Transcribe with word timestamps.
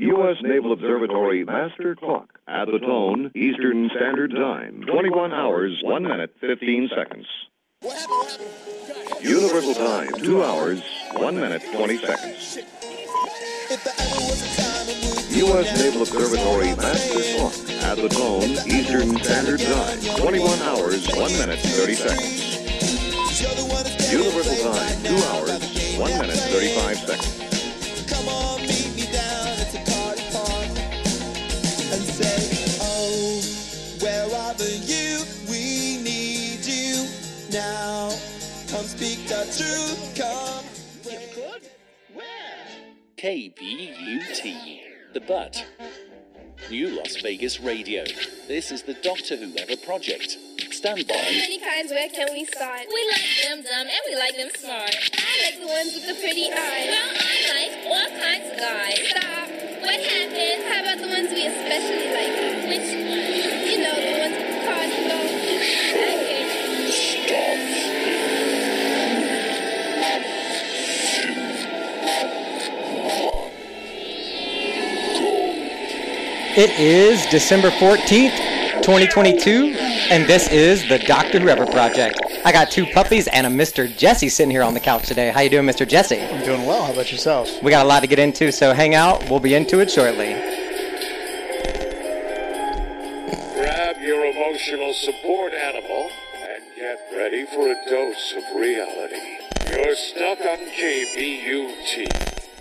U.S. 0.00 0.38
Naval 0.42 0.72
Observatory 0.72 1.44
Master 1.44 1.94
Clock 1.94 2.38
at 2.48 2.64
the 2.64 2.78
tone 2.78 3.30
Eastern 3.34 3.90
Standard 3.94 4.30
Time, 4.30 4.82
21 4.86 5.30
hours, 5.30 5.78
1 5.82 6.02
minute, 6.02 6.34
15 6.40 6.88
seconds. 6.96 7.26
Universal 9.20 9.74
Time, 9.74 10.10
2 10.14 10.42
hours, 10.42 10.82
1 11.16 11.36
minute, 11.36 11.62
20 11.74 11.98
seconds. 11.98 12.56
U.S. 15.36 15.78
Naval 15.78 16.00
Observatory 16.00 16.74
Master 16.76 17.36
Clock 17.36 17.52
at 17.82 17.98
the 17.98 18.08
tone 18.08 18.56
Eastern 18.66 19.18
Standard 19.18 19.60
Time, 19.60 20.00
21 20.16 20.58
hours, 20.60 21.06
1 21.14 21.32
minute, 21.32 21.58
30 21.58 21.94
seconds. 21.94 22.56
Universal 24.10 24.72
Time, 24.72 25.02
2 25.02 25.14
hours, 25.14 25.98
1 25.98 26.10
minute, 26.12 26.38
35 26.38 26.96
seconds. 26.96 27.59
KBUT, 43.20 45.12
The 45.12 45.20
Butt. 45.20 45.66
New 46.70 46.88
Las 46.96 47.16
Vegas 47.20 47.60
Radio. 47.60 48.02
This 48.48 48.72
is 48.72 48.80
the 48.84 48.94
Doctor 48.94 49.36
Whoever 49.36 49.76
project. 49.76 50.38
Stand 50.72 51.06
by. 51.06 51.16
many 51.28 51.60
kinds, 51.60 51.90
where 51.90 52.08
can 52.08 52.32
we 52.32 52.46
start? 52.46 52.80
We 52.88 53.12
like 53.12 53.44
them 53.44 53.60
dumb 53.60 53.88
and 53.92 54.02
we 54.08 54.16
like 54.16 54.36
them 54.38 54.48
smart. 54.56 54.96
I 55.20 55.52
like 55.52 55.60
the 55.60 55.68
ones 55.68 55.92
with 56.00 56.06
the 56.08 56.16
pretty 56.16 56.48
eyes. 56.48 56.88
Well, 56.88 57.12
I 57.12 57.36
like 57.60 57.72
all 57.92 58.08
kinds 58.24 58.46
of 58.52 58.56
guys. 58.56 58.96
Stop. 59.12 59.52
Uh, 59.52 59.84
what 59.84 60.00
happened? 60.00 60.64
How 60.64 60.80
about 60.80 60.98
the 61.04 61.12
ones 61.12 61.28
we 61.28 61.44
especially 61.44 62.08
like? 62.16 62.32
Which 62.72 62.88
It 76.56 76.80
is 76.80 77.24
December 77.26 77.70
14th, 77.70 78.82
2022, 78.82 79.76
and 80.10 80.26
this 80.26 80.48
is 80.48 80.82
the 80.88 80.98
Doctor 80.98 81.38
Whoever 81.38 81.64
Project. 81.64 82.20
I 82.44 82.50
got 82.50 82.72
two 82.72 82.86
puppies 82.86 83.28
and 83.28 83.46
a 83.46 83.50
Mr. 83.50 83.86
Jesse 83.96 84.28
sitting 84.28 84.50
here 84.50 84.64
on 84.64 84.74
the 84.74 84.80
couch 84.80 85.06
today. 85.06 85.30
How 85.30 85.42
you 85.42 85.48
doing, 85.48 85.64
Mr. 85.64 85.86
Jesse? 85.86 86.20
I'm 86.20 86.44
doing 86.44 86.66
well. 86.66 86.84
How 86.84 86.92
about 86.92 87.12
yourself? 87.12 87.62
We 87.62 87.70
got 87.70 87.86
a 87.86 87.88
lot 87.88 88.00
to 88.00 88.08
get 88.08 88.18
into, 88.18 88.50
so 88.50 88.74
hang 88.74 88.96
out. 88.96 89.30
We'll 89.30 89.38
be 89.38 89.54
into 89.54 89.78
it 89.78 89.92
shortly. 89.92 90.32
Grab 93.54 94.02
your 94.02 94.24
emotional 94.26 94.92
support 94.92 95.52
animal 95.52 96.10
and 96.34 96.64
get 96.74 96.98
ready 97.16 97.46
for 97.46 97.70
a 97.70 97.76
dose 97.88 98.34
of 98.36 98.42
reality. 98.56 99.38
You're 99.70 99.94
stuck 99.94 100.40
on 100.40 100.58
KBUT. 100.58 102.08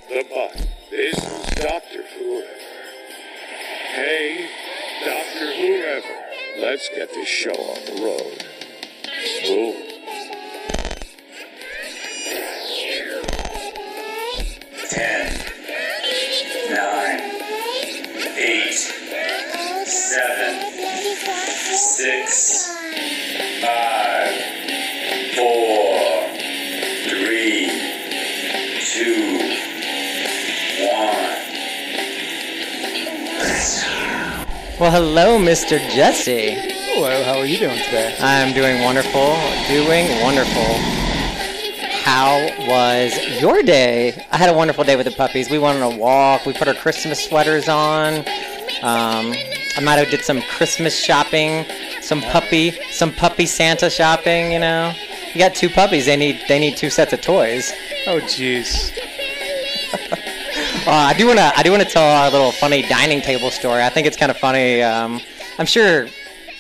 The 0.10 0.26
Butt. 0.30 0.68
This 0.92 1.49
Let's 6.70 6.88
get 6.90 7.12
this 7.12 7.28
show 7.28 7.50
on 7.50 7.84
the 7.86 8.04
road. 8.04 8.46
Boom. 9.48 9.89
Well, 34.80 34.92
hello, 34.92 35.38
Mr. 35.38 35.78
Jesse. 35.90 36.52
Hello. 36.54 37.22
How 37.26 37.38
are 37.38 37.46
you 37.46 37.58
doing 37.58 37.78
today? 37.80 38.16
I'm 38.22 38.54
doing 38.54 38.82
wonderful. 38.82 39.36
Doing 39.68 40.08
wonderful. 40.22 40.64
How 42.06 42.48
was 42.66 43.42
your 43.42 43.62
day? 43.62 44.26
I 44.32 44.38
had 44.38 44.50
a 44.50 44.54
wonderful 44.54 44.86
day 44.86 44.96
with 44.96 45.06
the 45.06 45.12
puppies. 45.12 45.50
We 45.50 45.60
went 45.60 45.84
on 45.84 45.92
a 45.92 45.98
walk. 45.98 46.46
We 46.46 46.54
put 46.54 46.70
our 46.70 46.74
Christmas 46.76 47.22
sweaters 47.22 47.68
on. 47.68 48.20
Um, 48.82 49.34
Amato 49.76 50.10
did 50.10 50.24
some 50.24 50.42
Christmas 50.44 50.98
shopping, 50.98 51.66
some 52.02 52.22
puppy, 52.22 52.72
some 52.90 53.12
puppy 53.12 53.48
Santa 53.48 53.90
shopping. 53.90 54.54
You 54.54 54.60
know, 54.60 54.94
you 55.34 55.40
got 55.40 55.56
two 55.56 55.70
puppies. 55.70 56.06
They 56.06 56.16
need 56.16 56.40
they 56.48 56.58
need 56.58 56.78
two 56.78 56.90
sets 56.90 57.12
of 57.12 57.20
toys. 57.20 57.74
Oh, 58.08 58.22
jeez. 58.22 58.98
Uh, 60.90 60.94
I 60.94 61.14
do 61.14 61.28
wanna 61.28 61.52
I 61.56 61.62
do 61.62 61.70
wanna 61.70 61.86
tell 61.86 62.02
our 62.02 62.32
little 62.32 62.52
funny 62.52 62.82
dining 62.82 63.22
table 63.22 63.52
story. 63.52 63.84
I 63.84 63.90
think 63.90 64.08
it's 64.08 64.18
kind 64.18 64.32
of 64.32 64.40
funny. 64.40 64.82
Um, 64.82 65.22
I'm 65.60 65.68
sure 65.68 66.08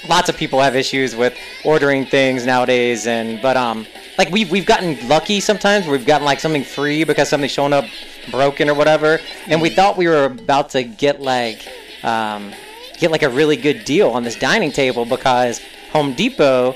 lots 0.07 0.29
of 0.29 0.37
people 0.37 0.61
have 0.61 0.75
issues 0.75 1.15
with 1.15 1.35
ordering 1.65 2.05
things 2.05 2.45
nowadays, 2.45 3.07
and 3.07 3.41
but 3.41 3.57
um, 3.57 3.87
like 4.19 4.29
we've 4.29 4.51
we've 4.51 4.67
gotten 4.67 5.07
lucky 5.07 5.39
sometimes. 5.39 5.87
We've 5.87 6.05
gotten 6.05 6.25
like 6.25 6.39
something 6.39 6.63
free 6.63 7.03
because 7.05 7.27
something's 7.27 7.53
showing 7.53 7.73
up 7.73 7.85
broken 8.29 8.69
or 8.69 8.75
whatever, 8.75 9.17
and 9.47 9.63
we 9.63 9.71
thought 9.71 9.97
we 9.97 10.07
were 10.07 10.25
about 10.25 10.69
to 10.71 10.83
get 10.83 11.19
like 11.19 11.67
um, 12.03 12.51
get 12.99 13.09
like 13.09 13.23
a 13.23 13.29
really 13.29 13.57
good 13.57 13.83
deal 13.83 14.11
on 14.11 14.21
this 14.21 14.35
dining 14.35 14.71
table 14.71 15.05
because 15.05 15.59
Home 15.91 16.13
Depot 16.13 16.75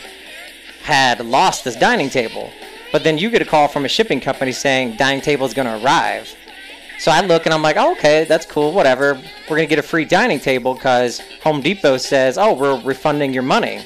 had 0.82 1.24
lost 1.24 1.66
this 1.66 1.76
dining 1.76 2.10
table. 2.10 2.50
But 2.92 3.04
then 3.04 3.20
you 3.20 3.30
get 3.30 3.44
a 3.44 3.46
call 3.46 3.68
from 3.68 3.86
a 3.86 3.90
shipping 3.90 4.22
company 4.22 4.54
saying 4.54 4.98
dining 4.98 5.22
table 5.22 5.46
is 5.46 5.54
going 5.54 5.68
to 5.68 5.86
arrive. 5.86 6.36
So 7.00 7.12
I 7.12 7.22
look 7.22 7.46
and 7.46 7.54
I'm 7.54 7.62
like, 7.62 7.76
oh, 7.78 7.92
okay, 7.94 8.24
that's 8.26 8.46
cool, 8.46 8.72
whatever. 8.72 9.20
We're 9.50 9.58
gonna 9.58 9.68
get 9.68 9.80
a 9.80 9.84
free 9.84 10.06
dining 10.06 10.40
table 10.40 10.74
because 10.74 11.22
Home 11.44 11.62
Depot 11.62 11.98
says, 11.98 12.38
oh, 12.38 12.54
we're 12.54 12.82
refunding 12.82 13.34
your 13.34 13.44
money. 13.44 13.82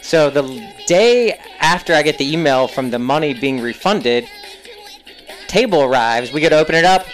So 0.00 0.30
the 0.30 0.42
day 0.86 1.38
after 1.60 1.92
I 1.92 2.02
get 2.02 2.16
the 2.16 2.32
email 2.32 2.68
from 2.68 2.90
the 2.90 2.98
money 2.98 3.34
being 3.34 3.60
refunded, 3.60 4.28
table 5.48 5.82
arrives. 5.82 6.32
We 6.32 6.40
get 6.40 6.50
to 6.50 6.58
open 6.58 6.74
it 6.74 6.84
up. 6.84 7.06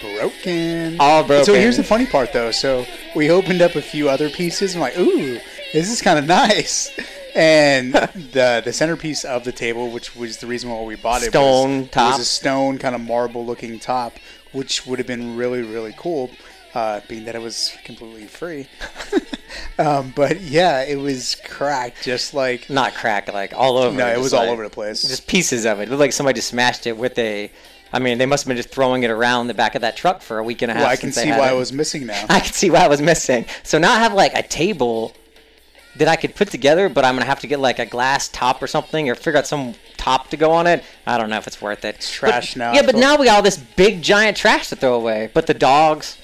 Broken. 0.00 0.96
All 1.00 1.24
broken. 1.24 1.44
So 1.44 1.54
here's 1.54 1.76
the 1.76 1.84
funny 1.84 2.06
part, 2.06 2.32
though. 2.32 2.52
So 2.52 2.86
we 3.14 3.30
opened 3.30 3.62
up 3.62 3.74
a 3.74 3.82
few 3.82 4.08
other 4.08 4.30
pieces. 4.30 4.74
I'm 4.74 4.80
like, 4.80 4.96
ooh, 4.96 5.38
this 5.72 5.90
is 5.90 6.00
kind 6.00 6.18
of 6.18 6.26
nice. 6.26 6.90
And 7.34 7.94
the 7.94 8.62
the 8.64 8.72
centerpiece 8.72 9.24
of 9.24 9.44
the 9.44 9.52
table, 9.52 9.90
which 9.90 10.16
was 10.16 10.38
the 10.38 10.46
reason 10.46 10.70
why 10.70 10.82
we 10.82 10.96
bought 10.96 11.22
it, 11.22 11.30
Stone 11.30 11.82
was, 11.82 11.90
top. 11.90 12.12
was 12.12 12.20
a 12.20 12.24
stone 12.24 12.78
kind 12.78 12.94
of 12.94 13.00
marble 13.00 13.44
looking 13.44 13.78
top, 13.78 14.14
which 14.52 14.86
would 14.86 14.98
have 14.98 15.06
been 15.06 15.36
really 15.36 15.62
really 15.62 15.94
cool, 15.96 16.30
uh, 16.74 17.00
being 17.08 17.24
that 17.24 17.34
it 17.34 17.40
was 17.40 17.76
completely 17.84 18.26
free. 18.26 18.66
um, 19.78 20.12
but 20.14 20.40
yeah, 20.40 20.82
it 20.82 20.96
was 20.98 21.36
cracked, 21.44 22.02
just 22.02 22.34
like 22.34 22.68
Not 22.70 22.94
cracked, 22.94 23.32
like 23.32 23.52
all 23.54 23.78
over. 23.78 23.96
no, 23.96 24.06
it 24.08 24.18
was 24.18 24.32
all 24.32 24.48
over 24.48 24.62
the 24.64 24.70
place. 24.70 25.02
Just 25.02 25.26
pieces 25.26 25.66
of 25.66 25.80
it. 25.80 25.84
It 25.84 25.90
looked 25.90 26.00
like 26.00 26.12
somebody 26.12 26.36
just 26.36 26.48
smashed 26.48 26.86
it 26.86 26.96
with 26.96 27.18
a. 27.18 27.50
I 27.92 27.98
mean, 27.98 28.18
they 28.18 28.26
must 28.26 28.44
have 28.44 28.48
been 28.48 28.56
just 28.56 28.68
throwing 28.68 29.02
it 29.02 29.10
around 29.10 29.48
the 29.48 29.54
back 29.54 29.74
of 29.74 29.80
that 29.80 29.96
truck 29.96 30.22
for 30.22 30.38
a 30.38 30.44
week 30.44 30.62
and 30.62 30.70
a 30.70 30.74
half. 30.74 30.84
well, 30.84 30.92
I 30.92 30.96
can 30.96 31.10
see 31.10 31.30
why 31.30 31.50
it. 31.50 31.54
it 31.54 31.56
was 31.56 31.72
missing 31.72 32.06
now. 32.06 32.24
I 32.28 32.38
can 32.38 32.52
see 32.52 32.70
why 32.70 32.84
I 32.84 32.88
was 32.88 33.02
missing. 33.02 33.46
So 33.64 33.78
now 33.78 33.92
I 33.92 33.98
have 33.98 34.14
like 34.14 34.32
a 34.34 34.44
table 34.44 35.12
that 35.96 36.08
I 36.08 36.16
could 36.16 36.34
put 36.34 36.50
together, 36.50 36.88
but 36.88 37.04
I'm 37.04 37.14
gonna 37.14 37.26
have 37.26 37.40
to 37.40 37.46
get 37.46 37.58
like 37.60 37.78
a 37.78 37.86
glass 37.86 38.28
top 38.28 38.62
or 38.62 38.66
something, 38.66 39.08
or 39.10 39.14
figure 39.14 39.38
out 39.38 39.46
some 39.46 39.74
top 39.96 40.28
to 40.30 40.36
go 40.36 40.52
on 40.52 40.66
it. 40.66 40.82
I 41.06 41.18
don't 41.18 41.28
know 41.30 41.36
if 41.38 41.46
it's 41.46 41.60
worth 41.60 41.84
it. 41.84 42.00
trash 42.00 42.54
But- 42.54 42.58
now, 42.58 42.72
Yeah, 42.74 42.82
but 42.82 42.94
now 42.94 43.16
we 43.16 43.26
got 43.26 43.36
all 43.36 43.42
this 43.42 43.56
big 43.56 44.00
giant 44.02 44.36
trash 44.36 44.68
to 44.68 44.76
throw 44.76 44.94
away. 44.94 45.30
But 45.34 45.46
the 45.46 45.54
dogs, 45.54 46.16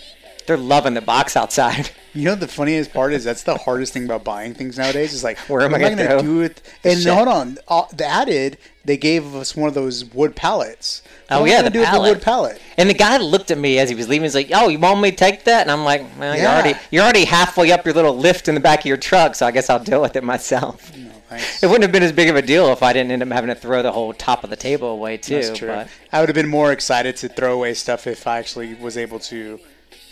they're 0.47 0.57
loving 0.57 0.95
the 0.95 1.01
box 1.03 1.37
outside. 1.37 1.91
You 2.17 2.25
know 2.25 2.35
the 2.35 2.49
funniest 2.49 2.95
part 2.95 3.13
is 3.13 3.25
that's 3.25 3.43
the 3.43 3.59
hardest 3.59 3.93
thing 3.93 4.07
about 4.07 4.25
buying 4.25 4.55
things 4.55 4.79
nowadays. 4.79 5.13
Is 5.13 5.23
like 5.23 5.37
Where 5.51 5.61
am 5.61 5.75
I 5.75 5.79
gonna 5.79 5.97
gonna 5.97 6.23
do 6.23 6.41
it? 6.41 6.63
the 6.81 6.93
And 6.93 7.01
shit? 7.03 7.13
hold 7.13 7.29
on, 7.29 7.59
uh, 7.69 7.83
the 7.95 8.07
added 8.07 8.57
they 8.87 8.97
gave 8.97 9.35
us 9.35 9.55
one 9.55 9.69
of 9.69 9.75
those 9.75 10.03
wood 10.15 10.35
pallets. 10.35 11.03
Oh, 11.31 11.41
What 11.43 11.51
am 11.51 11.57
yeah, 11.57 11.61
the 11.61 11.69
do 11.69 11.81
with 11.81 11.89
pallet. 11.89 12.15
wood 12.15 12.23
pallet. 12.23 12.59
And 12.79 12.89
the 12.89 12.95
guy 12.95 13.19
looked 13.19 13.51
at 13.51 13.59
me 13.59 13.79
as 13.79 13.91
he 13.91 13.95
was 13.95 14.09
leaving. 14.09 14.23
He's 14.25 14.35
like, 14.35 14.51
"Oh, 14.55 14.69
you 14.69 14.79
want 14.79 15.03
me 15.03 15.11
to 15.11 15.17
take 15.17 15.45
that?" 15.45 15.61
And 15.61 15.71
I'm 15.71 15.85
like, 15.85 16.07
"Well, 16.19 16.35
you're 16.35 16.47
already 16.47 16.73
you're 16.91 17.03
already 17.05 17.27
halfway 17.27 17.71
up 17.71 17.85
your 17.85 17.93
little 17.93 18.17
lift 18.17 18.49
in 18.49 18.55
the 18.55 18.63
back 18.63 18.79
of 18.79 18.87
your 18.87 18.97
truck, 18.97 19.35
so 19.35 19.45
I 19.45 19.51
guess 19.51 19.69
I'll 19.69 19.79
deal 19.85 20.01
with 20.01 20.17
it 20.17 20.25
myself." 20.25 20.91
No, 21.07 21.11
thanks. 21.29 21.63
It 21.63 21.67
wouldn't 21.67 21.83
have 21.83 21.93
been 21.93 22.03
as 22.05 22.13
big 22.13 22.31
of 22.31 22.37
a 22.37 22.41
deal 22.41 22.69
if 22.73 22.83
I 22.83 22.95
didn't 22.95 23.11
end 23.13 23.23
up 23.23 23.29
having 23.31 23.49
to 23.49 23.55
throw 23.55 23.83
the 23.83 23.93
whole 23.93 24.15
top 24.15 24.43
of 24.43 24.49
the 24.49 24.57
table 24.57 24.89
away 24.89 25.19
too. 25.19 25.35
That's 25.43 25.59
true. 25.59 25.69
But 25.69 25.89
I 26.13 26.21
would 26.21 26.31
have 26.31 26.35
been 26.37 26.49
more 26.49 26.73
excited 26.73 27.17
to 27.17 27.29
throw 27.29 27.53
away 27.53 27.75
stuff 27.75 28.07
if 28.07 28.27
I 28.27 28.39
actually 28.39 28.75
was 28.77 28.97
able 28.97 29.19
to 29.19 29.59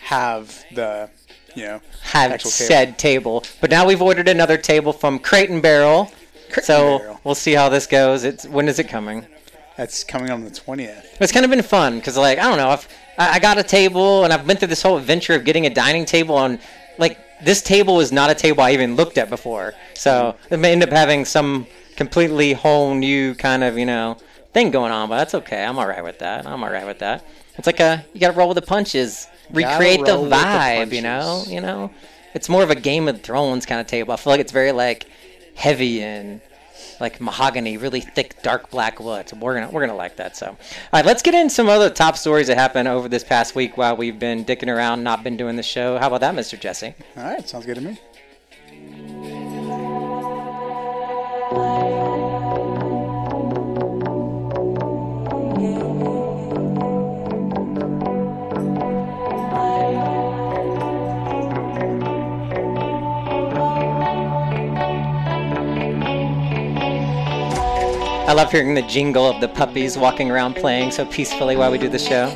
have 0.04 0.64
the, 0.74 1.08
you 1.54 1.64
know, 1.64 1.80
have 2.02 2.32
actual 2.32 2.50
table. 2.50 2.68
said 2.68 2.98
table. 2.98 3.44
But 3.60 3.70
now 3.70 3.86
we've 3.86 4.02
ordered 4.02 4.28
another 4.28 4.58
table 4.58 4.92
from 4.92 5.18
Crate 5.18 5.50
and 5.50 5.62
Barrel. 5.62 6.10
so 6.62 6.98
Barrel. 6.98 7.20
we'll 7.24 7.34
see 7.34 7.52
how 7.52 7.68
this 7.68 7.86
goes. 7.86 8.24
It's 8.24 8.46
when 8.46 8.68
is 8.68 8.78
it 8.78 8.88
coming? 8.88 9.26
That's 9.76 10.04
coming 10.04 10.30
on 10.30 10.44
the 10.44 10.50
twentieth. 10.50 11.16
It's 11.20 11.32
kind 11.32 11.44
of 11.44 11.50
been 11.50 11.62
fun 11.62 11.98
because, 11.98 12.16
like, 12.16 12.38
I 12.38 12.44
don't 12.44 12.58
know, 12.58 12.68
I've, 12.68 12.86
I 13.18 13.36
I 13.36 13.38
got 13.40 13.58
a 13.58 13.62
table 13.62 14.24
and 14.24 14.32
I've 14.32 14.46
been 14.46 14.56
through 14.56 14.68
this 14.68 14.82
whole 14.82 14.96
adventure 14.98 15.34
of 15.34 15.44
getting 15.44 15.66
a 15.66 15.70
dining 15.70 16.04
table 16.04 16.36
on, 16.36 16.60
like, 16.98 17.18
this 17.42 17.60
table 17.60 17.98
is 18.00 18.12
not 18.12 18.30
a 18.30 18.34
table 18.34 18.62
I 18.62 18.70
even 18.72 18.94
looked 18.94 19.18
at 19.18 19.28
before. 19.28 19.74
So 19.94 20.36
it 20.50 20.58
may 20.58 20.72
end 20.72 20.84
up 20.84 20.90
having 20.90 21.24
some 21.24 21.66
completely 21.96 22.52
whole 22.52 22.94
new 22.94 23.34
kind 23.34 23.64
of, 23.64 23.76
you 23.76 23.86
know, 23.86 24.16
thing 24.54 24.70
going 24.70 24.92
on, 24.92 25.08
but 25.08 25.18
that's 25.18 25.34
okay. 25.34 25.62
I'm 25.62 25.78
all 25.78 25.86
right 25.86 26.02
with 26.02 26.20
that. 26.20 26.46
I'm 26.46 26.62
all 26.62 26.70
right 26.70 26.86
with 26.86 27.00
that. 27.00 27.26
It's 27.58 27.66
like 27.66 27.80
a, 27.80 28.04
you 28.14 28.20
got 28.20 28.30
to 28.32 28.38
roll 28.38 28.48
with 28.48 28.56
the 28.56 28.62
punches, 28.62 29.28
recreate 29.50 30.04
the 30.04 30.18
with 30.18 30.30
the 30.30 30.36
vibe, 30.36 30.92
you 30.92 31.02
know, 31.02 31.44
you 31.46 31.60
know. 31.60 31.90
It's 32.34 32.48
more 32.48 32.62
of 32.62 32.70
a 32.70 32.74
Game 32.74 33.06
of 33.06 33.20
Thrones 33.20 33.66
kind 33.66 33.80
of 33.80 33.86
table. 33.86 34.14
I 34.14 34.16
feel 34.16 34.32
like 34.32 34.40
it's 34.40 34.52
very 34.52 34.72
like 34.72 35.06
heavy 35.54 36.02
and 36.02 36.40
like 37.00 37.20
mahogany, 37.20 37.76
really 37.76 38.00
thick, 38.00 38.42
dark 38.42 38.70
black 38.70 38.98
wood. 38.98 39.28
So 39.28 39.36
we're 39.36 39.54
gonna 39.54 39.70
we're 39.70 39.86
gonna 39.86 39.96
like 39.96 40.16
that. 40.16 40.36
So, 40.36 40.46
all 40.46 40.56
right, 40.92 41.04
let's 41.04 41.22
get 41.22 41.34
in 41.34 41.48
some 41.48 41.68
other 41.68 41.90
top 41.90 42.16
stories 42.16 42.48
that 42.48 42.56
happened 42.56 42.88
over 42.88 43.08
this 43.08 43.22
past 43.22 43.54
week 43.54 43.76
while 43.76 43.96
we've 43.96 44.18
been 44.18 44.44
dicking 44.44 44.74
around, 44.74 45.04
not 45.04 45.22
been 45.22 45.36
doing 45.36 45.56
the 45.56 45.62
show. 45.62 45.98
How 45.98 46.08
about 46.08 46.20
that, 46.20 46.34
Mr. 46.34 46.58
Jesse? 46.58 46.94
All 47.16 47.24
right, 47.24 47.48
sounds 47.48 47.66
good 47.66 47.76
to 47.76 47.80
me. 47.80 47.98
Love 68.34 68.50
hearing 68.50 68.74
the 68.74 68.82
jingle 68.82 69.26
of 69.26 69.40
the 69.40 69.48
puppies 69.48 69.96
walking 69.96 70.30
around 70.30 70.54
playing 70.54 70.90
so 70.90 71.04
peacefully 71.06 71.56
while 71.56 71.70
we 71.70 71.78
do 71.78 71.88
the 71.88 71.98
show. 71.98 72.26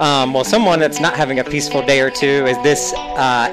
Um, 0.00 0.32
well, 0.34 0.44
someone 0.44 0.78
that's 0.80 1.00
not 1.00 1.14
having 1.14 1.38
a 1.38 1.44
peaceful 1.44 1.84
day 1.84 2.00
or 2.00 2.10
two 2.10 2.46
is 2.46 2.56
this 2.62 2.92
uh, 2.96 3.48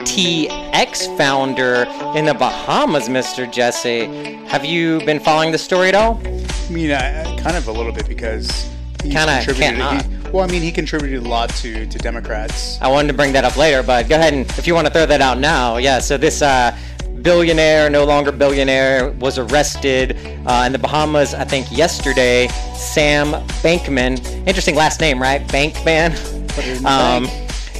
FTX 0.00 1.16
founder 1.16 1.84
in 2.16 2.24
the 2.24 2.34
Bahamas, 2.34 3.08
Mr. 3.08 3.50
Jesse. 3.50 4.06
Have 4.46 4.64
you 4.64 5.00
been 5.04 5.20
following 5.20 5.52
the 5.52 5.58
story 5.58 5.88
at 5.88 5.94
all? 5.94 6.20
I 6.24 6.70
mean, 6.70 6.90
I, 6.92 7.22
I- 7.22 7.40
kind 7.40 7.56
of 7.56 7.66
a 7.68 7.72
little 7.72 7.92
bit 7.92 8.06
because 8.08 8.70
he 9.02 9.10
Kinda 9.10 9.42
contributed. 9.44 9.78
can't 9.80 10.02
he- 10.06 10.18
well, 10.30 10.44
I 10.44 10.46
mean, 10.48 10.60
he 10.60 10.70
contributed 10.70 11.24
a 11.24 11.28
lot 11.28 11.48
to 11.62 11.86
to 11.86 11.98
Democrats. 11.98 12.78
I 12.82 12.88
wanted 12.88 13.08
to 13.08 13.14
bring 13.14 13.32
that 13.32 13.44
up 13.44 13.56
later, 13.56 13.82
but 13.82 14.08
go 14.10 14.16
ahead 14.16 14.34
and 14.34 14.44
if 14.58 14.66
you 14.66 14.74
want 14.74 14.86
to 14.86 14.92
throw 14.92 15.06
that 15.06 15.22
out 15.22 15.38
now, 15.38 15.78
yeah. 15.78 15.98
So 16.00 16.18
this 16.18 16.42
uh, 16.42 16.76
billionaire, 17.22 17.90
no 17.90 18.04
longer 18.04 18.32
billionaire, 18.32 19.10
was 19.12 19.38
arrested 19.38 20.16
uh, 20.46 20.64
in 20.66 20.72
the 20.72 20.78
Bahamas. 20.78 21.34
I 21.34 21.44
think 21.44 21.70
yesterday. 21.70 22.48
Sam 22.74 23.32
Bankman, 23.62 24.24
interesting 24.46 24.74
last 24.74 25.00
name, 25.00 25.20
right? 25.20 25.46
Bankman. 25.48 26.12
Put 26.48 26.66
it 26.66 26.78
in 26.78 26.86
Um, 26.86 27.26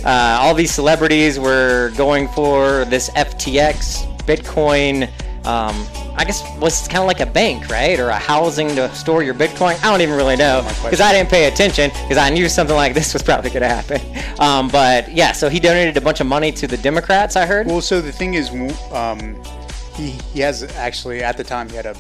uh, 0.05 0.39
all 0.41 0.55
these 0.55 0.71
celebrities 0.71 1.39
were 1.39 1.93
going 1.97 2.29
for 2.29 2.85
this 2.87 3.11
FTX 3.11 4.07
Bitcoin. 4.25 5.11
Um, 5.45 5.87
I 6.17 6.25
guess 6.25 6.43
was 6.59 6.89
kind 6.89 6.99
of 6.99 7.07
like 7.07 7.21
a 7.21 7.27
bank, 7.27 7.69
right, 7.69 7.99
or 7.99 8.09
a 8.09 8.19
housing 8.19 8.69
to 8.75 8.93
store 8.95 9.23
your 9.23 9.35
Bitcoin. 9.35 9.83
I 9.83 9.91
don't 9.91 10.01
even 10.01 10.17
really 10.17 10.37
know 10.37 10.63
because 10.83 11.01
I 11.01 11.13
didn't 11.13 11.31
pay 11.31 11.47
attention 11.47 11.91
because 11.91 12.19
I 12.19 12.31
knew 12.31 12.49
something 12.49 12.77
like 12.77 12.93
this 12.95 13.13
was 13.13 13.23
probably 13.23 13.51
going 13.51 13.63
to 13.63 13.69
happen. 13.69 14.01
Um, 14.39 14.69
but 14.69 15.11
yeah, 15.11 15.33
so 15.33 15.49
he 15.49 15.59
donated 15.59 15.97
a 15.97 16.01
bunch 16.01 16.21
of 16.21 16.29
money 16.29 16.53
to 16.53 16.69
the 16.69 16.77
Democrats. 16.77 17.35
I 17.35 17.45
heard. 17.45 17.67
Well, 17.67 17.81
so 17.81 18.01
the 18.01 18.13
thing 18.13 18.35
is, 18.35 18.51
um, 18.93 19.37
he 19.97 20.11
he 20.33 20.39
has 20.39 20.63
actually 20.77 21.25
at 21.25 21.37
the 21.37 21.43
time 21.43 21.69
he 21.69 21.75
had 21.75 21.87
a 21.87 21.97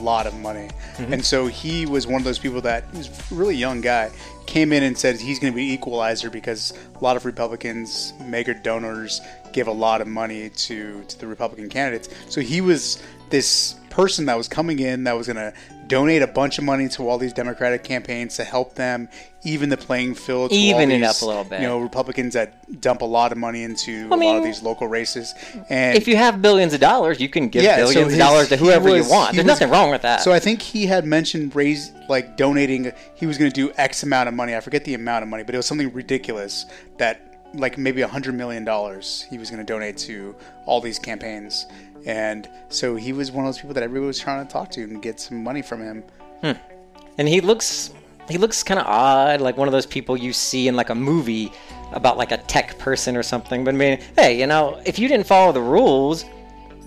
lot 0.00 0.26
of 0.26 0.34
money, 0.34 0.68
Mm-hmm. 0.98 1.12
and 1.12 1.24
so 1.24 1.46
he 1.46 1.86
was 1.86 2.06
one 2.08 2.16
of 2.20 2.24
those 2.24 2.38
people 2.40 2.60
that 2.62 2.84
he 2.92 2.98
was 2.98 3.08
a 3.30 3.34
really 3.34 3.54
young 3.54 3.80
guy 3.80 4.10
came 4.46 4.72
in 4.72 4.82
and 4.82 4.98
said 4.98 5.20
he's 5.20 5.38
going 5.38 5.52
to 5.52 5.56
be 5.56 5.72
equalizer 5.72 6.28
because 6.30 6.72
a 6.96 7.04
lot 7.04 7.16
of 7.16 7.24
Republicans, 7.24 8.12
mega 8.24 8.54
donors, 8.54 9.20
give 9.52 9.68
a 9.68 9.72
lot 9.72 10.00
of 10.00 10.06
money 10.08 10.48
to 10.50 11.04
to 11.04 11.18
the 11.20 11.26
Republican 11.26 11.68
candidates. 11.68 12.08
So 12.28 12.40
he 12.40 12.60
was 12.60 13.00
this 13.30 13.76
person 13.90 14.26
that 14.26 14.36
was 14.36 14.48
coming 14.48 14.78
in 14.80 15.04
that 15.04 15.12
was 15.16 15.26
going 15.26 15.36
to 15.36 15.52
donate 15.88 16.22
a 16.22 16.26
bunch 16.26 16.58
of 16.58 16.64
money 16.64 16.88
to 16.88 17.08
all 17.08 17.18
these 17.18 17.32
Democratic 17.32 17.82
campaigns 17.82 18.36
to 18.36 18.44
help 18.44 18.74
them 18.74 19.08
even 19.42 19.68
the 19.68 19.76
playing 19.76 20.14
field, 20.14 20.52
Even 20.52 20.90
it 20.90 21.02
up 21.02 21.20
a 21.22 21.24
little 21.24 21.44
bit. 21.44 21.60
You 21.60 21.66
know, 21.66 21.78
Republicans 21.78 22.34
that 22.34 22.80
dump 22.80 23.02
a 23.02 23.04
lot 23.04 23.32
of 23.32 23.38
money 23.38 23.62
into 23.62 24.08
a 24.10 24.16
lot 24.16 24.36
of 24.36 24.44
these 24.44 24.62
local 24.62 24.86
races. 24.86 25.34
And 25.68 25.96
if 25.96 26.06
you 26.06 26.16
have 26.16 26.42
billions 26.42 26.74
of 26.74 26.80
dollars, 26.80 27.20
you 27.20 27.28
can 27.28 27.48
give 27.48 27.62
Yeah, 27.62 27.76
so 27.76 27.92
billions 27.92 28.12
of 28.12 28.18
dollars 28.18 28.48
to 28.50 28.56
whoever 28.56 28.90
was- 28.90 29.06
you 29.06 29.12
want. 29.12 29.34
There's 29.34 29.44
was- 29.44 29.60
nothing 29.60 29.70
wrong 29.70 29.90
with 29.90 30.02
that. 30.02 30.22
So 30.22 30.32
I 30.32 30.38
think 30.38 30.60
he 30.60 30.86
had 30.86 31.04
mentioned 31.04 31.54
raise 31.56 31.92
like 32.08 32.36
donating. 32.36 32.92
He 33.14 33.26
was 33.26 33.38
going 33.38 33.50
to 33.50 33.54
do 33.54 33.72
X 33.76 34.02
amount 34.02 34.28
of 34.28 34.34
money. 34.34 34.54
I 34.54 34.60
forget 34.60 34.84
the 34.84 34.94
amount 34.94 35.22
of 35.22 35.28
money, 35.28 35.44
but 35.44 35.54
it 35.54 35.58
was 35.58 35.66
something 35.66 35.92
ridiculous 35.92 36.66
that 36.98 37.22
like 37.54 37.78
maybe 37.78 38.02
a 38.02 38.08
hundred 38.08 38.34
million 38.34 38.64
dollars 38.64 39.24
he 39.30 39.38
was 39.38 39.50
going 39.50 39.64
to 39.64 39.72
donate 39.72 39.96
to 39.96 40.34
all 40.66 40.80
these 40.80 40.98
campaigns. 40.98 41.66
And 42.06 42.48
so 42.68 42.96
he 42.96 43.12
was 43.12 43.30
one 43.30 43.44
of 43.44 43.48
those 43.48 43.58
people 43.60 43.74
that 43.74 43.82
everybody 43.82 44.06
was 44.06 44.18
trying 44.18 44.46
to 44.46 44.52
talk 44.52 44.70
to 44.72 44.82
and 44.82 45.02
get 45.02 45.20
some 45.20 45.42
money 45.42 45.62
from 45.62 45.82
him. 45.82 46.04
and 46.42 47.28
he 47.28 47.40
looks 47.40 47.92
he 48.28 48.36
looks 48.36 48.62
kind 48.62 48.78
of 48.78 48.86
odd 48.86 49.40
like 49.40 49.56
one 49.56 49.68
of 49.68 49.72
those 49.72 49.86
people 49.86 50.16
you 50.16 50.32
see 50.32 50.68
in 50.68 50.76
like 50.76 50.90
a 50.90 50.94
movie 50.94 51.50
about 51.92 52.18
like 52.18 52.30
a 52.30 52.36
tech 52.36 52.78
person 52.78 53.16
or 53.16 53.22
something. 53.22 53.64
But 53.64 53.74
i 53.74 53.76
mean 53.76 54.00
hey 54.16 54.38
you 54.38 54.46
know 54.46 54.80
if 54.86 54.98
you 54.98 55.08
didn't 55.08 55.26
follow 55.26 55.52
the 55.52 55.60
rules 55.60 56.24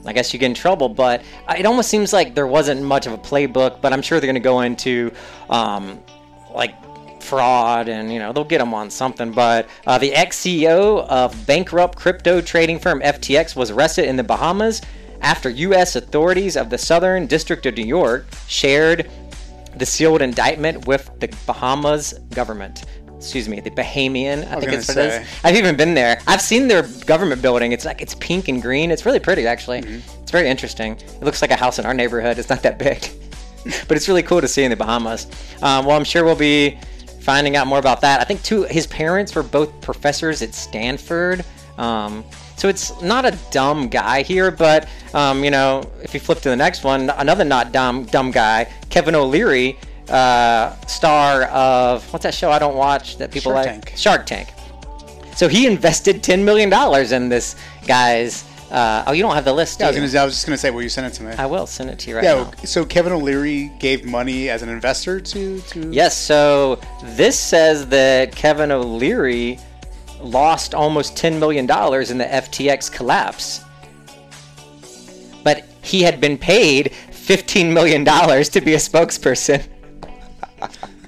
i 0.06 0.14
guess 0.14 0.34
you 0.34 0.40
get 0.40 0.48
in 0.48 0.54
trouble. 0.54 0.90
But 0.90 1.22
uh, 1.48 1.56
it 1.58 1.66
almost 1.66 1.90
seems 1.90 2.14
like 2.14 2.34
there 2.34 2.48
wasn't 2.48 2.82
much 2.82 3.08
of 3.08 3.14
a 3.14 3.18
playbook 3.18 3.82
but 3.82 3.92
i'm 3.94 4.02
sure 4.02 4.20
they're 4.20 4.28
going 4.28 4.36
to 4.36 4.40
go 4.40 4.62
into 4.62 5.12
um, 5.50 6.00
like 6.54 6.76
fraud 7.22 7.88
and 7.88 8.12
you 8.12 8.20
know 8.20 8.34
they'll 8.34 8.44
get 8.44 8.62
him 8.62 8.74
on 8.74 8.90
something. 8.90 9.32
But 9.32 9.68
uh, 9.86 9.98
the 9.98 10.14
ex-ceo 10.14 11.06
of 11.08 11.46
bankrupt 11.46 11.98
crypto 11.98 12.42
trading 12.42 12.80
firm 12.80 13.02
ftx 13.02 13.56
was 13.56 13.72
arrested 13.72 14.06
in 14.06 14.16
the 14.16 14.24
bahamas 14.24 14.82
after 15.22 15.50
u.s 15.50 15.96
authorities 15.96 16.58
of 16.58 16.70
the 16.70 16.78
southern 16.78 17.28
district 17.28 17.66
of 17.66 17.76
new 17.76 17.86
york 17.86 18.26
shared 18.48 19.10
the 19.78 19.86
sealed 19.86 20.22
indictment 20.22 20.88
with 20.88 21.10
the 21.20 21.28
Bahamas 21.46 22.14
government. 22.30 22.86
Excuse 23.18 23.48
me, 23.48 23.60
the 23.60 23.70
Bahamian. 23.70 24.48
I, 24.48 24.56
was 24.56 24.66
think 24.66 24.78
it's 24.78 24.88
what 24.88 24.98
it 24.98 25.22
is. 25.22 25.28
I've 25.44 25.56
even 25.56 25.78
been 25.78 25.94
there. 25.94 26.20
I've 26.28 26.42
seen 26.42 26.68
their 26.68 26.84
government 27.06 27.42
building. 27.42 27.72
It's 27.72 27.86
like 27.86 28.02
it's 28.02 28.16
pink 28.16 28.48
and 28.48 28.62
green. 28.62 28.90
It's 28.90 29.06
really 29.06 29.20
pretty, 29.20 29.46
actually. 29.46 29.82
Mm-hmm. 29.82 30.22
It's 30.22 30.32
very 30.32 30.50
interesting. 30.50 30.94
It 30.94 31.22
looks 31.22 31.42
like 31.42 31.52
a 31.52 31.56
house 31.56 31.78
in 31.78 31.86
our 31.86 31.94
neighborhood. 31.94 32.40
It's 32.40 32.50
not 32.50 32.64
that 32.64 32.80
big, 32.80 33.08
but 33.88 33.96
it's 33.96 34.08
really 34.08 34.24
cool 34.24 34.42
to 34.42 34.48
see 34.48 34.64
in 34.64 34.72
the 34.72 34.76
Bahamas. 34.76 35.28
Um, 35.62 35.86
well, 35.86 35.96
I'm 35.96 36.04
sure 36.04 36.24
we'll 36.24 36.36
be 36.36 36.80
finding 37.22 37.56
out 37.56 37.68
more 37.68 37.80
about 37.80 38.02
that. 38.02 38.22
I 38.22 38.24
think 38.24 38.42
two. 38.42 38.64
His 38.64 38.88
parents 38.88 39.36
were 39.36 39.44
both 39.44 39.82
professors 39.82 40.42
at 40.42 40.56
Stanford. 40.56 41.46
Um, 41.78 42.24
so 42.62 42.68
it's 42.68 43.02
not 43.02 43.26
a 43.26 43.36
dumb 43.50 43.88
guy 43.88 44.22
here, 44.22 44.52
but 44.52 44.88
um, 45.16 45.44
you 45.44 45.50
know, 45.50 45.82
if 46.04 46.14
you 46.14 46.20
flip 46.20 46.42
to 46.42 46.50
the 46.50 46.56
next 46.56 46.84
one, 46.84 47.10
another 47.10 47.44
not 47.44 47.72
dumb 47.72 48.06
dumb 48.06 48.30
guy, 48.30 48.72
Kevin 48.92 49.16
O'Leary, 49.16 49.80
uh, 50.10 50.76
star 50.86 51.46
of 51.46 52.04
what's 52.14 52.22
that 52.22 52.36
show 52.36 52.52
I 52.52 52.60
don't 52.60 52.76
watch 52.76 53.18
that 53.18 53.32
people 53.32 53.52
Shark 53.52 53.66
like? 53.66 53.86
Tank. 53.86 53.94
Shark 53.98 54.26
Tank. 54.28 54.50
So 55.36 55.48
he 55.48 55.66
invested 55.66 56.22
ten 56.22 56.46
million 56.46 56.70
dollars 56.70 57.14
in 57.14 57.30
this 57.30 57.56
guy's. 57.88 58.46
Uh, 58.70 59.06
oh, 59.08 59.12
you 59.12 59.24
don't 59.24 59.34
have 59.34 59.44
the 59.44 59.52
list. 59.52 59.80
Yeah, 59.80 59.88
I 59.88 59.90
was, 59.90 59.98
gonna, 59.98 60.22
I 60.22 60.26
was 60.26 60.36
just 60.36 60.46
going 60.46 60.54
to 60.54 60.58
say, 60.58 60.70
will 60.70 60.84
you 60.84 60.88
send 60.88 61.08
it 61.08 61.14
to 61.16 61.24
me. 61.24 61.32
I 61.32 61.46
will 61.48 61.66
send 61.66 61.90
it 61.90 62.00
to 62.00 62.10
you 62.10 62.16
right 62.16 62.24
yeah. 62.24 62.36
now. 62.36 62.52
So 62.64 62.86
Kevin 62.86 63.12
O'Leary 63.12 63.70
gave 63.80 64.06
money 64.06 64.50
as 64.50 64.62
an 64.62 64.70
investor 64.70 65.20
to 65.20 65.60
to. 65.60 65.92
Yes, 65.92 66.16
so 66.16 66.80
this 67.04 67.40
says 67.40 67.88
that 67.88 68.36
Kevin 68.36 68.72
O'Leary 68.72 69.60
lost 70.24 70.74
almost 70.74 71.16
$10 71.16 71.40
million 71.40 71.64
in 71.64 72.18
the 72.18 72.26
FTX 72.26 72.92
collapse. 72.92 73.64
But 75.44 75.66
he 75.82 76.02
had 76.04 76.22
been 76.22 76.38
paid 76.38 76.94
$15 77.12 77.74
million 77.74 78.06
to 78.06 78.62
be 78.62 78.74
a 78.74 78.78
spokesperson. 78.78 79.66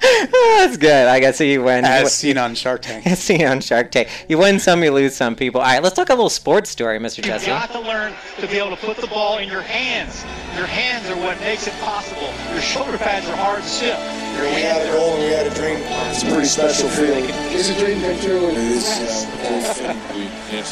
That's 0.00 0.76
good. 0.76 1.06
I 1.06 1.20
guess 1.20 1.38
he 1.38 1.58
wins. 1.58 1.86
As 1.86 2.14
seen 2.14 2.38
on 2.38 2.54
Shark 2.54 2.82
Tank. 2.82 3.06
As 3.06 3.18
seen 3.18 3.44
on 3.44 3.60
Shark 3.60 3.90
Tank. 3.90 4.08
You 4.28 4.38
win 4.38 4.58
some, 4.60 4.82
you 4.82 4.90
lose 4.92 5.14
some 5.14 5.34
people. 5.36 5.60
All 5.60 5.66
right, 5.66 5.82
let's 5.82 5.96
talk 5.96 6.08
a 6.10 6.14
little 6.14 6.30
sports 6.30 6.70
story, 6.70 6.98
Mr. 6.98 7.22
Jesse. 7.22 7.50
You've 7.50 7.60
Jesse. 7.60 7.72
got 7.72 7.72
to 7.72 7.80
learn 7.80 8.12
to 8.40 8.46
be 8.46 8.58
able 8.58 8.70
to 8.76 8.76
put 8.84 8.96
the 8.98 9.06
ball 9.08 9.38
in 9.38 9.48
your 9.48 9.62
hands. 9.62 10.24
Your 10.56 10.66
hands 10.66 11.08
are 11.10 11.16
what 11.16 11.38
makes 11.40 11.66
it 11.66 11.74
possible. 11.80 12.30
Your 12.52 12.60
shoulder 12.62 12.98
pads 12.98 13.26
are 13.28 13.36
hard 13.36 13.62
to 13.62 13.68
shift. 13.68 13.98
Your 14.38 14.46
We 14.54 14.62
had 14.62 14.86
a 14.86 14.92
goal 14.92 15.14
and 15.14 15.22
we 15.24 15.30
had 15.30 15.46
a 15.46 15.54
dream. 15.54 15.78
It's 16.10 16.22
a 16.22 16.26
pretty 16.26 16.46
special 16.46 16.88
feeling. 16.88 17.24
It's 17.54 17.68
a 17.70 17.78
dream 17.78 18.00
come 18.00 18.18
true. 18.20 18.48
and 18.48 18.56
It 18.56 18.66
is. 18.78 19.26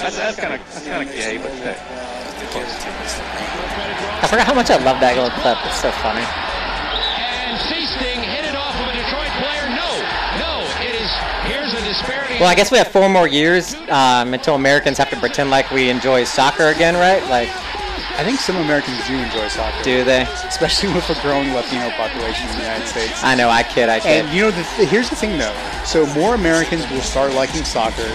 That's, 0.01 0.17
that's 0.17 0.37
kind 0.39 0.55
of 0.55 0.61
that's 0.73 0.87
kind 0.87 1.03
of 1.09 1.15
gay, 1.15 1.39
but 1.39 1.51
uh, 1.67 1.75
I 4.23 4.27
forgot 4.29 4.47
how 4.47 4.55
much 4.55 4.71
I 4.71 4.77
love 4.83 4.99
that 5.01 5.15
little 5.17 5.31
clip. 5.43 5.59
It's 5.67 5.81
so 5.83 5.91
funny. 6.03 6.25
And 6.25 7.59
Seasting 7.69 8.21
hit 8.23 8.45
it 8.49 8.57
off 8.57 8.75
of 8.75 8.87
a 8.89 8.95
Detroit 8.97 9.33
player. 9.43 9.67
No, 9.77 9.91
no, 10.41 10.53
it 10.83 10.95
is. 10.97 11.11
Here's 11.51 11.73
a 11.75 11.76
disparity. 11.76 11.76
Well, 12.41 12.49
I 12.49 12.55
guess 12.55 12.71
we 12.71 12.79
have 12.79 12.89
four 12.89 13.09
more 13.09 13.29
years 13.29 13.75
um, 13.89 14.35
until 14.35 14.55
Americans 14.55 14.99
have 14.99 15.11
to 15.11 15.17
pretend 15.17 15.51
like 15.51 15.71
we 15.71 15.89
enjoy 15.89 16.25
soccer 16.25 16.65
again, 16.69 16.95
right? 16.95 17.23
Like, 17.31 17.49
I 18.19 18.25
think 18.25 18.41
some 18.41 18.57
Americans 18.57 19.07
do 19.07 19.15
enjoy 19.15 19.49
soccer. 19.49 19.83
Do 19.83 20.03
they? 20.05 20.23
Especially 20.45 20.93
with 20.93 21.09
a 21.11 21.21
growing 21.21 21.53
Latino 21.53 21.91
population 21.91 22.49
in 22.49 22.57
the 22.57 22.63
United 22.63 22.87
States. 22.87 23.23
I 23.23 23.35
know. 23.35 23.51
I 23.51 23.63
kid. 23.63 23.89
I 23.89 24.01
kid. 24.01 24.25
And 24.25 24.35
you 24.35 24.43
know, 24.43 24.51
the 24.51 24.63
th- 24.77 24.89
here's 24.89 25.11
the 25.11 25.17
thing 25.17 25.39
though. 25.39 25.55
So 25.85 26.07
more 26.15 26.35
Americans 26.35 26.89
will 26.91 27.03
start 27.03 27.35
liking 27.35 27.63
soccer 27.65 28.09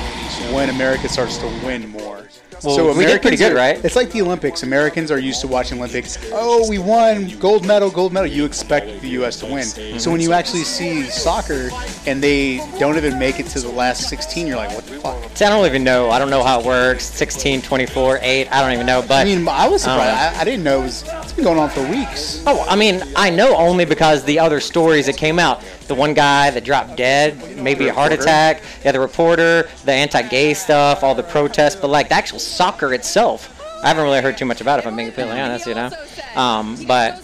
when 0.53 0.69
America 0.69 1.07
starts 1.07 1.37
to 1.37 1.47
win 1.63 1.87
more. 1.89 2.25
Well, 2.63 2.75
so 2.75 2.93
we 2.97 3.05
did 3.05 3.21
pretty 3.21 3.37
good, 3.37 3.53
are- 3.53 3.55
right? 3.55 3.83
It's 3.83 3.95
like 3.95 4.11
the 4.11 4.21
Olympics. 4.21 4.63
Americans 4.63 5.09
are 5.11 5.17
used 5.19 5.41
to 5.41 5.47
watching 5.47 5.79
Olympics. 5.79 6.17
Oh, 6.31 6.69
we 6.69 6.77
won 6.77 7.27
gold 7.39 7.65
medal, 7.65 7.89
gold 7.89 8.13
medal. 8.13 8.27
You 8.29 8.45
expect 8.45 9.01
the 9.01 9.09
U.S. 9.09 9.39
to 9.39 9.45
win. 9.47 9.63
So 9.99 10.11
when 10.11 10.21
you 10.21 10.33
actually 10.33 10.63
see 10.63 11.03
soccer 11.03 11.69
and 12.05 12.21
they 12.21 12.57
don't 12.79 12.97
even 12.97 13.17
make 13.17 13.39
it 13.39 13.47
to 13.47 13.59
the 13.59 13.69
last 13.69 14.09
16, 14.09 14.45
you're 14.47 14.57
like, 14.57 14.73
what 14.75 14.85
the 14.85 14.99
fuck? 14.99 15.17
See, 15.35 15.45
I 15.45 15.49
don't 15.49 15.65
even 15.65 15.83
know. 15.83 16.09
I 16.11 16.19
don't 16.19 16.29
know 16.29 16.43
how 16.43 16.59
it 16.59 16.65
works. 16.65 17.05
16, 17.05 17.61
24, 17.63 18.19
8. 18.21 18.47
I 18.51 18.61
don't 18.61 18.73
even 18.73 18.85
know. 18.85 19.01
But 19.01 19.21
I 19.21 19.23
mean, 19.23 19.47
I 19.47 19.67
was 19.67 19.81
surprised. 19.81 20.33
know. 20.33 20.39
I, 20.39 20.41
I 20.41 20.43
didn't 20.43 20.63
know 20.63 20.81
it 20.81 20.83
was. 20.83 21.03
It's 21.23 21.33
been 21.33 21.45
going 21.45 21.57
on 21.59 21.69
for 21.69 21.81
weeks. 21.89 22.43
Oh, 22.45 22.65
I 22.69 22.75
mean, 22.75 23.01
I 23.15 23.29
know 23.29 23.55
only 23.55 23.85
because 23.85 24.23
the 24.23 24.37
other 24.39 24.59
stories 24.59 25.07
that 25.07 25.17
came 25.17 25.39
out. 25.39 25.63
The 25.87 25.95
one 25.95 26.13
guy 26.13 26.51
that 26.51 26.63
dropped 26.63 26.95
dead, 26.95 27.57
maybe 27.57 27.89
a 27.89 27.93
heart 27.93 28.13
attack. 28.13 28.63
Yeah, 28.85 28.93
the 28.93 28.99
reporter, 29.01 29.67
the 29.83 29.91
anti-gay 29.91 30.53
stuff, 30.53 31.03
all 31.03 31.13
the 31.15 31.23
protests. 31.23 31.75
But 31.75 31.89
like 31.89 32.07
the 32.07 32.15
actual 32.15 32.39
soccer 32.51 32.93
itself, 32.93 33.57
I 33.83 33.87
haven't 33.87 34.03
really 34.03 34.21
heard 34.21 34.37
too 34.37 34.45
much 34.45 34.61
about 34.61 34.79
it. 34.79 34.83
If 34.83 34.87
I'm 34.87 34.95
being 34.95 35.07
completely 35.07 35.39
honest, 35.39 35.65
you 35.65 35.75
know. 35.75 35.89
Um, 36.35 36.77
but 36.85 37.21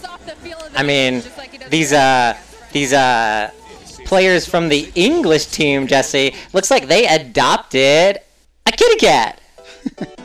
I 0.74 0.82
mean, 0.82 1.22
these 1.70 1.92
uh, 1.92 2.36
these 2.72 2.92
uh, 2.92 3.50
players 4.04 4.48
from 4.48 4.68
the 4.68 4.90
English 4.94 5.46
team, 5.46 5.86
Jesse, 5.86 6.34
looks 6.52 6.70
like 6.70 6.88
they 6.88 7.06
adopted 7.06 8.18
a 8.66 8.72
kitty 8.72 8.96
cat. 8.96 9.40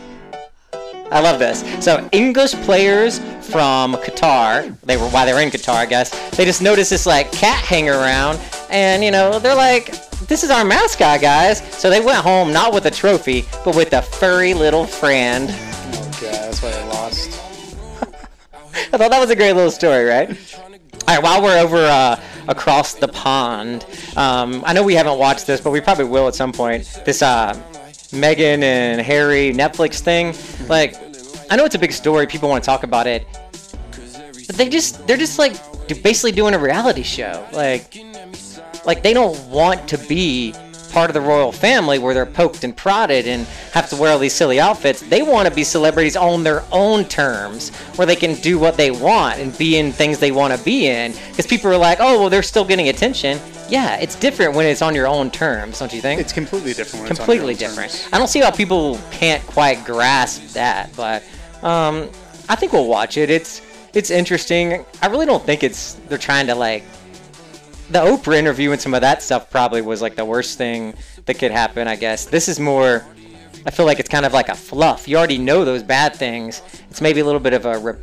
I 1.12 1.20
love 1.20 1.38
this. 1.38 1.64
So 1.84 2.10
English 2.12 2.54
players 2.64 3.20
from 3.44 3.96
Qatar, 3.96 4.78
they 4.82 4.98
were 4.98 5.08
why 5.10 5.26
they 5.26 5.34
were 5.34 5.42
in 5.42 5.50
Qatar, 5.50 5.76
I 5.76 5.86
guess. 5.86 6.10
They 6.36 6.46
just 6.46 6.62
noticed 6.62 6.90
this 6.90 7.06
like 7.06 7.32
cat 7.32 7.64
hang 7.64 7.90
around, 7.90 8.40
and 8.70 9.04
you 9.04 9.12
know 9.12 9.40
they're 9.40 9.56
like, 9.56 9.92
"This 10.28 10.44
is 10.44 10.50
our 10.50 10.66
mascot, 10.66 11.22
guys." 11.22 11.62
So 11.78 11.90
they 11.90 12.02
went 12.02 12.20
home 12.20 12.52
not 12.52 12.74
with 12.74 12.86
a 12.86 12.92
trophy, 12.92 13.46
but 13.64 13.76
with 13.76 13.94
a 13.94 14.02
furry 14.02 14.54
little 14.54 14.86
friend. 14.86 15.50
Oh 15.52 16.18
god, 16.22 16.34
that's 16.34 16.62
why 16.62 16.72
I 16.72 16.84
lost. 16.88 17.30
I 18.94 18.98
thought 18.98 19.12
that 19.12 19.20
was 19.20 19.30
a 19.30 19.36
great 19.36 19.54
little 19.54 19.72
story, 19.72 20.06
right? 20.06 20.30
All 21.08 21.16
right, 21.16 21.24
while 21.24 21.42
we're 21.42 21.60
over 21.60 21.78
uh, 21.78 22.20
across 22.48 22.94
the 22.94 23.08
pond, 23.10 23.86
um, 24.16 24.64
I 24.66 24.74
know 24.74 24.84
we 24.84 24.96
haven't 24.96 25.20
watched 25.20 25.46
this, 25.48 25.60
but 25.60 25.72
we 25.72 25.82
probably 25.82 26.06
will 26.06 26.28
at 26.28 26.36
some 26.36 26.54
point. 26.54 27.02
This 27.06 27.22
uh, 27.22 27.54
Meghan 28.12 28.64
and 28.64 29.02
Harry 29.02 29.52
Netflix 29.52 30.00
thing, 30.00 30.34
like, 30.70 30.96
I 31.50 31.56
know 31.56 31.66
it's 31.66 31.76
a 31.76 31.80
big 31.80 31.92
story. 31.92 32.28
People 32.28 32.50
want 32.50 32.64
to 32.64 32.66
talk 32.66 32.84
about 32.84 33.08
it, 33.08 33.28
but 34.48 34.56
they 34.56 34.70
just 34.70 35.06
they're 35.08 35.18
just 35.18 35.40
like 35.40 35.54
basically 35.88 36.32
doing 36.32 36.54
a 36.54 36.60
reality 36.60 37.04
show. 37.04 37.46
Like, 37.52 37.98
like 38.86 39.04
they 39.04 39.14
don't 39.14 39.38
want 39.50 39.88
to 39.90 39.98
be 39.98 40.54
part 40.94 41.10
of 41.10 41.16
the 41.16 41.22
royal 41.22 41.52
family 41.52 41.98
where 41.98 42.14
they're 42.14 42.26
poked 42.26 42.64
and 42.64 42.78
prodded 42.78 43.28
and 43.28 43.48
have 43.74 43.90
to 43.90 43.96
wear 43.96 44.12
all 44.12 44.20
these 44.20 44.34
silly 44.34 44.60
outfits. 44.60 45.02
They 45.02 45.24
want 45.24 45.50
to 45.50 45.54
be 45.54 45.64
celebrities 45.64 46.16
on 46.16 46.44
their 46.44 46.64
own 46.72 47.06
terms 47.06 47.76
where 47.96 48.06
they 48.06 48.16
can 48.16 48.36
do 48.42 48.60
what 48.60 48.78
they 48.78 48.92
want 48.92 49.40
and 49.40 49.58
be 49.58 49.78
in 49.78 49.92
things 49.92 50.20
they 50.20 50.32
want 50.32 50.56
to 50.56 50.64
be 50.64 50.86
in. 50.88 51.14
Because 51.30 51.48
people 51.48 51.72
are 51.72 51.78
like, 51.78 51.98
oh, 52.00 52.20
well, 52.20 52.30
they're 52.30 52.44
still 52.44 52.64
getting 52.64 52.90
attention. 52.90 53.40
Yeah, 53.70 53.98
it's 53.98 54.16
different 54.16 54.56
when 54.56 54.66
it's 54.68 54.82
on 54.82 54.94
your 54.94 55.08
own 55.08 55.32
terms, 55.32 55.80
don't 55.80 55.94
you 55.94 56.02
think? 56.02 56.20
It's 56.20 56.34
completely 56.34 56.74
different. 56.74 57.04
When 57.04 57.12
it's 57.12 57.20
on 57.20 57.26
your 57.28 57.36
completely 57.36 57.56
different. 57.56 57.92
terms. 57.92 58.10
I 58.12 58.18
don't 58.18 58.28
see 58.28 58.40
how 58.40 58.52
people 58.52 59.00
can't 59.12 59.42
quite 59.48 59.84
grasp 59.86 60.54
that, 60.54 60.96
but 60.96 61.24
um, 61.64 62.10
I 62.50 62.56
think 62.56 62.74
we'll 62.74 62.88
watch 62.88 63.18
it. 63.18 63.30
It's 63.30 63.62
it's 63.94 64.10
interesting. 64.10 64.86
I 65.02 65.08
really 65.08 65.26
don't 65.26 65.44
think 65.44 65.64
it's 65.64 65.94
they're 66.08 66.18
trying 66.18 66.48
to 66.48 66.56
like 66.56 66.84
the 67.90 68.00
Oprah 68.00 68.36
interview 68.36 68.72
and 68.72 68.82
some 68.82 68.94
of 68.94 69.02
that 69.02 69.22
stuff 69.22 69.50
probably 69.50 69.82
was 69.82 70.02
like 70.02 70.16
the 70.16 70.26
worst 70.26 70.58
thing 70.58 70.94
that 71.26 71.36
could 71.40 71.52
happen. 71.52 71.88
I 71.88 71.96
guess 71.96 72.26
this 72.26 72.48
is 72.48 72.60
more. 72.60 73.06
I 73.66 73.72
feel 73.72 73.86
like 73.86 74.00
it's 74.00 74.10
kind 74.10 74.26
of 74.26 74.34
like 74.34 74.50
a 74.50 74.56
fluff. 74.56 75.08
You 75.08 75.16
already 75.18 75.38
know 75.38 75.64
those 75.64 75.84
bad 75.84 76.16
things. 76.16 76.62
It's 76.90 77.00
maybe 77.00 77.22
a 77.22 77.26
little 77.26 77.40
bit 77.40 77.54
of 77.54 77.66
a 77.66 77.78
re- 77.78 77.94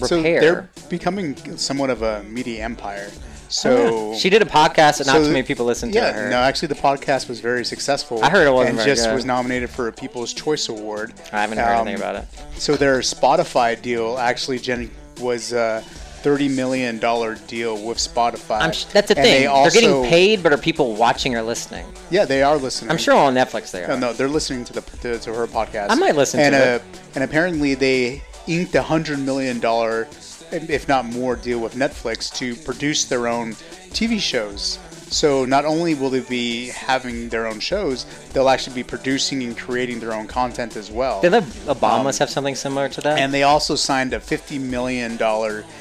repair. 0.00 0.06
So 0.06 0.20
they're 0.22 0.70
becoming 0.88 1.36
somewhat 1.56 1.90
of 1.90 2.02
a 2.02 2.24
media 2.24 2.64
empire. 2.64 3.10
So. 3.48 4.14
She 4.16 4.30
did 4.30 4.40
a 4.40 4.46
podcast 4.46 4.98
that 4.98 5.06
not 5.06 5.16
so 5.16 5.24
too 5.24 5.32
many 5.32 5.42
people 5.42 5.66
listened 5.66 5.92
to 5.92 5.98
yeah, 5.98 6.12
her. 6.12 6.30
no, 6.30 6.36
actually, 6.36 6.68
the 6.68 6.74
podcast 6.74 7.28
was 7.28 7.40
very 7.40 7.64
successful. 7.64 8.22
I 8.24 8.30
heard 8.30 8.46
it 8.46 8.50
wasn't 8.50 8.70
and 8.70 8.78
very 8.78 8.90
just 8.90 9.06
good. 9.06 9.14
was 9.14 9.24
nominated 9.24 9.68
for 9.68 9.88
a 9.88 9.92
People's 9.92 10.32
Choice 10.32 10.68
Award. 10.68 11.12
I 11.32 11.42
haven't 11.42 11.58
heard 11.58 11.74
anything 11.74 11.96
about 11.96 12.16
it. 12.16 12.24
So 12.56 12.76
their 12.76 13.00
Spotify 13.00 13.80
deal 13.80 14.16
actually 14.18 14.58
gen- 14.58 14.90
was 15.20 15.52
a 15.52 15.82
thirty 16.26 16.48
million 16.48 16.98
dollar 16.98 17.36
deal 17.46 17.76
with 17.86 17.98
Spotify. 17.98 18.72
Sh- 18.72 18.84
that's 18.86 19.08
the 19.08 19.18
And 19.18 19.24
thing. 19.24 19.40
They 19.42 19.46
are 19.46 19.70
getting 19.70 20.02
paid, 20.04 20.42
but 20.42 20.52
are 20.52 20.58
people 20.58 20.94
watching 20.96 21.36
or 21.36 21.42
listening? 21.42 21.86
Yeah, 22.10 22.24
they 22.24 22.42
are 22.42 22.56
listening. 22.56 22.90
I'm 22.90 22.98
sure 22.98 23.14
on 23.14 23.34
Netflix 23.34 23.70
they 23.70 23.84
are. 23.84 23.88
No, 23.88 23.98
no, 23.98 24.12
they're 24.12 24.28
listening 24.28 24.64
to 24.64 24.72
the 24.72 24.80
to, 24.80 25.18
to 25.18 25.34
her 25.34 25.46
podcast. 25.46 25.90
I 25.90 25.94
might 25.94 26.16
listen 26.16 26.40
and, 26.40 26.52
to 26.52 26.58
uh, 26.58 26.74
it. 26.76 26.82
And 27.14 27.22
apparently 27.22 27.74
they 27.74 28.22
inked 28.48 28.74
a 28.74 28.82
hundred 28.82 29.18
million 29.20 29.60
dollar, 29.60 30.08
if 30.52 30.88
not 30.88 31.04
more, 31.04 31.36
deal 31.36 31.60
with 31.60 31.74
Netflix 31.74 32.34
to 32.36 32.54
produce 32.56 33.04
their 33.04 33.28
own 33.28 33.52
TV 33.90 34.18
shows. 34.20 34.78
So 35.08 35.44
not 35.44 35.64
only 35.64 35.94
will 35.94 36.10
they 36.10 36.20
be 36.20 36.68
having 36.68 37.28
their 37.28 37.46
own 37.46 37.60
shows, 37.60 38.06
they'll 38.32 38.48
actually 38.48 38.74
be 38.74 38.82
producing 38.82 39.42
and 39.44 39.56
creating 39.56 40.00
their 40.00 40.12
own 40.12 40.26
content 40.26 40.76
as 40.76 40.90
well. 40.90 41.20
Did 41.20 41.32
the 41.32 41.40
Obamas 41.72 42.18
have 42.18 42.28
something 42.28 42.56
similar 42.56 42.88
to 42.88 43.00
that? 43.02 43.12
Um, 43.12 43.18
And 43.18 43.34
they 43.34 43.44
also 43.44 43.76
signed 43.76 44.12
a 44.14 44.18
$50 44.18 44.60
million 44.60 45.16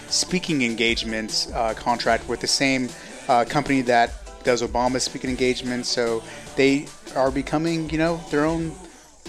speaking 0.10 0.62
engagements 0.62 1.52
uh, 1.52 1.74
contract 1.74 2.30
with 2.30 2.40
the 2.40 2.48
same 2.48 2.90
uh, 3.28 3.46
company 3.46 3.82
that 3.82 4.12
does 4.44 4.62
Obama's 4.62 5.04
speaking 5.04 5.32
engagements. 5.32 5.90
So 5.90 6.24
they 6.56 6.86
are 7.16 7.32
becoming, 7.32 7.90
you 7.90 7.98
know, 7.98 8.22
their 8.30 8.46
own 8.46 8.74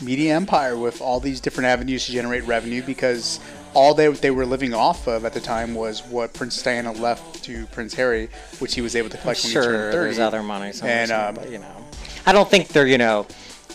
media 0.03 0.35
empire 0.37 0.77
with 0.77 1.01
all 1.01 1.21
these 1.21 1.41
different 1.41 1.69
avenues 1.69 2.05
to 2.05 2.13
generate 2.13 2.47
revenue 2.47 2.83
because 2.83 3.41
all 3.77 3.93
they, 3.95 4.09
they 4.09 4.31
were 4.31 4.47
living 4.47 4.73
off 4.73 5.07
of 5.07 5.25
at 5.27 5.35
the 5.35 5.41
time 5.41 5.75
was 5.75 6.03
what 6.07 6.33
Prince 6.33 6.61
Diana 6.63 6.93
left 6.93 7.45
to 7.45 7.67
Prince 7.67 7.93
Harry, 7.95 8.29
which 8.59 8.75
he 8.75 8.81
was 8.81 8.97
able 8.97 9.11
to 9.11 9.19
collect 9.19 9.41
when 9.43 9.49
he 9.49 9.53
sure, 9.53 9.63
turned 9.65 9.93
30. 9.93 10.05
there's 10.05 10.19
other 10.19 10.43
money 10.43 10.73
somewhere, 10.73 10.97
And, 11.03 11.11
um, 11.13 11.35
but 11.35 11.51
you 11.51 11.59
know, 11.59 11.77
I 12.25 12.33
don't 12.33 12.49
think 12.49 12.69
they're 12.69 12.87
you 12.87 12.99
know 12.99 13.27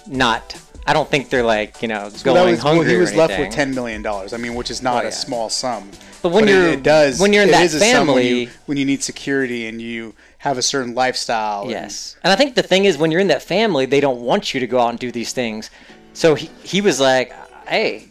not. 0.08 0.60
I 0.88 0.94
don't 0.94 1.08
think 1.08 1.30
they're 1.30 1.44
like 1.44 1.82
you 1.84 1.88
know 1.88 2.10
Well, 2.26 2.34
going 2.34 2.56
well, 2.56 2.58
hungry 2.58 2.88
he 2.90 2.96
or 2.96 3.00
was 3.00 3.14
left 3.14 3.38
with 3.40 3.52
ten 3.52 3.76
million 3.76 4.02
dollars. 4.02 4.34
I 4.34 4.38
mean, 4.38 4.56
which 4.56 4.72
is 4.72 4.82
not 4.82 5.06
Oh, 5.06 5.08
a 5.10 5.12
small 5.12 5.50
sum. 5.50 5.90
But 6.24 6.32
when 6.32 6.48
it- 6.48 6.52
you're- 6.52 6.72
it, 6.74 6.84
does 6.84 7.20
when 7.20 7.32
you're 7.34 7.44
in 7.44 7.50
it 7.50 7.52
that 7.54 7.70
sum 7.70 8.08
when 8.08 8.26
you, 8.26 8.46
family- 8.48 8.50
when 8.66 8.78
you 8.80 8.86
need 8.86 9.04
security 9.04 9.68
and 9.68 9.80
you 9.82 10.16
have 10.40 10.58
a 10.58 10.62
certain 10.64 10.96
lifestyle. 10.96 11.62
and- 11.64 11.72
Yes, 11.72 12.16
and 12.24 12.34
I 12.34 12.36
think 12.36 12.56
the 12.56 12.64
thing 12.64 12.86
is 12.86 12.98
when 12.98 13.12
you're 13.12 13.22
in 13.22 13.28
that 13.28 13.44
family, 13.44 13.86
they 13.86 14.00
don't 14.00 14.22
want 14.22 14.54
you 14.56 14.60
to 14.60 14.68
go 14.68 14.80
out 14.80 14.90
and 14.90 15.00
do 15.00 15.12
these 15.12 15.32
things. 15.34 15.70
So 16.14 16.34
he 16.34 16.50
he 16.64 16.82
was 16.82 17.00
like, 17.00 17.32
hey, 17.68 18.08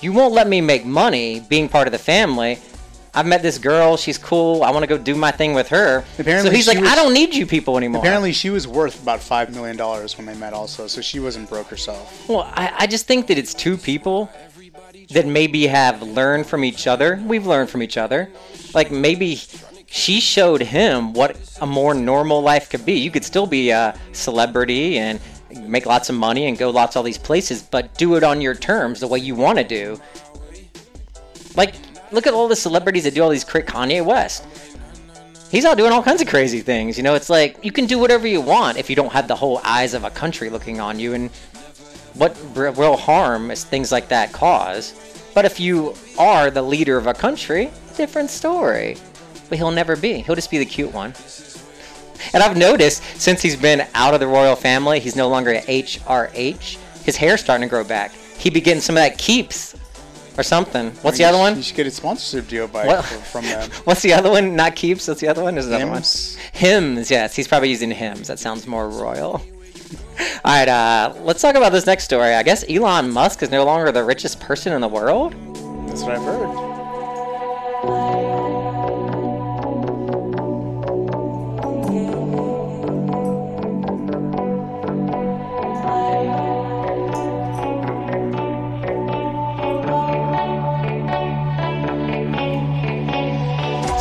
you 0.00 0.12
won't 0.12 0.34
let 0.34 0.46
me 0.48 0.60
make 0.60 0.84
money 0.84 1.40
being 1.40 1.68
part 1.68 1.88
of 1.88 1.92
the 1.92 1.98
family. 1.98 2.58
I've 3.14 3.26
met 3.26 3.40
this 3.40 3.56
girl. 3.56 3.96
She's 3.96 4.18
cool. 4.18 4.62
I 4.62 4.70
want 4.70 4.82
to 4.82 4.86
go 4.86 4.98
do 4.98 5.14
my 5.14 5.30
thing 5.30 5.54
with 5.54 5.68
her. 5.68 6.04
Apparently 6.18 6.50
so 6.50 6.54
he's 6.54 6.68
like, 6.68 6.78
was- 6.78 6.88
I 6.90 6.94
don't 6.94 7.14
need 7.14 7.34
you 7.34 7.46
people 7.46 7.78
anymore. 7.78 8.00
Apparently, 8.02 8.32
she 8.32 8.50
was 8.50 8.68
worth 8.68 9.02
about 9.02 9.20
five 9.20 9.54
million 9.54 9.74
dollars 9.76 10.18
when 10.18 10.26
they 10.26 10.34
met, 10.34 10.52
also. 10.52 10.86
So 10.86 11.00
she 11.00 11.18
wasn't 11.18 11.48
broke 11.48 11.68
herself. 11.68 12.28
Well, 12.28 12.42
I, 12.54 12.72
I 12.80 12.86
just 12.86 13.06
think 13.06 13.26
that 13.28 13.38
it's 13.38 13.54
two 13.54 13.78
people 13.78 14.30
that 15.10 15.26
maybe 15.26 15.66
have 15.66 16.02
learned 16.02 16.46
from 16.46 16.62
each 16.62 16.86
other. 16.86 17.18
We've 17.24 17.46
learned 17.46 17.70
from 17.70 17.82
each 17.82 17.96
other. 17.96 18.28
Like 18.74 18.90
maybe 18.90 19.40
she 19.86 20.20
showed 20.20 20.60
him 20.60 21.14
what 21.14 21.38
a 21.60 21.66
more 21.66 21.94
normal 21.94 22.42
life 22.42 22.68
could 22.68 22.84
be. 22.84 22.94
You 22.94 23.10
could 23.10 23.24
still 23.24 23.46
be 23.46 23.70
a 23.70 23.98
celebrity 24.12 24.98
and 24.98 25.20
make 25.54 25.86
lots 25.86 26.08
of 26.08 26.16
money 26.16 26.46
and 26.46 26.58
go 26.58 26.70
lots 26.70 26.94
of 26.94 26.98
all 26.98 27.02
these 27.02 27.18
places, 27.18 27.62
but 27.62 27.94
do 27.96 28.16
it 28.16 28.22
on 28.22 28.40
your 28.40 28.54
terms, 28.54 29.00
the 29.00 29.06
way 29.06 29.18
you 29.18 29.34
want 29.34 29.58
to 29.58 29.64
do. 29.64 30.00
Like, 31.56 31.74
look 32.12 32.26
at 32.26 32.34
all 32.34 32.48
the 32.48 32.56
celebrities 32.56 33.04
that 33.04 33.14
do 33.14 33.22
all 33.22 33.30
these 33.30 33.44
Kanye 33.44 34.04
West. 34.04 34.44
He's 35.50 35.64
out 35.64 35.76
doing 35.76 35.92
all 35.92 36.02
kinds 36.02 36.20
of 36.20 36.28
crazy 36.28 36.60
things. 36.60 36.96
You 36.96 37.04
know, 37.04 37.14
it's 37.14 37.30
like 37.30 37.64
you 37.64 37.70
can 37.70 37.86
do 37.86 37.98
whatever 37.98 38.26
you 38.26 38.40
want 38.40 38.78
if 38.78 38.90
you 38.90 38.96
don't 38.96 39.12
have 39.12 39.28
the 39.28 39.36
whole 39.36 39.60
eyes 39.64 39.94
of 39.94 40.04
a 40.04 40.10
country 40.10 40.50
looking 40.50 40.80
on 40.80 40.98
you. 40.98 41.14
And 41.14 41.30
what 42.14 42.36
real 42.54 42.96
harm 42.96 43.50
is 43.50 43.62
things 43.62 43.92
like 43.92 44.08
that 44.08 44.32
cause? 44.32 44.94
But 45.34 45.44
if 45.44 45.60
you 45.60 45.94
are 46.18 46.50
the 46.50 46.62
leader 46.62 46.96
of 46.96 47.06
a 47.06 47.14
country, 47.14 47.70
different 47.96 48.30
story. 48.30 48.96
But 49.48 49.58
he'll 49.58 49.70
never 49.70 49.94
be. 49.94 50.20
He'll 50.20 50.34
just 50.34 50.50
be 50.50 50.58
the 50.58 50.66
cute 50.66 50.92
one. 50.92 51.14
And 52.32 52.42
I've 52.42 52.56
noticed 52.56 53.02
since 53.20 53.42
he's 53.42 53.56
been 53.56 53.86
out 53.94 54.14
of 54.14 54.20
the 54.20 54.26
royal 54.26 54.56
family, 54.56 55.00
he's 55.00 55.16
no 55.16 55.28
longer 55.28 55.52
at 55.54 55.64
HRH. 55.66 56.78
His 57.04 57.16
hair's 57.16 57.40
starting 57.40 57.66
to 57.66 57.70
grow 57.70 57.84
back. 57.84 58.12
He 58.12 58.50
be 58.50 58.60
getting 58.60 58.80
some 58.80 58.96
of 58.96 59.02
that 59.02 59.16
keeps 59.18 59.74
or 60.36 60.42
something. 60.42 60.90
What's 61.02 61.18
the 61.18 61.24
other 61.24 61.38
one? 61.38 61.56
You 61.56 61.62
should 61.62 61.76
get 61.76 61.86
a 61.86 61.90
sponsorship 61.90 62.48
deal 62.48 62.68
by 62.68 62.86
What? 62.86 63.04
from 63.04 63.44
them. 63.44 63.70
What's 63.84 64.02
the 64.02 64.12
other 64.12 64.30
one? 64.30 64.54
Not 64.54 64.76
keeps. 64.76 65.08
What's 65.08 65.20
the 65.20 65.28
other 65.28 65.42
one? 65.42 65.54
There's 65.54 65.66
another 65.66 65.86
Hims? 65.86 66.36
one. 66.36 66.60
Hims. 66.60 67.10
Yes, 67.10 67.34
he's 67.34 67.48
probably 67.48 67.70
using 67.70 67.90
Hims. 67.90 68.28
That 68.28 68.38
sounds 68.38 68.66
more 68.66 68.88
royal. 68.88 69.40
All 70.44 70.52
right, 70.52 70.68
uh, 70.68 71.14
let's 71.20 71.40
talk 71.42 71.54
about 71.54 71.72
this 71.72 71.86
next 71.86 72.04
story. 72.04 72.34
I 72.34 72.42
guess 72.42 72.64
Elon 72.68 73.10
Musk 73.10 73.42
is 73.42 73.50
no 73.50 73.64
longer 73.64 73.92
the 73.92 74.02
richest 74.04 74.40
person 74.40 74.72
in 74.72 74.80
the 74.80 74.88
world. 74.88 75.32
That's 75.88 76.02
what 76.02 76.12
I've 76.12 76.22
heard. 76.22 76.76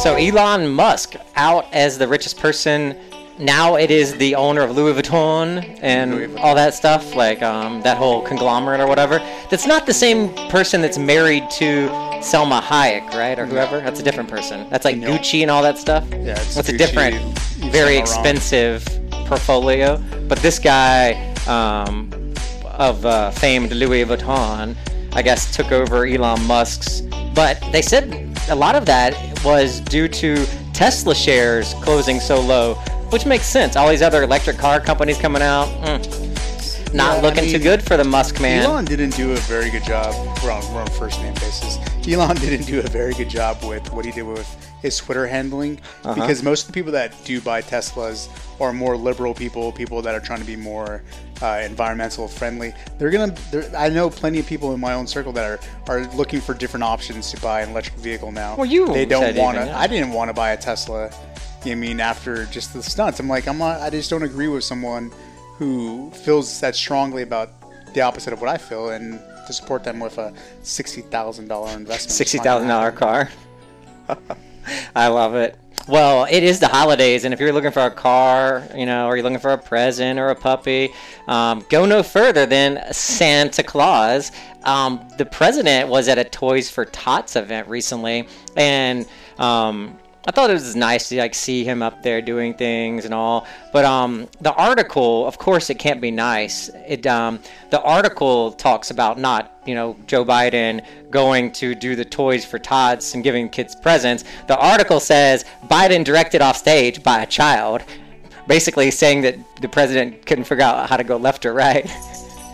So 0.05 0.13
Elon 0.13 0.69
Musk 0.69 1.15
out 1.35 1.65
as 1.74 1.97
the 1.97 2.07
richest 2.07 2.38
person. 2.38 2.95
Now 3.39 3.75
it 3.75 3.89
is 3.89 4.15
the 4.17 4.35
owner 4.35 4.62
of 4.62 4.69
Louis 4.69 4.93
Vuitton 4.93 5.79
and 5.81 6.38
all 6.38 6.53
that 6.53 6.75
stuff, 6.75 7.15
like 7.15 7.41
um, 7.41 7.81
that 7.81 7.97
whole 7.97 8.21
conglomerate 8.21 8.79
or 8.79 8.85
whatever. 8.85 9.17
That's 9.50 9.65
not 9.65 9.88
the 9.88 9.95
same 9.95 10.31
person 10.50 10.79
that's 10.79 11.00
married 11.00 11.50
to 11.53 11.88
Salma 12.19 12.62
Hayek, 12.62 13.13
right, 13.13 13.39
or 13.39 13.47
whoever. 13.47 13.79
That's 13.79 14.00
a 14.00 14.03
different 14.03 14.29
person. 14.29 14.69
That's 14.69 14.85
like 14.85 14.97
Gucci 14.97 15.41
and 15.41 15.50
all 15.50 15.63
that 15.63 15.79
stuff. 15.79 16.07
Yeah, 16.12 16.39
it's 16.39 16.53
That's 16.53 16.69
a 16.69 16.77
different, 16.77 17.15
very 17.71 17.97
expensive 17.97 18.85
portfolio. 19.09 19.97
But 20.27 20.38
this 20.38 20.59
guy 20.59 21.33
um, 21.47 22.12
of 22.65 23.03
uh, 23.07 23.31
famed 23.31 23.71
Louis 23.71 24.05
Vuitton, 24.05 24.75
I 25.13 25.24
guess, 25.24 25.51
took 25.55 25.71
over 25.71 26.05
Elon 26.05 26.45
Musk's. 26.45 27.01
But 27.33 27.59
they 27.71 27.81
said 27.81 28.34
a 28.49 28.55
lot 28.55 28.75
of 28.75 28.85
that 28.85 29.15
was 29.43 29.79
due 29.81 30.07
to 30.07 30.45
Tesla 30.73 31.15
shares 31.15 31.73
closing 31.75 32.19
so 32.19 32.39
low, 32.39 32.75
which 33.09 33.25
makes 33.25 33.45
sense. 33.45 33.75
All 33.75 33.89
these 33.89 34.01
other 34.01 34.23
electric 34.23 34.57
car 34.57 34.79
companies 34.79 35.17
coming 35.17 35.41
out, 35.41 35.67
mm, 35.83 36.93
not 36.93 37.13
Yeah, 37.13 37.19
I 37.19 37.21
looking 37.21 37.49
too 37.51 37.59
good 37.59 37.81
for 37.81 37.97
the 37.97 38.03
Musk 38.03 38.39
man. 38.41 38.63
Elon 38.63 38.85
didn't 38.85 39.15
do 39.15 39.31
a 39.31 39.37
very 39.37 39.69
good 39.69 39.83
job. 39.83 40.13
We're 40.43 40.51
on, 40.51 40.73
we're 40.73 40.81
on 40.81 40.87
first 40.87 41.19
name 41.21 41.33
basis. 41.35 41.77
Elon 42.07 42.35
didn't 42.41 42.65
do 42.65 42.79
a 42.79 42.87
very 42.87 43.13
good 43.13 43.29
job 43.29 43.63
with 43.63 43.91
what 43.91 44.05
he 44.05 44.11
did 44.11 44.23
with 44.23 44.64
his 44.85 44.97
Twitter 44.97 45.25
handling 45.27 45.79
Uh-huh. 46.03 46.13
because 46.15 46.41
most 46.43 46.61
of 46.61 46.67
the 46.67 46.73
people 46.73 46.91
that 46.93 47.11
do 47.25 47.41
buy 47.41 47.61
Teslas 47.61 48.29
are 48.61 48.71
more 48.71 48.95
liberal 48.95 49.33
people, 49.33 49.71
people 49.71 50.01
that 50.01 50.15
are 50.15 50.19
trying 50.19 50.39
to 50.39 50.45
be 50.45 50.55
more 50.55 51.03
uh, 51.41 51.61
environmental 51.65 52.27
friendly. 52.27 52.73
They're 52.97 53.09
gonna. 53.09 53.35
They're, 53.51 53.69
I 53.75 53.89
know 53.89 54.09
plenty 54.09 54.39
of 54.39 54.47
people 54.47 54.73
in 54.73 54.79
my 54.79 54.93
own 54.93 55.07
circle 55.07 55.33
that 55.33 55.45
are, 55.45 55.59
are 55.87 56.05
looking 56.15 56.39
for 56.39 56.53
different 56.53 56.83
options 56.83 57.31
to 57.31 57.41
buy 57.41 57.61
an 57.61 57.69
electric 57.71 57.97
vehicle 57.97 58.31
now. 58.31 58.55
Well, 58.55 58.65
you 58.65 58.87
they 58.93 59.05
don't 59.05 59.35
want 59.35 59.57
to. 59.57 59.65
yeah. 59.65 59.77
I 59.77 59.87
didn't 59.87 60.11
want 60.11 60.29
to 60.29 60.33
buy 60.33 60.51
a 60.51 60.57
Tesla. 60.57 61.09
I 61.65 61.73
mean, 61.75 61.99
after 61.99 62.45
just 62.45 62.73
the 62.73 62.81
stunts, 62.83 63.19
I'm 63.19 63.27
like, 63.27 63.47
I'm 63.47 63.57
not. 63.57 63.81
I 63.81 63.89
just 63.89 64.09
don't 64.09 64.23
agree 64.23 64.47
with 64.47 64.63
someone 64.63 65.11
who 65.57 66.11
feels 66.11 66.59
that 66.61 66.75
strongly 66.75 67.23
about 67.23 67.49
the 67.93 68.01
opposite 68.01 68.31
of 68.33 68.39
what 68.39 68.49
I 68.49 68.57
feel, 68.57 68.89
and 68.91 69.19
to 69.47 69.51
support 69.53 69.83
them 69.83 69.99
with 69.99 70.17
a 70.17 70.31
sixty 70.61 71.01
thousand 71.01 71.47
dollar 71.49 71.71
investment. 71.73 72.11
Sixty 72.11 72.37
thousand 72.37 72.69
dollar 72.69 72.91
car. 72.93 73.29
I 74.95 75.07
love 75.07 75.36
it. 75.36 75.57
Well, 75.88 76.25
it 76.27 76.41
is 76.41 76.60
the 76.60 76.67
holidays, 76.67 77.25
and 77.25 77.34
if 77.34 77.39
you're 77.39 77.53
looking 77.53 77.69
for 77.69 77.84
a 77.84 77.91
car, 77.91 78.67
you 78.75 78.88
know, 78.88 79.05
or 79.05 79.15
you're 79.15 79.24
looking 79.24 79.39
for 79.39 79.51
a 79.51 79.57
present 79.57 80.17
or 80.17 80.29
a 80.29 80.36
puppy, 80.36 80.93
um, 81.27 81.63
go 81.69 81.86
no 81.86 82.01
further 82.01 82.48
than 82.48 82.91
Santa 82.91 83.62
Claus. 83.62 84.31
Um, 84.63 85.07
the 85.19 85.25
president 85.25 85.89
was 85.89 86.07
at 86.07 86.17
a 86.17 86.24
Toys 86.24 86.72
for 86.72 86.86
Tots 86.86 87.36
event 87.36 87.67
recently, 87.67 88.27
and 88.55 89.05
um, 89.38 90.00
I 90.27 90.32
thought 90.32 90.50
it 90.50 90.53
was 90.53 90.75
nice 90.75 91.10
to 91.10 91.17
like 91.17 91.36
see 91.36 91.63
him 91.63 91.84
up 91.84 92.01
there 92.01 92.20
doing 92.20 92.55
things 92.55 93.05
and 93.05 93.13
all. 93.13 93.46
But 93.72 93.86
um, 93.86 94.27
the 94.41 94.53
article, 94.53 95.27
of 95.27 95.38
course, 95.38 95.70
it 95.70 95.77
can't 95.77 96.01
be 96.01 96.10
nice. 96.10 96.70
It 96.88 97.05
um, 97.05 97.39
the 97.70 97.82
article 97.82 98.51
talks 98.53 98.89
about 98.89 99.20
not 99.20 99.62
you 99.67 99.75
know 99.75 99.96
Joe 100.08 100.25
Biden 100.25 100.84
going 101.12 101.51
to 101.53 101.75
do 101.75 101.96
the 101.96 102.05
toys 102.05 102.44
for 102.44 102.58
tots 102.58 103.13
and 103.13 103.24
giving 103.24 103.50
kids 103.50 103.75
presents. 103.75 104.24
The 104.48 104.58
article 104.58 105.00
says 105.00 105.46
Biden 105.67 106.03
directed 106.03 106.41
off 106.41 106.58
stage 106.58 107.03
by 107.03 107.22
a 107.22 107.27
child, 107.27 107.84
basically 108.48 108.89
saying 108.89 109.22
that 109.22 109.38
the 109.62 109.70
president 109.70 110.25
couldn't 110.25 110.46
figure 110.46 110.63
out 110.63 110.89
how 110.89 110.98
to 110.98 111.03
go 111.03 111.17
left 111.17 111.46
or 111.46 111.53
right. 111.53 111.88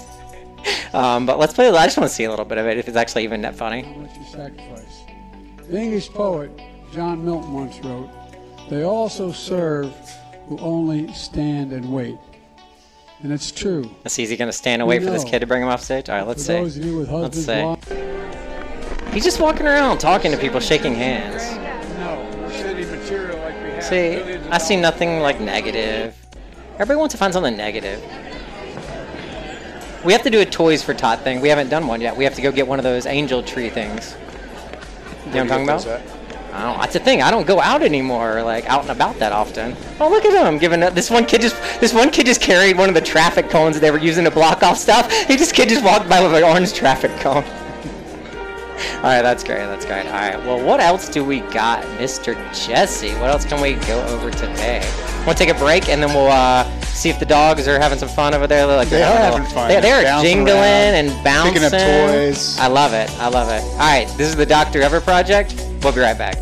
um, 0.93 1.25
but 1.25 1.39
let's 1.39 1.53
play. 1.53 1.69
I 1.69 1.85
just 1.85 1.97
want 1.97 2.09
to 2.09 2.13
see 2.13 2.25
a 2.25 2.29
little 2.29 2.43
bit 2.43 2.57
of 2.57 2.65
it 2.65 2.77
if 2.77 2.89
it's 2.89 2.97
actually 2.97 3.23
even 3.23 3.41
that 3.43 3.55
funny. 3.55 3.83
The 5.69 5.79
English 5.79 6.09
poet 6.09 6.51
John 6.91 7.23
Milton 7.23 7.53
once 7.53 7.79
wrote, 7.79 8.09
They 8.69 8.83
also 8.83 9.31
serve 9.31 9.93
who 10.47 10.57
only 10.59 11.11
stand 11.13 11.71
and 11.71 11.91
wait. 11.93 12.17
And 13.23 13.31
it's 13.31 13.51
true. 13.51 13.89
Let's 14.03 14.15
see, 14.15 14.23
is 14.23 14.29
he 14.29 14.35
going 14.37 14.49
to 14.49 14.53
stand 14.57 14.81
and 14.81 14.89
wait 14.89 14.99
We 15.01 15.05
for 15.05 15.11
this 15.11 15.23
kid 15.23 15.39
to 15.39 15.47
bring 15.47 15.61
him 15.61 15.67
off 15.69 15.81
stage? 15.83 16.09
All 16.09 16.17
right, 16.17 16.27
let's 16.27 16.43
see. 16.43 16.53
those 16.53 16.77
of 16.77 16.85
you 16.85 16.97
with 16.99 17.09
Let's 17.11 17.45
see. 17.45 17.63
wives- 17.63 17.87
He's 19.13 19.23
just 19.25 19.39
walking 19.41 19.67
around 19.67 19.97
talking 19.99 20.31
to 20.31 20.37
people, 20.37 20.59
shaking 20.59 20.95
hands. 20.95 21.43
No, 21.99 22.49
city 22.49 22.85
material 22.85 23.37
like 23.39 23.53
we 23.61 23.69
have. 23.71 23.83
See, 23.83 24.15
billions 24.15 24.47
I 24.49 24.57
see 24.57 24.75
nothing 24.77 25.19
like 25.19 25.39
negative. 25.41 26.15
Everybody 26.75 26.97
wants 26.97 27.13
to 27.13 27.17
find 27.17 27.33
something 27.33 27.55
negative. 27.57 28.01
We 30.05 30.13
have 30.13 30.23
to 30.23 30.29
do 30.29 30.39
a 30.39 30.45
Toys 30.45 30.81
for 30.81 30.93
Tot 30.93 31.19
thing. 31.21 31.41
We 31.41 31.49
haven't 31.49 31.69
done 31.69 31.87
one 31.87 32.01
yet. 32.01 32.15
We 32.17 32.23
have 32.23 32.33
to 32.35 32.41
go 32.41 32.51
get 32.51 32.67
one 32.67 32.79
of 32.79 32.83
those 32.83 33.05
angel 33.05 33.43
tree 33.43 33.69
things. 33.69 34.15
You 35.27 35.33
know 35.33 35.43
what 35.45 35.51
I'm 35.51 35.67
talking 35.67 35.91
about? 35.91 36.20
I 36.53 36.63
don't, 36.63 36.79
that's 36.79 36.93
the 36.93 36.99
thing. 36.99 37.21
I 37.21 37.31
don't 37.31 37.47
go 37.47 37.59
out 37.61 37.81
anymore, 37.81 38.43
like 38.43 38.65
out 38.65 38.81
and 38.81 38.89
about 38.91 39.17
that 39.19 39.31
often. 39.31 39.75
Oh, 39.99 40.09
look 40.09 40.25
at 40.25 40.33
him 40.47 40.57
giving 40.57 40.83
up. 40.83 40.93
This 40.93 41.09
one 41.09 41.25
kid 41.25 41.41
just, 41.41 41.55
this 41.79 41.93
one 41.93 42.09
kid 42.11 42.25
just 42.25 42.41
carried 42.41 42.77
one 42.77 42.89
of 42.89 42.95
the 42.95 43.01
traffic 43.01 43.49
cones 43.49 43.79
they 43.79 43.89
were 43.91 43.97
using 43.99 44.25
to 44.25 44.31
block 44.31 44.61
off 44.63 44.77
stuff. 44.77 45.11
He 45.27 45.37
just 45.37 45.53
kid 45.55 45.69
just 45.69 45.83
walked 45.83 46.09
by 46.09 46.21
with 46.21 46.33
an 46.35 46.43
orange 46.43 46.73
traffic 46.73 47.11
cone. 47.21 47.43
All 48.97 49.03
right, 49.03 49.21
that's 49.21 49.43
great. 49.43 49.65
That's 49.65 49.85
great. 49.85 50.05
All 50.07 50.11
right. 50.13 50.37
Well, 50.39 50.63
what 50.65 50.79
else 50.79 51.07
do 51.07 51.23
we 51.23 51.39
got, 51.39 51.83
Mr. 51.99 52.33
Jesse? 52.67 53.11
What 53.15 53.29
else 53.29 53.45
can 53.45 53.61
we 53.61 53.73
go 53.85 54.01
over 54.07 54.29
today? 54.31 54.81
To 55.27 55.33
take 55.35 55.49
a 55.49 55.53
break 55.53 55.87
and 55.87 56.01
then 56.01 56.09
we'll 56.15 56.31
uh, 56.31 56.63
see 56.81 57.09
if 57.09 57.19
the 57.19 57.25
dogs 57.25 57.67
are 57.67 57.79
having 57.79 57.99
some 57.99 58.09
fun 58.09 58.33
over 58.33 58.47
there. 58.47 58.65
They're 58.67 58.75
like 58.77 58.89
They 58.89 58.97
they're 58.97 59.07
are 59.07 59.17
a 59.19 59.23
little- 59.25 59.37
having 59.37 59.53
fun. 59.53 59.67
They, 59.69 59.79
they're 59.79 60.03
jingling 60.21 60.47
around, 60.55 60.95
and 60.95 61.23
bouncing. 61.23 61.53
picking 61.53 61.65
up 61.67 61.71
toys. 61.71 62.57
I 62.59 62.67
love 62.67 62.93
it. 62.93 63.09
I 63.19 63.27
love 63.29 63.49
it. 63.49 63.63
All 63.73 63.77
right, 63.77 64.07
this 64.17 64.27
is 64.27 64.35
the 64.35 64.47
Doctor 64.47 64.81
Ever 64.81 64.99
Project. 64.99 65.53
We'll 65.83 65.93
be 65.93 65.99
right 65.99 66.15
back. 66.15 66.37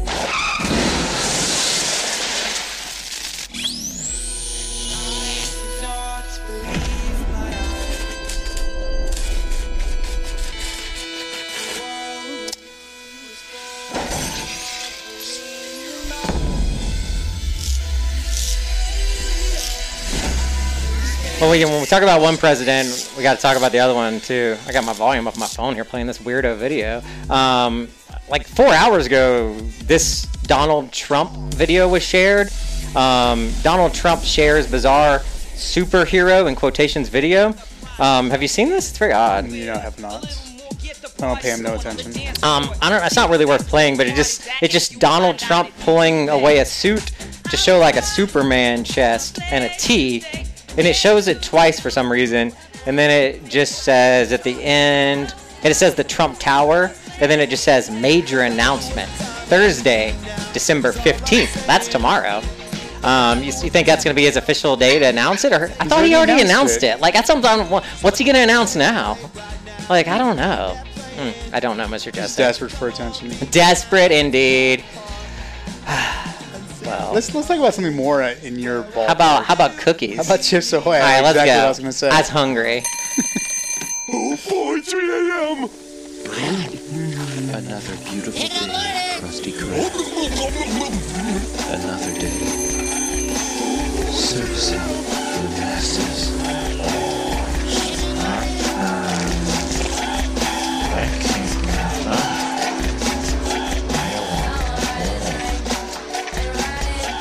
Well, 21.40 21.52
we, 21.52 21.64
when 21.64 21.80
we 21.80 21.86
talk 21.86 22.04
about 22.04 22.20
one 22.20 22.36
president, 22.36 23.14
we 23.16 23.24
got 23.24 23.38
to 23.38 23.42
talk 23.42 23.56
about 23.56 23.72
the 23.72 23.80
other 23.80 23.94
one 23.94 24.20
too. 24.20 24.58
I 24.68 24.74
got 24.74 24.84
my 24.84 24.92
volume 24.92 25.26
up 25.26 25.38
my 25.38 25.48
phone 25.48 25.74
here 25.74 25.86
playing 25.86 26.08
this 26.08 26.18
weirdo 26.18 26.58
video. 26.58 27.02
Um, 27.30 27.88
like 28.30 28.48
four 28.48 28.74
hours 28.74 29.06
ago, 29.06 29.54
this 29.84 30.26
Donald 30.44 30.92
Trump 30.92 31.32
video 31.54 31.88
was 31.88 32.04
shared. 32.04 32.50
Um, 32.96 33.52
Donald 33.62 33.94
Trump 33.94 34.24
shares 34.24 34.70
bizarre 34.70 35.20
superhero 35.20 36.48
in 36.48 36.56
quotations 36.56 37.10
video. 37.10 37.54
Um, 38.00 38.30
have 38.30 38.42
you 38.42 38.48
seen 38.48 38.70
this? 38.70 38.90
It's 38.90 38.98
very 38.98 39.14
odd. 39.14 39.50
You 39.50 39.66
know, 39.68 39.74
I 39.74 39.80
have 39.80 40.00
not. 40.00 40.26
I 41.22 41.28
don't 41.28 41.40
pay 41.42 41.50
him 41.50 41.62
no 41.62 41.76
attention. 41.76 42.12
Um, 42.44 42.70
I 42.82 42.90
don't. 42.90 43.04
It's 43.04 43.16
not 43.16 43.30
really 43.30 43.46
worth 43.46 43.68
playing, 43.68 43.98
but 43.98 44.08
it 44.08 44.16
just 44.16 44.48
it's 44.62 44.72
just 44.72 45.00
Donald 45.00 45.38
Trump 45.38 45.70
pulling 45.82 46.30
away 46.30 46.60
a 46.60 46.66
suit 46.66 47.12
to 47.50 47.58
show 47.58 47.78
like 47.78 47.98
a 47.98 48.02
Superman 48.02 48.86
chest 48.86 49.40
and 49.52 49.66
a 49.66 49.70
T, 49.78 50.24
and 50.78 50.88
it 50.88 50.96
shows 50.96 51.28
it 51.28 51.42
twice 51.44 51.80
for 51.80 51.90
some 51.90 52.10
reason, 52.10 52.54
and 52.86 52.98
then 52.98 53.12
it 53.12 53.46
just 53.50 53.84
says 53.84 54.32
at 54.32 54.44
the 54.44 54.64
end, 54.64 55.34
and 55.58 55.66
it 55.66 55.76
says 55.76 55.94
the 55.94 56.06
Trump 56.06 56.40
Tower, 56.40 56.94
and 57.22 57.30
then 57.32 57.40
it 57.40 57.50
just 57.50 57.64
says 57.64 57.90
major 57.90 58.42
announcement 58.42 59.10
Thursday, 59.50 60.16
December 60.54 60.92
fifteenth. 60.92 61.66
That's 61.68 61.88
tomorrow. 61.88 62.42
Um, 63.04 63.40
you, 63.40 63.46
you 63.46 63.70
think 63.70 63.88
that's 63.88 64.04
going 64.04 64.14
to 64.14 64.20
be 64.20 64.26
his 64.26 64.36
official 64.36 64.76
day 64.76 65.00
to 65.00 65.06
announce 65.06 65.46
it, 65.46 65.54
or 65.54 65.66
I 65.80 65.86
thought 65.88 66.04
he 66.06 66.14
already 66.16 66.34
announced 66.34 66.46
announced 66.52 66.84
it. 66.84 66.88
it. 66.98 67.00
Like 67.00 67.14
that's 67.14 67.28
something. 67.28 67.66
What's 68.02 68.18
he 68.18 68.26
going 68.26 68.36
to 68.36 68.42
announce 68.44 68.76
now? 68.76 69.18
Like 69.90 70.08
I 70.08 70.18
don't 70.18 70.36
know. 70.36 70.76
Hmm, 71.16 71.56
I 71.56 71.60
don't 71.60 71.78
know, 71.78 71.86
Mr. 71.86 72.06
Just 72.14 72.16
Jesse. 72.16 72.38
desperate 72.44 72.72
for 72.72 72.88
attention. 72.90 73.30
Desperate 73.52 74.12
indeed. 74.12 74.84
well, 76.86 77.12
Let's 77.14 77.34
let's 77.34 77.48
talk 77.48 77.58
about 77.58 77.74
something 77.74 77.96
more 77.96 78.22
uh, 78.22 78.36
in 78.44 78.58
your 78.60 78.84
ball. 78.84 79.08
how 79.08 79.14
about 79.14 79.46
how 79.46 79.54
about 79.54 79.78
cookies? 79.78 80.18
How 80.18 80.24
about 80.24 80.42
chips 80.44 80.72
ahoy? 80.74 80.96
All 80.96 81.00
right, 81.02 81.22
let's 81.22 81.38
exactly 81.40 81.52
go. 81.52 81.58
what 81.58 81.66
I 81.66 81.68
was 81.70 81.80
gonna 81.80 81.92
say. 81.92 82.10
I 82.10 82.18
was 82.20 82.30
hungry. 82.30 82.84
Oh 84.12 84.36
boy, 84.50 84.82
3 84.82 85.30
a.m. 85.30 85.70
Another 86.32 87.96
beautiful 88.06 88.34
day, 88.34 89.18
Krusty 89.20 89.52
Krab. 89.52 89.94
Another 91.74 92.14
day. 92.20 92.40
Servicing 94.12 94.78
the 94.78 95.50
masses. 95.58 96.30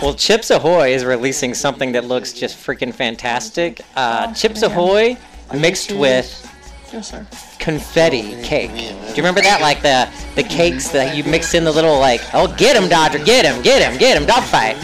Well, 0.03 0.15
Chips 0.15 0.51
Ahoy 0.51 0.93
is 0.93 1.05
releasing 1.05 1.55
something 1.55 1.93
that 1.93 2.05
looks 2.05 2.33
just 2.33 2.57
freaking 2.57 2.95
fantastic. 2.95 3.81
Uh, 3.97 4.27
oh, 4.29 4.35
Chips 4.35 4.63
Ahoy 4.63 5.17
mixed 5.53 5.93
with 5.93 6.48
Yes, 6.93 7.11
sir. 7.11 7.27
confetti 7.59 8.41
cake. 8.43 8.71
Do 8.71 9.09
you 9.09 9.17
remember 9.17 9.43
that? 9.43 9.61
Like 9.61 9.83
the 9.83 10.09
the 10.35 10.43
cakes 10.49 10.89
that 10.89 11.15
you 11.15 11.25
mix 11.25 11.53
in 11.55 11.65
the 11.65 11.73
little 11.73 11.99
like, 11.99 12.23
oh, 12.33 12.55
get 12.57 12.77
him, 12.81 12.89
Dodger, 12.89 13.19
get 13.19 13.45
him, 13.45 13.61
get 13.63 13.83
him, 13.83 13.99
get 13.99 14.17
him, 14.17 14.27
dog 14.27 14.43
fight. 14.45 14.77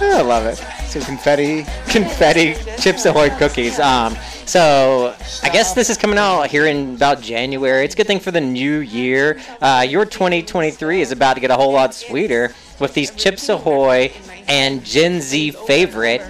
I 0.00 0.22
love 0.22 0.46
it. 0.46 0.56
So 0.88 1.00
confetti. 1.00 1.64
Confetti 1.88 2.54
Chips 2.78 3.06
Ahoy 3.06 3.30
cookies. 3.38 3.80
Um, 3.80 4.16
so 4.46 5.14
I 5.42 5.48
guess 5.48 5.74
this 5.74 5.88
is 5.88 5.96
coming 5.96 6.18
out 6.18 6.48
here 6.48 6.66
in 6.66 6.94
about 6.94 7.22
January. 7.22 7.84
It's 7.84 7.94
a 7.94 7.96
good 7.96 8.06
thing 8.06 8.20
for 8.20 8.30
the 8.30 8.40
new 8.40 8.80
year. 8.80 9.40
Uh, 9.60 9.86
your 9.88 10.04
2023 10.04 11.00
is 11.00 11.12
about 11.12 11.34
to 11.34 11.40
get 11.40 11.50
a 11.50 11.56
whole 11.56 11.72
lot 11.72 11.94
sweeter 11.94 12.54
with 12.78 12.94
these 12.94 13.10
Chips 13.10 13.48
Ahoy 13.48 14.12
and 14.48 14.84
Gen 14.84 15.20
Z 15.20 15.52
favorite 15.52 16.20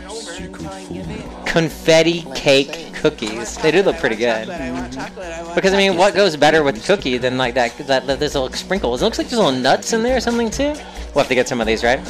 confetti 1.52 2.22
cake 2.34 2.94
cookies. 2.94 3.58
They 3.58 3.70
do 3.70 3.82
look 3.82 3.98
pretty 3.98 4.16
good. 4.16 4.46
Because 5.54 5.74
I 5.74 5.76
mean, 5.76 5.98
what 5.98 6.14
goes 6.14 6.34
better 6.34 6.62
with 6.62 6.82
cookie 6.86 7.18
than 7.18 7.36
like 7.36 7.52
that? 7.54 7.76
That, 7.76 8.06
that 8.06 8.18
there's 8.18 8.34
little 8.34 8.50
sprinkles. 8.56 9.02
It 9.02 9.04
looks 9.04 9.18
like 9.18 9.28
there's 9.28 9.38
little 9.38 9.60
nuts 9.60 9.92
in 9.92 10.02
there 10.02 10.16
or 10.16 10.20
something 10.20 10.50
too. 10.50 10.72
We'll 11.14 11.24
have 11.24 11.28
to 11.28 11.34
get 11.34 11.48
some 11.48 11.60
of 11.60 11.66
these, 11.66 11.84
right? 11.84 12.00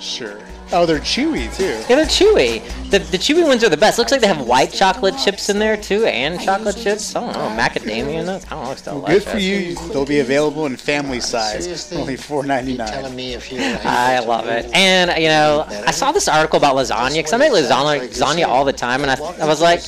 Sure. 0.00 0.38
Oh, 0.72 0.86
they're 0.86 0.98
chewy 0.98 1.54
too. 1.56 1.64
Yeah, 1.88 1.96
they're 1.96 2.04
chewy. 2.06 2.62
The, 2.90 2.98
the 2.98 3.18
chewy 3.18 3.46
ones 3.46 3.64
are 3.64 3.68
the 3.68 3.76
best. 3.76 3.98
Looks 3.98 4.12
like 4.12 4.20
they 4.20 4.26
have 4.26 4.46
white 4.46 4.72
chocolate 4.72 5.16
chips 5.18 5.48
in 5.48 5.58
there 5.58 5.76
too, 5.76 6.04
and 6.06 6.40
chocolate 6.40 6.76
chips. 6.76 7.14
I 7.16 7.20
don't 7.20 7.32
know, 7.32 7.62
macadamia 7.62 8.24
nuts. 8.24 8.46
I 8.46 8.50
don't 8.50 8.64
know. 8.64 8.70
It's 8.72 8.82
Good 8.82 8.94
delicious. 8.94 9.32
for 9.32 9.38
you. 9.38 9.92
They'll 9.92 10.06
be 10.06 10.20
available 10.20 10.66
in 10.66 10.76
family 10.76 11.20
size. 11.20 11.92
Only 11.92 12.16
four 12.16 12.44
ninety 12.44 12.76
nine. 12.76 12.88
Telling 12.88 13.16
me 13.16 13.34
if 13.34 13.50
you. 13.50 13.58
I 13.84 14.20
love 14.20 14.46
it. 14.46 14.70
And, 14.72 15.10
you 15.20 15.28
know, 15.28 15.66
I 15.86 15.90
saw 15.90 16.12
this 16.12 16.28
article 16.28 16.58
about 16.58 16.76
lasagna 16.76 17.16
because 17.16 17.32
I 17.32 17.36
make 17.36 17.52
lasagna, 17.52 18.08
lasagna 18.08 18.46
all 18.46 18.64
the 18.64 18.72
time, 18.72 19.02
and 19.02 19.10
I, 19.10 19.14
I 19.14 19.46
was 19.46 19.60
like, 19.60 19.82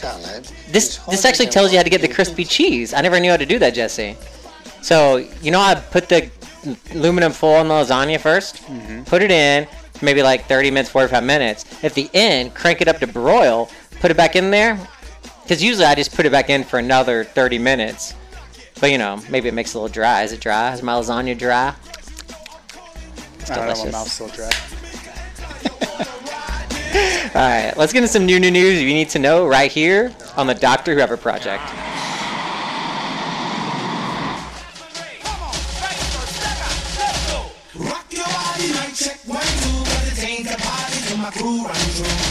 this 0.72 0.98
this 1.08 1.24
actually 1.24 1.46
tells 1.48 1.70
you 1.72 1.78
how 1.78 1.84
to 1.84 1.90
get 1.90 2.00
the 2.00 2.08
crispy 2.08 2.44
cheese. 2.44 2.92
I 2.92 3.00
never 3.02 3.20
knew 3.20 3.30
how 3.30 3.36
to 3.36 3.46
do 3.46 3.58
that, 3.60 3.74
Jesse. 3.74 4.16
So, 4.80 5.18
you 5.42 5.52
know, 5.52 5.60
I 5.60 5.76
put 5.76 6.08
the 6.08 6.28
aluminum 6.92 7.32
foil 7.32 7.60
in 7.60 7.68
the 7.68 7.74
lasagna 7.74 8.18
1st 8.18 8.64
mm-hmm. 8.64 9.02
put 9.04 9.22
it 9.22 9.30
in, 9.30 9.66
maybe 10.02 10.22
like 10.22 10.46
30 10.46 10.70
minutes, 10.70 10.90
45 10.90 11.24
minutes. 11.24 11.84
At 11.84 11.94
the 11.94 12.10
end, 12.12 12.54
crank 12.54 12.80
it 12.80 12.88
up 12.88 12.98
to 12.98 13.06
broil, 13.06 13.70
put 14.00 14.10
it 14.10 14.16
back 14.16 14.36
in 14.36 14.50
there. 14.50 14.78
Because 15.42 15.62
usually 15.62 15.86
I 15.86 15.94
just 15.94 16.14
put 16.14 16.26
it 16.26 16.32
back 16.32 16.50
in 16.50 16.64
for 16.64 16.78
another 16.78 17.24
30 17.24 17.58
minutes. 17.58 18.14
But, 18.80 18.90
you 18.90 18.98
know, 18.98 19.20
maybe 19.28 19.48
it 19.48 19.54
makes 19.54 19.70
it 19.70 19.76
a 19.76 19.80
little 19.80 19.92
dry. 19.92 20.22
Is 20.22 20.32
it 20.32 20.40
dry? 20.40 20.72
Is 20.72 20.82
my 20.82 20.94
lasagna 20.94 21.38
dry? 21.38 21.74
It's 23.38 23.50
I 23.50 23.56
don't 23.56 23.76
know, 23.76 23.84
my 23.84 23.90
mouth's 23.90 24.12
still 24.12 24.28
dry. 24.28 24.50
All 27.34 27.40
right, 27.40 27.72
let's 27.76 27.92
get 27.92 28.00
into 28.00 28.12
some 28.12 28.26
new 28.26 28.38
new 28.38 28.50
news 28.50 28.82
you 28.82 28.88
need 28.88 29.08
to 29.10 29.18
know 29.18 29.46
right 29.46 29.72
here 29.72 30.14
on 30.36 30.46
the 30.46 30.54
Doctor 30.54 30.94
Whoever 30.94 31.16
Project. 31.16 31.62
Hey 41.52 42.21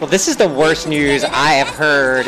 Well, 0.00 0.08
this 0.08 0.28
is 0.28 0.36
the 0.36 0.48
worst 0.48 0.86
news 0.86 1.24
I 1.24 1.54
have 1.54 1.66
heard 1.68 2.26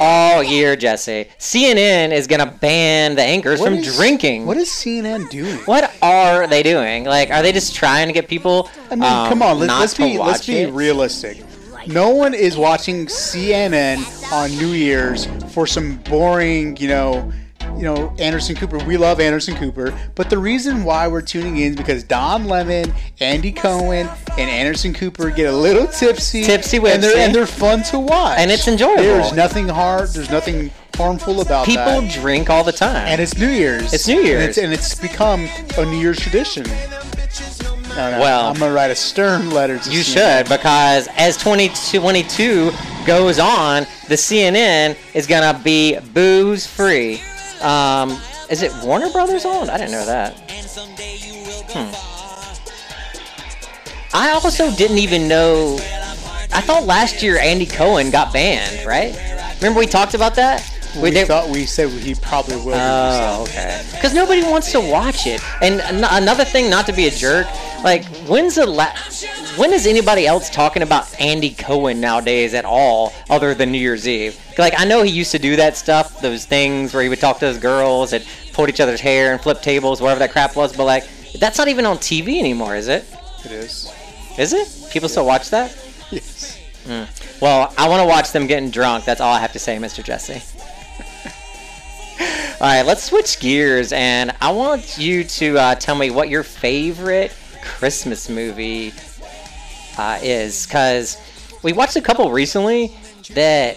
all 0.00 0.42
year, 0.42 0.74
Jesse. 0.74 1.26
CNN 1.38 2.10
is 2.10 2.26
gonna 2.26 2.46
ban 2.60 3.14
the 3.14 3.22
anchors 3.22 3.60
What 3.60 3.66
from 3.66 3.74
is- 3.78 3.94
drinking. 3.96 4.44
What 4.44 4.56
is 4.56 4.68
CNN 4.68 5.28
doing? 5.30 5.58
What 5.66 5.94
are 6.02 6.48
they 6.48 6.64
doing? 6.64 7.04
Like, 7.04 7.30
are 7.30 7.40
they 7.42 7.52
just 7.52 7.76
trying 7.76 8.08
to 8.08 8.12
get 8.12 8.26
people? 8.26 8.68
I 8.90 8.96
mean, 8.96 9.04
um, 9.04 9.28
come 9.28 9.40
on, 9.40 9.60
let, 9.60 9.66
not 9.66 9.80
let's 9.80 9.94
be 9.94 10.18
let's 10.18 10.44
be 10.46 10.58
it? 10.62 10.72
realistic. 10.72 11.44
No 11.86 12.10
one 12.10 12.34
is 12.34 12.56
watching 12.56 13.06
CNN 13.06 14.04
on 14.32 14.50
New 14.56 14.68
Year's 14.72 15.26
for 15.52 15.64
some 15.66 15.98
boring, 15.98 16.76
you 16.78 16.88
know, 16.88 17.32
you 17.76 17.82
know, 17.82 18.14
Anderson 18.18 18.54
Cooper. 18.56 18.78
We 18.84 18.96
love 18.96 19.20
Anderson 19.20 19.54
Cooper, 19.56 19.92
but 20.14 20.30
the 20.30 20.38
reason 20.38 20.84
why 20.84 21.08
we're 21.08 21.22
tuning 21.22 21.56
in 21.58 21.70
is 21.72 21.76
because 21.76 22.02
Don 22.04 22.44
Lemon, 22.46 22.92
Andy 23.20 23.52
Cohen, 23.52 24.08
and 24.38 24.50
Anderson 24.50 24.94
Cooper 24.94 25.30
get 25.30 25.52
a 25.52 25.56
little 25.56 25.86
tipsy, 25.86 26.42
Tipsy 26.44 26.76
and 26.78 27.02
they're 27.02 27.16
and 27.16 27.34
they're 27.34 27.46
fun 27.46 27.82
to 27.84 27.98
watch, 27.98 28.38
And 28.38 28.50
it's 28.50 28.68
enjoyable. 28.68 29.02
There's 29.02 29.32
nothing 29.32 29.68
hard. 29.68 30.08
There's 30.10 30.30
nothing 30.30 30.70
harmful 30.94 31.40
about 31.40 31.66
People 31.66 32.02
that. 32.02 32.10
drink 32.12 32.50
all 32.50 32.64
the 32.64 32.72
time. 32.72 33.06
And 33.08 33.20
it's 33.20 33.36
New 33.36 33.48
Year's. 33.48 33.92
It's 33.92 34.06
New 34.06 34.18
And 34.18 34.26
Year's. 34.26 34.44
it's, 34.44 34.58
and 34.58 34.72
it's 34.72 34.94
become 34.94 35.48
a 35.78 35.84
New 35.84 35.98
Year's 35.98 36.18
tradition. 36.18 36.64
No, 37.96 38.10
no, 38.10 38.20
Well- 38.20 38.46
I'm 38.48 38.58
gonna 38.58 38.72
write 38.72 38.90
a 38.90 38.94
stern 38.94 39.50
letter 39.50 39.78
to 39.78 39.90
You 39.90 40.00
CNN. 40.00 40.38
should 40.44 40.48
because 40.48 41.08
as 41.16 41.36
2022 41.36 42.72
goes 43.06 43.38
on, 43.38 43.86
the 44.08 44.16
CNN 44.16 44.96
is 45.14 45.26
gonna 45.26 45.58
be 45.62 45.98
booze 46.14 46.66
free. 46.66 47.20
Um, 47.62 48.10
is 48.50 48.62
it 48.62 48.72
Warner 48.84 49.10
Brothers 49.10 49.44
owned? 49.44 49.70
I 49.70 49.78
didn't 49.78 49.92
know 49.92 50.06
that. 50.06 50.34
Hmm. 51.72 52.12
I 54.14 54.30
also 54.30 54.70
didn't 54.72 54.98
even 54.98 55.28
know. 55.28 55.76
I 56.52 56.60
thought 56.60 56.84
last 56.84 57.22
year 57.22 57.38
Andy 57.38 57.66
Cohen 57.66 58.10
got 58.10 58.32
banned, 58.32 58.84
right? 58.86 59.16
Remember 59.56 59.78
we 59.80 59.86
talked 59.86 60.14
about 60.14 60.34
that? 60.34 60.71
We 61.00 61.10
they- 61.10 61.24
thought 61.24 61.48
we 61.48 61.64
said 61.64 61.88
he 61.90 62.14
probably 62.14 62.56
will. 62.56 62.74
Oh, 62.74 63.42
okay. 63.44 63.82
Because 63.92 64.12
nobody 64.14 64.42
wants 64.42 64.70
to 64.72 64.80
watch 64.80 65.26
it. 65.26 65.40
And 65.62 65.80
an- 65.80 66.04
another 66.10 66.44
thing, 66.44 66.68
not 66.68 66.86
to 66.86 66.92
be 66.92 67.06
a 67.06 67.10
jerk, 67.10 67.46
like 67.82 68.04
when's 68.28 68.56
the 68.56 68.66
la- 68.66 68.92
when 69.56 69.72
is 69.72 69.86
anybody 69.86 70.26
else 70.26 70.50
talking 70.50 70.82
about 70.82 71.18
Andy 71.20 71.50
Cohen 71.50 72.00
nowadays 72.00 72.52
at 72.54 72.64
all, 72.64 73.12
other 73.30 73.54
than 73.54 73.72
New 73.72 73.78
Year's 73.78 74.06
Eve? 74.06 74.38
Like 74.58 74.74
I 74.78 74.84
know 74.84 75.02
he 75.02 75.10
used 75.10 75.32
to 75.32 75.38
do 75.38 75.56
that 75.56 75.76
stuff, 75.76 76.20
those 76.20 76.44
things 76.44 76.92
where 76.92 77.02
he 77.02 77.08
would 77.08 77.20
talk 77.20 77.38
to 77.38 77.46
those 77.46 77.58
girls 77.58 78.12
and 78.12 78.24
pulled 78.52 78.68
each 78.68 78.80
other's 78.80 79.00
hair 79.00 79.32
and 79.32 79.40
flip 79.40 79.62
tables, 79.62 80.00
whatever 80.02 80.18
that 80.20 80.32
crap 80.32 80.54
was. 80.56 80.76
But 80.76 80.84
like 80.84 81.04
that's 81.38 81.56
not 81.56 81.68
even 81.68 81.86
on 81.86 81.96
TV 81.98 82.38
anymore, 82.38 82.76
is 82.76 82.88
it? 82.88 83.04
It 83.44 83.50
is. 83.52 83.90
Is 84.38 84.52
it? 84.52 84.90
People 84.92 85.08
still 85.08 85.24
watch 85.26 85.48
that? 85.50 85.70
Yes. 86.10 86.58
Mm. 86.84 87.40
Well, 87.40 87.72
I 87.78 87.88
want 87.88 88.02
to 88.02 88.06
watch 88.06 88.32
them 88.32 88.46
getting 88.46 88.70
drunk. 88.70 89.04
That's 89.06 89.20
all 89.20 89.32
I 89.32 89.38
have 89.40 89.52
to 89.52 89.58
say, 89.58 89.76
Mr. 89.78 90.04
Jesse. 90.04 90.42
All 92.60 92.68
right, 92.68 92.82
let's 92.82 93.04
switch 93.04 93.40
gears, 93.40 93.92
and 93.92 94.34
I 94.40 94.52
want 94.52 94.98
you 94.98 95.24
to 95.24 95.58
uh, 95.58 95.74
tell 95.74 95.94
me 95.94 96.10
what 96.10 96.28
your 96.28 96.42
favorite 96.42 97.32
Christmas 97.62 98.28
movie 98.28 98.92
uh, 99.98 100.18
is, 100.22 100.66
because 100.66 101.16
we 101.62 101.72
watched 101.72 101.96
a 101.96 102.00
couple 102.00 102.30
recently 102.30 102.96
that 103.34 103.76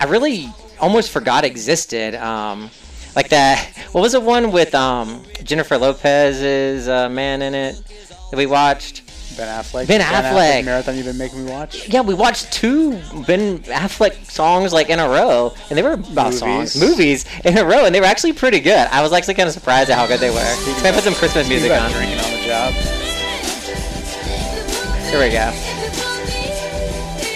I 0.00 0.06
really 0.06 0.50
almost 0.80 1.10
forgot 1.10 1.44
existed. 1.44 2.14
Um, 2.14 2.70
like 3.16 3.28
that. 3.28 3.66
What 3.92 4.00
was 4.00 4.12
the 4.12 4.20
one 4.20 4.50
with 4.50 4.74
um, 4.74 5.22
Jennifer 5.42 5.78
Lopez's 5.78 6.88
uh, 6.88 7.08
man 7.08 7.42
in 7.42 7.54
it 7.54 7.80
that 8.30 8.36
we 8.36 8.46
watched? 8.46 9.03
Ben 9.36 9.48
Affleck. 9.48 9.86
Ben 9.88 10.00
Affleck. 10.00 10.64
marathon 10.64 10.96
you've 10.96 11.06
been 11.06 11.18
making 11.18 11.44
me 11.44 11.50
watch. 11.50 11.88
Yeah, 11.88 12.00
we 12.02 12.14
watched 12.14 12.52
two 12.52 12.92
Ben 13.26 13.58
Affleck 13.60 14.14
songs 14.30 14.72
like 14.72 14.88
in 14.90 14.98
a 15.00 15.08
row, 15.08 15.54
and 15.68 15.76
they 15.78 15.82
were 15.82 15.92
about 15.92 16.26
Movies. 16.26 16.38
songs, 16.38 16.76
movies 16.80 17.24
in 17.44 17.56
a 17.58 17.64
row, 17.64 17.84
and 17.84 17.94
they 17.94 18.00
were 18.00 18.06
actually 18.06 18.32
pretty 18.32 18.60
good. 18.60 18.88
I 18.90 19.02
was 19.02 19.12
actually 19.12 19.34
kind 19.34 19.48
of 19.48 19.52
surprised 19.54 19.90
at 19.90 19.98
how 19.98 20.06
good 20.06 20.20
they 20.20 20.30
were. 20.30 20.54
So 20.80 20.88
I 20.88 20.92
put 20.92 21.04
some 21.04 21.14
Christmas 21.14 21.48
music 21.48 21.72
on. 21.72 21.90
drinking 21.90 22.18
on 22.18 22.30
the 22.32 22.46
job. 22.46 22.72
Here 25.10 25.20
we 25.20 25.30
go. 25.30 25.50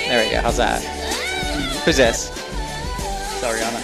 There 0.09 0.25
we 0.25 0.31
go. 0.33 0.41
How's 0.41 0.57
that? 0.57 0.83
Who's 1.85 1.97
this? 1.97 2.29
It's 2.31 3.45
Ariana. 3.45 3.81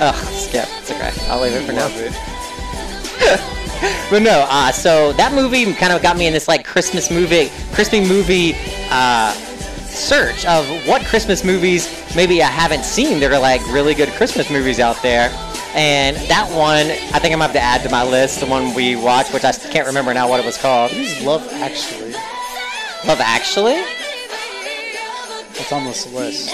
Oh, 0.00 0.12
skip. 0.34 0.66
It's 0.80 0.90
okay. 0.90 1.12
I'll 1.30 1.40
leave 1.40 1.52
it 1.52 1.64
for 1.66 1.72
now. 1.72 1.88
It. 1.90 3.52
but 4.10 4.22
no, 4.22 4.46
uh, 4.48 4.72
so 4.72 5.12
that 5.14 5.32
movie 5.32 5.72
kind 5.74 5.92
of 5.92 6.02
got 6.02 6.16
me 6.16 6.26
in 6.26 6.32
this 6.32 6.48
like 6.48 6.64
Christmas 6.64 7.10
movie, 7.10 7.50
Christmas 7.72 8.08
movie 8.08 8.54
uh, 8.90 9.32
search 9.32 10.44
of 10.46 10.66
what 10.86 11.04
Christmas 11.06 11.44
movies 11.44 11.88
maybe 12.14 12.42
I 12.42 12.46
haven't 12.46 12.84
seen 12.84 13.20
that 13.20 13.32
are 13.32 13.38
like 13.38 13.60
really 13.68 13.94
good 13.94 14.08
Christmas 14.10 14.50
movies 14.50 14.80
out 14.80 15.00
there. 15.02 15.30
And 15.74 16.16
that 16.28 16.48
one, 16.50 16.86
I 17.14 17.18
think 17.18 17.34
I'm 17.34 17.38
gonna 17.38 17.44
have 17.44 17.52
to 17.52 17.60
add 17.60 17.82
to 17.82 17.90
my 17.90 18.02
list, 18.02 18.40
the 18.40 18.46
one 18.46 18.74
we 18.74 18.96
watched, 18.96 19.34
which 19.34 19.44
I 19.44 19.52
can't 19.52 19.86
remember 19.86 20.14
now 20.14 20.28
what 20.28 20.40
it 20.40 20.46
was 20.46 20.56
called. 20.56 20.90
What 20.90 21.00
is 21.00 21.22
Love 21.22 21.46
Actually? 21.52 22.12
Love 23.06 23.20
Actually? 23.20 23.82
It's 25.58 25.72
on 25.72 25.84
this 25.84 26.10
list. 26.12 26.50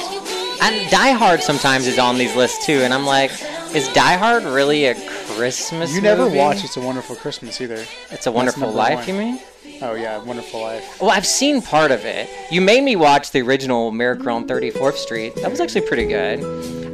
And 0.61 0.91
Die 0.91 1.11
Hard 1.13 1.43
sometimes 1.43 1.87
is 1.87 1.99
on 1.99 2.19
these 2.19 2.35
lists 2.35 2.67
too, 2.67 2.81
and 2.83 2.93
I'm 2.93 3.07
like, 3.07 3.31
Is 3.75 3.89
Die 3.93 4.17
Hard 4.17 4.45
really 4.45 4.87
a 4.87 4.95
Christmas? 5.37 5.95
You 5.95 6.01
never 6.01 6.25
movie? 6.25 6.39
watch 6.39 6.65
It's 6.65 6.77
a 6.77 6.81
Wonderful 6.81 7.17
Christmas 7.17 7.61
either. 7.61 7.85
It's 8.11 8.27
a 8.27 8.33
Wonderful 8.33 8.71
Life. 8.71 8.99
one. 9.01 9.09
You 9.09 9.15
mean? 9.15 9.41
Oh 9.81 9.95
yeah, 9.95 10.23
Wonderful 10.23 10.61
Life. 10.61 11.01
Well, 11.01 11.11
I've 11.11 11.27
seen 11.27 11.61
part 11.63 11.91
of 11.91 12.05
it. 12.05 12.29
You 12.51 12.61
made 12.61 12.83
me 12.83 12.97
watch 12.97 13.31
the 13.33 13.41
original 13.43 13.91
Miracle 13.91 14.29
on 14.31 14.47
34th 14.47 14.95
Street. 14.97 15.35
That 15.37 15.51
was 15.51 15.61
actually 15.61 15.83
pretty 15.87 16.07
good. 16.07 16.41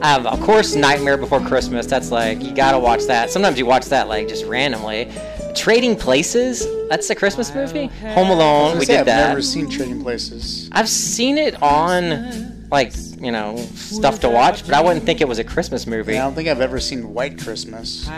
Um, 0.02 0.26
of 0.26 0.40
course, 0.40 0.74
Nightmare 0.74 1.16
Before 1.16 1.40
Christmas. 1.40 1.86
That's 1.86 2.10
like 2.10 2.42
you 2.42 2.54
gotta 2.54 2.78
watch 2.78 3.04
that. 3.04 3.30
Sometimes 3.30 3.58
you 3.58 3.66
watch 3.66 3.86
that 3.86 4.08
like 4.08 4.28
just 4.28 4.44
randomly. 4.44 5.10
Trading 5.56 5.96
Places. 5.96 6.66
That's 6.88 7.10
a 7.10 7.14
Christmas 7.14 7.52
movie. 7.54 7.86
Home 7.86 8.30
Alone. 8.30 8.78
We 8.78 8.86
gonna 8.86 8.86
did 8.86 8.86
say, 8.86 8.98
I've 9.00 9.06
that. 9.06 9.28
never 9.28 9.42
seen 9.42 9.68
Trading 9.68 10.02
Places. 10.02 10.68
I've 10.72 10.88
seen 10.88 11.36
it 11.36 11.60
on 11.62 12.57
like 12.70 12.92
you 13.18 13.32
know 13.32 13.56
stuff 13.74 14.20
to 14.20 14.28
watch, 14.28 14.64
but 14.64 14.74
I 14.74 14.82
wouldn't 14.82 15.04
think 15.04 15.20
it 15.20 15.28
was 15.28 15.38
a 15.38 15.44
Christmas 15.44 15.86
movie. 15.86 16.18
I 16.18 16.22
don't 16.22 16.34
think 16.34 16.48
I've 16.48 16.60
ever 16.60 16.80
seen 16.80 17.14
White 17.14 17.38
Christmas. 17.38 18.08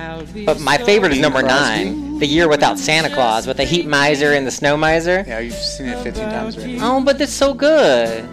But 0.44 0.60
my 0.60 0.78
favorite 0.78 1.12
is 1.12 1.20
number 1.20 1.42
nine, 1.42 2.18
The 2.18 2.26
Year 2.26 2.48
Without 2.48 2.78
Santa 2.78 3.10
Claus, 3.10 3.46
with 3.46 3.56
the 3.58 3.64
Heat 3.64 3.86
Miser 3.86 4.32
and 4.32 4.46
the 4.46 4.50
Snow 4.50 4.76
Miser. 4.76 5.24
Yeah, 5.26 5.38
you've 5.38 5.54
seen 5.54 5.88
it 5.88 6.02
15 6.02 6.24
times 6.24 6.56
already. 6.56 6.78
Oh, 6.80 7.02
but 7.02 7.20
it's 7.20 7.32
so 7.32 7.54
good. 7.54 8.28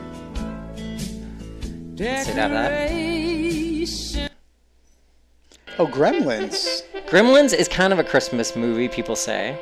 Let's 2.00 2.28
see 2.28 2.34
that, 2.34 2.50
that. 2.50 2.92
Oh, 5.80 5.86
Gremlins. 5.86 6.84
Gremlins 7.08 7.54
is 7.54 7.68
kind 7.68 7.94
of 7.94 8.00
a 8.00 8.04
Christmas 8.04 8.56
movie, 8.56 8.88
people 8.88 9.16
say. 9.16 9.58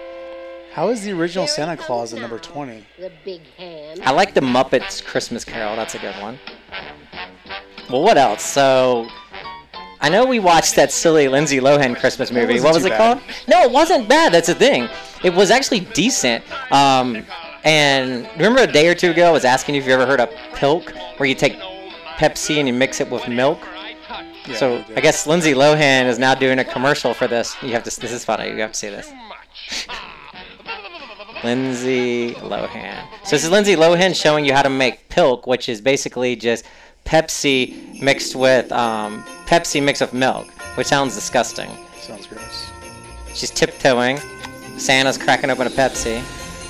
How 0.75 0.89
is 0.89 1.05
the 1.05 1.13
original 1.13 1.47
Santa 1.47 1.77
Claus 1.77 2.13
at 2.13 2.19
number 2.19 2.37
20? 2.37 2.85
The 2.99 3.09
big 3.23 3.39
hand. 3.57 4.01
I 4.03 4.11
like 4.11 4.33
the 4.33 4.41
Muppets 4.41 5.01
Christmas 5.01 5.45
Carol. 5.45 5.73
That's 5.77 5.95
a 5.95 5.99
good 5.99 6.15
one. 6.15 6.37
Well, 7.89 8.03
what 8.03 8.17
else? 8.17 8.43
So, 8.43 9.07
I 10.01 10.09
know 10.09 10.25
we 10.25 10.39
watched 10.39 10.75
that 10.75 10.91
silly 10.91 11.29
Lindsay 11.29 11.61
Lohan 11.61 11.97
Christmas 11.97 12.29
movie. 12.29 12.59
What 12.59 12.73
was 12.73 12.83
it 12.83 12.89
bad. 12.89 13.21
called? 13.21 13.37
No, 13.47 13.61
it 13.61 13.71
wasn't 13.71 14.09
bad. 14.09 14.33
That's 14.33 14.47
the 14.47 14.53
thing. 14.53 14.89
It 15.23 15.33
was 15.33 15.49
actually 15.49 15.79
decent. 15.79 16.43
Um, 16.73 17.25
and 17.63 18.29
remember 18.35 18.63
a 18.63 18.67
day 18.67 18.89
or 18.89 18.95
two 18.95 19.11
ago, 19.11 19.29
I 19.29 19.31
was 19.31 19.45
asking 19.45 19.75
you 19.75 19.81
if 19.81 19.87
you 19.87 19.93
ever 19.93 20.05
heard 20.05 20.19
of 20.19 20.29
Pilk, 20.55 20.91
where 21.15 21.29
you 21.29 21.35
take 21.35 21.53
Pepsi 22.17 22.57
and 22.57 22.67
you 22.67 22.73
mix 22.73 22.99
it 22.99 23.09
with 23.09 23.25
milk. 23.29 23.59
Yeah, 24.45 24.57
so 24.57 24.75
I. 24.75 24.97
I 24.97 24.99
guess 24.99 25.25
Lindsay 25.25 25.53
Lohan 25.53 26.07
is 26.07 26.19
now 26.19 26.35
doing 26.35 26.59
a 26.59 26.65
commercial 26.65 27.13
for 27.13 27.27
this. 27.27 27.55
You 27.63 27.71
have 27.71 27.83
to. 27.83 27.99
This 28.01 28.11
is 28.11 28.25
funny. 28.25 28.49
You 28.49 28.59
have 28.59 28.73
to 28.73 28.77
see 28.77 28.89
this. 28.89 29.09
Lindsay 31.45 32.33
Lohan. 32.33 33.05
So 33.23 33.35
this 33.35 33.43
is 33.43 33.51
Lindsay 33.51 33.75
Lohan 33.75 34.19
showing 34.19 34.45
you 34.45 34.53
how 34.53 34.63
to 34.63 34.69
make 34.69 35.07
Pilk, 35.09 35.45
which 35.45 35.69
is 35.69 35.79
basically 35.79 36.35
just 36.35 36.65
Pepsi 37.05 38.01
mixed 38.01 38.35
with 38.35 38.71
um, 38.71 39.23
Pepsi 39.45 39.81
mixed 39.81 40.01
with 40.01 40.11
milk, 40.11 40.49
which 40.75 40.87
sounds 40.87 41.13
disgusting. 41.13 41.69
Sounds 41.99 42.25
gross. 42.25 42.71
She's 43.35 43.51
tiptoeing. 43.51 44.17
Santa's 44.77 45.19
cracking 45.19 45.51
open 45.51 45.67
a 45.67 45.69
Pepsi, 45.69 46.17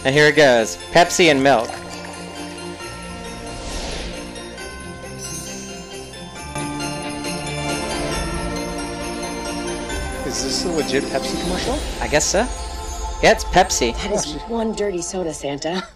and 0.05 0.13
here 0.13 0.27
it 0.27 0.35
goes: 0.35 0.75
Pepsi 0.91 1.31
and 1.31 1.41
milk. 1.41 1.69
Is 10.27 10.43
this 10.43 10.65
a 10.65 10.69
legit 10.69 11.05
Pepsi 11.05 11.41
commercial? 11.43 11.79
I 12.01 12.09
guess 12.09 12.25
so. 12.25 12.45
Yeah, 13.25 13.31
it's 13.31 13.43
Pepsi. 13.45 13.91
That 14.03 14.11
is 14.11 14.33
one 14.43 14.73
dirty 14.73 15.01
soda, 15.01 15.33
Santa. 15.33 15.87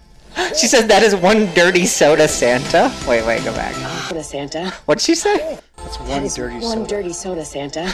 She 0.59 0.65
said 0.65 0.87
that 0.87 1.03
is 1.03 1.15
one 1.15 1.45
dirty 1.53 1.85
soda, 1.85 2.27
Santa. 2.27 2.91
Wait, 3.07 3.23
wait, 3.23 3.43
go 3.43 3.53
back. 3.53 3.75
Soda, 4.07 4.23
Santa. 4.23 4.71
What'd 4.87 4.99
she 4.99 5.13
say? 5.13 5.59
That's 5.77 5.99
one 5.99 6.23
is 6.23 6.33
dirty 6.33 6.55
one 6.55 6.61
soda. 6.63 6.87
dirty 6.87 7.13
soda, 7.13 7.45
Santa. 7.45 7.81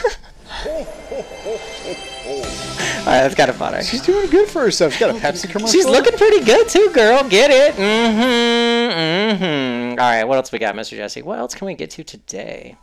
Alright, 3.00 3.04
that's 3.04 3.34
kind 3.34 3.50
of 3.50 3.56
funny. 3.56 3.82
She's 3.82 4.00
doing 4.00 4.30
good 4.30 4.48
for 4.48 4.62
herself. 4.62 4.94
She's 4.94 5.00
got 5.00 5.10
a 5.10 5.18
Pepsi 5.20 5.50
commercial. 5.50 5.68
She's 5.68 5.84
looking 5.84 6.16
pretty 6.16 6.42
good 6.42 6.66
too, 6.70 6.90
girl. 6.94 7.22
Get 7.28 7.50
it? 7.50 7.74
Mm-hmm. 7.74 9.42
Mm-hmm. 9.42 9.90
All 9.90 10.12
right, 10.12 10.24
what 10.24 10.36
else 10.36 10.50
we 10.50 10.58
got, 10.58 10.74
Mr. 10.74 10.96
Jesse? 10.96 11.20
What 11.20 11.38
else 11.38 11.54
can 11.54 11.66
we 11.66 11.74
get 11.74 11.90
to 11.90 12.04
today? 12.04 12.78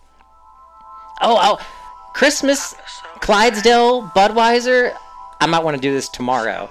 Oh, 1.20 1.36
oh, 1.42 2.12
Christmas, 2.14 2.76
Clydesdale, 3.22 4.04
Budweiser. 4.16 4.96
I 5.44 5.46
might 5.46 5.62
want 5.62 5.76
to 5.76 5.82
do 5.82 5.92
this 5.92 6.08
tomorrow. 6.08 6.70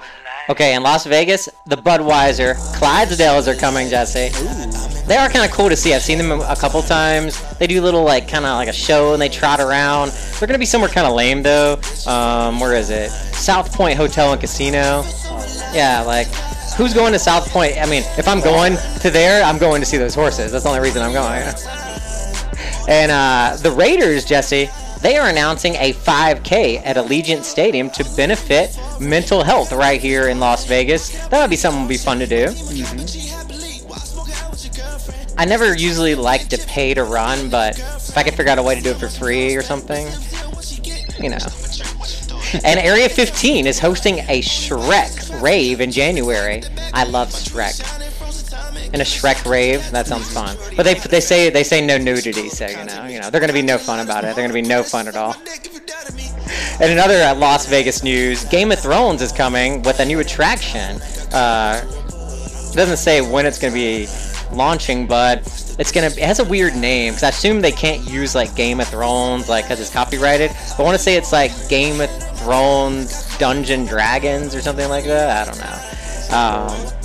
Okay, 0.49 0.75
in 0.75 0.83
Las 0.83 1.05
Vegas, 1.05 1.47
the 1.67 1.77
Budweiser 1.77 2.55
Clydesdales 2.75 3.47
are 3.47 3.55
coming, 3.55 3.91
Jesse. 3.91 4.31
They 5.07 5.17
are 5.17 5.29
kind 5.29 5.45
of 5.45 5.51
cool 5.51 5.69
to 5.69 5.77
see. 5.77 5.93
I've 5.93 6.01
seen 6.01 6.17
them 6.17 6.41
a 6.41 6.57
couple 6.57 6.81
times. 6.81 7.39
They 7.59 7.67
do 7.67 7.79
a 7.79 7.85
little 7.85 8.03
like 8.03 8.29
kind 8.29 8.47
of 8.47 8.57
like 8.57 8.71
a 8.71 8.73
show 8.73 9.13
and 9.13 9.21
they 9.21 9.29
trot 9.29 9.61
around. 9.61 10.11
They're 10.11 10.47
gonna 10.47 10.59
be 10.59 10.65
somewhere 10.65 10.89
kind 10.89 11.07
of 11.07 11.13
lame 11.13 11.43
though. 11.43 11.79
Um, 12.07 12.61
where 12.61 12.75
is 12.75 12.89
it? 12.89 13.11
South 13.11 13.75
Point 13.75 13.99
Hotel 13.99 14.33
and 14.33 14.41
Casino. 14.41 15.05
Yeah, 15.75 16.03
like 16.07 16.29
who's 16.79 16.95
going 16.95 17.13
to 17.13 17.19
South 17.19 17.51
Point? 17.51 17.77
I 17.77 17.85
mean, 17.85 18.05
if 18.17 18.27
I'm 18.27 18.41
going 18.41 18.79
to 19.03 19.11
there, 19.11 19.45
I'm 19.45 19.59
going 19.59 19.83
to 19.83 19.87
see 19.87 19.99
those 19.99 20.15
horses. 20.15 20.51
That's 20.51 20.65
the 20.65 20.71
only 20.71 20.81
reason 20.81 21.03
I'm 21.03 21.13
going. 21.13 21.43
And 22.89 23.13
uh, 23.13 23.57
the 23.63 23.71
Raiders, 23.71 24.25
Jesse, 24.25 24.69
they 25.03 25.17
are 25.17 25.29
announcing 25.29 25.75
a 25.75 25.93
5K 25.93 26.81
at 26.85 26.97
Allegiant 26.97 27.43
Stadium 27.43 27.91
to 27.91 28.05
benefit 28.17 28.79
mental 29.01 29.43
health 29.43 29.73
right 29.73 30.01
here 30.01 30.29
in 30.29 30.39
Las 30.39 30.65
Vegas. 30.67 31.11
That 31.29 31.41
would 31.41 31.51
be 31.51 31.57
something 31.57 31.83
would 31.83 31.89
be 31.89 31.97
fun 31.97 32.21
to 32.21 32.27
do. 32.27 32.47
Mm-hmm. 32.47 33.33
I 35.39 35.45
never 35.45 35.77
usually 35.77 36.15
like 36.15 36.49
to 36.49 36.59
pay 36.59 36.95
to 36.95 37.03
run, 37.05 37.51
but 37.51 37.79
if 37.79 38.17
I 38.17 38.23
could 38.23 38.35
figure 38.35 38.53
out 38.53 38.59
a 38.59 38.63
way 38.63 38.77
to 38.77 38.81
do 38.81 38.91
it 38.91 38.99
for 38.99 39.09
free 39.09 39.57
or 39.57 39.63
something, 39.63 40.07
you 41.19 41.31
know. 41.31 41.39
And 42.65 42.79
Area 42.79 43.09
15 43.09 43.67
is 43.67 43.79
hosting 43.79 44.19
a 44.29 44.43
Shrek 44.43 45.41
rave 45.43 45.81
in 45.81 45.91
January. 45.91 46.63
I 46.93 47.05
love 47.05 47.31
Shrek. 47.31 48.02
And 48.93 49.01
a 49.01 49.05
Shrek 49.05 49.49
rave, 49.49 49.91
that 49.91 50.07
sounds 50.07 50.33
fun. 50.33 50.57
But 50.77 50.83
they 50.83 50.95
they 50.95 51.21
say 51.21 51.49
they 51.49 51.65
say 51.65 51.85
no 51.85 51.97
nudity, 51.97 52.49
so 52.49 52.67
you 52.67 52.85
know, 52.85 53.07
you 53.07 53.21
know, 53.21 53.31
they're 53.31 53.41
gonna 53.41 53.53
be 53.53 53.63
no 53.63 53.79
fun 53.79 54.01
about 54.01 54.25
it. 54.25 54.37
They're 54.37 54.45
gonna 54.45 54.53
be 54.53 54.63
no 54.63 54.83
fun 54.83 55.09
at 55.09 55.17
all. 55.17 55.35
And 56.81 56.93
another 56.93 57.23
uh, 57.23 57.35
Las 57.35 57.67
Vegas 57.67 58.03
news: 58.03 58.45
Game 58.47 58.71
of 58.71 58.79
Thrones 58.79 59.23
is 59.23 59.33
coming 59.33 59.83
with 59.83 60.01
a 60.01 60.05
new 60.05 60.21
attraction. 60.21 61.01
Uh, 61.33 61.83
it 61.83 62.77
doesn't 62.77 62.99
say 62.99 63.21
when 63.21 63.47
it's 63.47 63.59
gonna 63.59 63.73
be 63.73 64.07
launching, 64.53 65.07
but 65.07 65.39
it's 65.79 65.93
gonna. 65.93 66.09
It 66.09 66.19
has 66.19 66.39
a 66.39 66.45
weird 66.45 66.75
name 66.75 67.13
because 67.13 67.23
I 67.23 67.29
assume 67.31 67.61
they 67.61 67.73
can't 67.73 68.07
use 68.09 68.35
like 68.35 68.55
Game 68.55 68.81
of 68.81 68.89
Thrones, 68.89 69.49
like 69.49 69.65
because 69.65 69.81
it's 69.81 69.91
copyrighted. 69.91 70.51
I 70.79 70.83
want 70.83 70.97
to 70.97 71.03
say 71.03 71.17
it's 71.17 71.33
like 71.33 71.51
Game 71.69 72.01
of 72.01 72.11
Thrones 72.39 73.37
Dungeon 73.39 73.87
Dragons 73.87 74.55
or 74.55 74.61
something 74.61 74.89
like 74.89 75.05
that. 75.05 75.49
I 75.49 75.51
don't 75.51 75.61
know. 75.61 76.87
Um, 76.93 77.02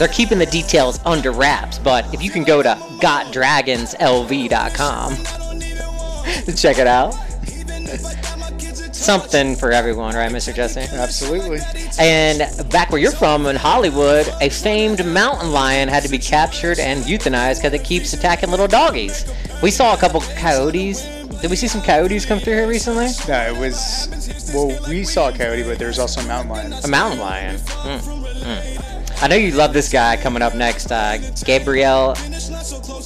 they're 0.00 0.08
keeping 0.08 0.38
the 0.38 0.46
details 0.46 0.98
under 1.04 1.30
wraps, 1.30 1.78
but 1.78 2.12
if 2.14 2.22
you 2.22 2.30
can 2.30 2.42
go 2.42 2.62
to 2.62 2.70
gotdragonslv.com 3.00 5.16
to 6.44 6.56
check 6.56 6.78
it 6.78 6.86
out. 6.86 7.12
Something 8.94 9.56
for 9.56 9.72
everyone, 9.72 10.14
right, 10.14 10.32
Mr. 10.32 10.54
Jesse? 10.54 10.80
Absolutely. 10.80 11.58
And 11.98 12.70
back 12.70 12.90
where 12.90 13.00
you're 13.00 13.12
from 13.12 13.44
in 13.44 13.56
Hollywood, 13.56 14.26
a 14.40 14.48
famed 14.48 15.04
mountain 15.04 15.52
lion 15.52 15.88
had 15.88 16.02
to 16.04 16.08
be 16.08 16.18
captured 16.18 16.78
and 16.78 17.04
euthanized 17.04 17.56
because 17.56 17.74
it 17.74 17.84
keeps 17.84 18.14
attacking 18.14 18.50
little 18.50 18.68
doggies. 18.68 19.30
We 19.62 19.70
saw 19.70 19.92
a 19.92 19.98
couple 19.98 20.22
coyotes. 20.36 21.02
Did 21.42 21.50
we 21.50 21.56
see 21.56 21.68
some 21.68 21.82
coyotes 21.82 22.24
come 22.24 22.38
through 22.38 22.54
here 22.54 22.68
recently? 22.68 23.08
No, 23.28 23.54
it 23.54 23.58
was. 23.58 24.08
Well, 24.54 24.78
we 24.88 25.04
saw 25.04 25.28
a 25.28 25.32
coyote, 25.32 25.62
but 25.62 25.78
there's 25.78 25.98
also 25.98 26.22
a 26.22 26.26
mountain 26.26 26.52
lion. 26.52 26.72
A 26.84 26.88
mountain 26.88 27.20
lion. 27.20 27.56
Mm, 27.56 28.00
mm. 28.00 28.99
I 29.22 29.28
know 29.28 29.36
you 29.36 29.52
love 29.52 29.72
this 29.74 29.92
guy 29.92 30.16
coming 30.16 30.40
up 30.40 30.54
next, 30.54 30.90
uh, 30.90 31.18
Gabriel. 31.44 32.14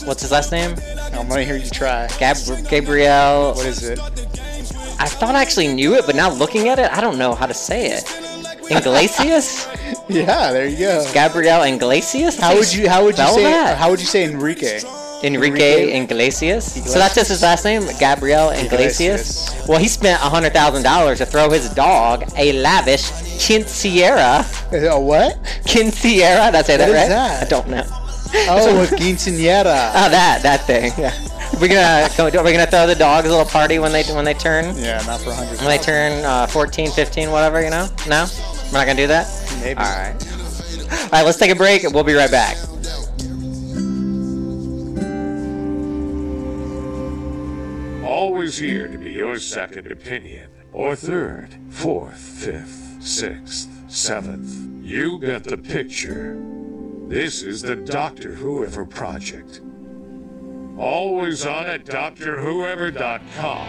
What's 0.05 0.23
his 0.23 0.31
last 0.31 0.53
name? 0.53 0.77
I'm 1.13 1.29
gonna 1.29 1.43
hear 1.43 1.57
you 1.57 1.69
try. 1.69 2.07
Gab- 2.19 2.37
Gabriel. 2.69 3.55
What 3.55 3.67
is 3.67 3.83
it? 3.83 3.99
I 5.01 5.07
thought 5.09 5.35
I 5.35 5.43
actually 5.43 5.69
knew 5.69 5.95
it, 5.95 6.07
but 6.07 6.15
now 6.15 6.31
looking 6.31 6.69
at 6.69 6.79
it, 6.79 6.91
I 6.93 7.01
don't 7.01 7.19
know 7.19 7.35
how 7.35 7.47
to 7.47 7.55
say 7.55 7.91
it. 7.91 8.05
Iglesias? 8.71 9.69
Yeah, 10.07 10.53
there 10.53 10.67
you 10.69 10.77
go. 10.77 11.11
Gabriel 11.15 11.63
Iglesias? 11.63 12.39
How 12.39 12.55
would 12.55 12.71
you? 12.75 12.91
How 12.91 13.03
would 13.05 13.17
you 13.17 13.27
say? 13.29 13.43
that? 13.45 13.79
How 13.79 13.89
would 13.89 14.01
you 14.01 14.07
say 14.07 14.25
Enrique? 14.25 14.81
Enrique 15.25 15.99
Iglesias. 16.03 16.75
So 16.93 16.99
that's 16.99 17.15
just 17.15 17.31
his 17.31 17.43
last 17.43 17.65
name, 17.65 17.83
Gabriel 17.99 18.51
Iglesias. 18.51 19.55
Well, 19.69 19.79
he 19.79 19.89
spent 19.89 20.21
hundred 20.21 20.53
thousand 20.53 20.83
dollars 20.83 21.19
to 21.19 21.27
throw 21.27 21.51
his 21.51 21.69
dog 21.71 22.25
a 22.37 22.53
lavish 22.53 23.11
Quinceañera. 23.39 24.45
A 24.73 25.01
what? 25.01 25.37
Quinceañera. 25.65 26.47
Did 26.47 26.55
I 26.55 26.63
say 26.63 26.77
that 26.77 26.91
right? 26.93 27.09
that? 27.09 27.43
I 27.43 27.49
don't 27.49 27.69
know. 27.69 27.85
Oh, 28.49 28.83
a 28.83 28.87
quinceañera. 28.87 29.93
Oh, 29.95 30.09
that 30.11 30.41
that 30.43 30.61
thing. 30.67 30.93
Yeah. 30.99 31.13
We're 31.61 31.69
gonna 31.69 32.09
go, 32.17 32.41
are 32.41 32.45
we 32.45 32.51
gonna 32.53 32.67
throw 32.67 32.87
the 32.87 32.97
dogs 32.97 33.29
a 33.29 33.31
little 33.31 33.45
party 33.47 33.79
when 33.79 33.93
they 33.93 34.03
when 34.13 34.25
they 34.25 34.35
turn 34.35 34.77
Yeah, 34.77 35.01
not 35.07 35.21
for 35.21 35.31
a 35.31 35.35
hundred. 35.35 35.59
when 35.59 35.69
they 35.69 35.79
turn 35.79 36.25
uh, 36.25 36.47
14, 36.49 36.91
15, 36.91 37.31
whatever. 37.31 37.63
You 37.63 37.71
know? 37.71 37.87
No, 38.09 38.27
we're 38.67 38.79
not 38.79 38.87
gonna 38.87 38.97
do 38.97 39.07
that. 39.07 39.27
Maybe. 39.61 39.79
All 39.79 39.85
right. 39.85 40.15
All 40.91 41.09
right. 41.13 41.23
Let's 41.25 41.39
take 41.39 41.53
a 41.53 41.55
break. 41.55 41.85
We'll 41.93 42.03
be 42.03 42.15
right 42.15 42.31
back. 42.31 42.57
Is 48.55 48.61
here 48.61 48.87
to 48.87 48.99
be 48.99 49.11
your 49.11 49.39
second 49.39 49.91
opinion. 49.91 50.49
Or 50.73 50.95
third, 50.95 51.59
fourth, 51.71 52.19
fifth, 52.19 53.03
sixth, 53.03 53.69
seventh. 53.89 54.85
You 54.85 55.19
get 55.19 55.43
the 55.43 55.57
picture. 55.59 56.41
This 57.09 57.43
is 57.43 57.63
the 57.63 57.75
Doctor 57.75 58.35
Whoever 58.35 58.85
Project. 58.85 59.61
Always 60.79 61.45
on 61.45 61.67
at 61.67 61.85
DoctorWhoever.com. 61.85 63.67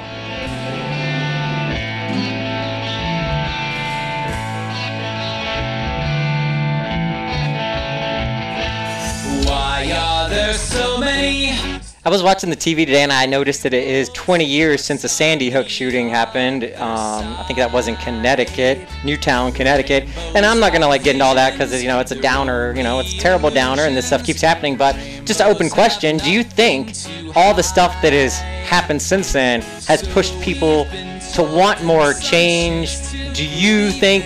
Why 9.47 9.91
are 9.95 10.29
there 10.29 10.53
so 10.53 10.99
many? 10.99 11.75
I 12.05 12.09
was 12.11 12.21
watching 12.21 12.51
the 12.51 12.55
TV 12.55 12.85
today 12.85 13.01
and 13.01 13.11
I 13.11 13.25
noticed 13.25 13.63
that 13.63 13.73
it 13.73 13.87
is 13.87 14.09
20 14.09 14.45
years 14.45 14.83
since 14.83 15.01
the 15.01 15.09
Sandy 15.09 15.49
Hook 15.49 15.67
shooting 15.67 16.07
happened. 16.07 16.65
Um, 16.75 17.35
I 17.35 17.43
think 17.47 17.57
that 17.57 17.73
was 17.73 17.87
in 17.87 17.95
Connecticut, 17.95 18.87
Newtown, 19.03 19.51
Connecticut. 19.51 20.07
And 20.35 20.45
I'm 20.45 20.59
not 20.59 20.71
gonna 20.71 20.87
like 20.87 21.01
get 21.01 21.15
into 21.15 21.25
all 21.25 21.33
that 21.33 21.53
because 21.53 21.81
you 21.81 21.87
know 21.87 21.99
it's 21.99 22.11
a 22.11 22.21
downer, 22.21 22.75
you 22.75 22.83
know 22.83 22.99
it's 22.99 23.15
a 23.15 23.17
terrible 23.17 23.49
downer, 23.49 23.85
and 23.85 23.97
this 23.97 24.05
stuff 24.05 24.23
keeps 24.23 24.39
happening. 24.39 24.77
But 24.77 24.95
just 25.25 25.41
an 25.41 25.47
open 25.47 25.67
question: 25.67 26.17
Do 26.17 26.31
you 26.31 26.43
think 26.43 26.93
all 27.35 27.55
the 27.55 27.63
stuff 27.63 27.99
that 28.03 28.13
has 28.13 28.37
happened 28.69 29.01
since 29.01 29.33
then 29.33 29.61
has 29.87 30.07
pushed 30.09 30.39
people 30.41 30.85
to 31.33 31.41
want 31.41 31.83
more 31.83 32.13
change? 32.13 32.95
Do 33.33 33.43
you 33.43 33.89
think 33.89 34.23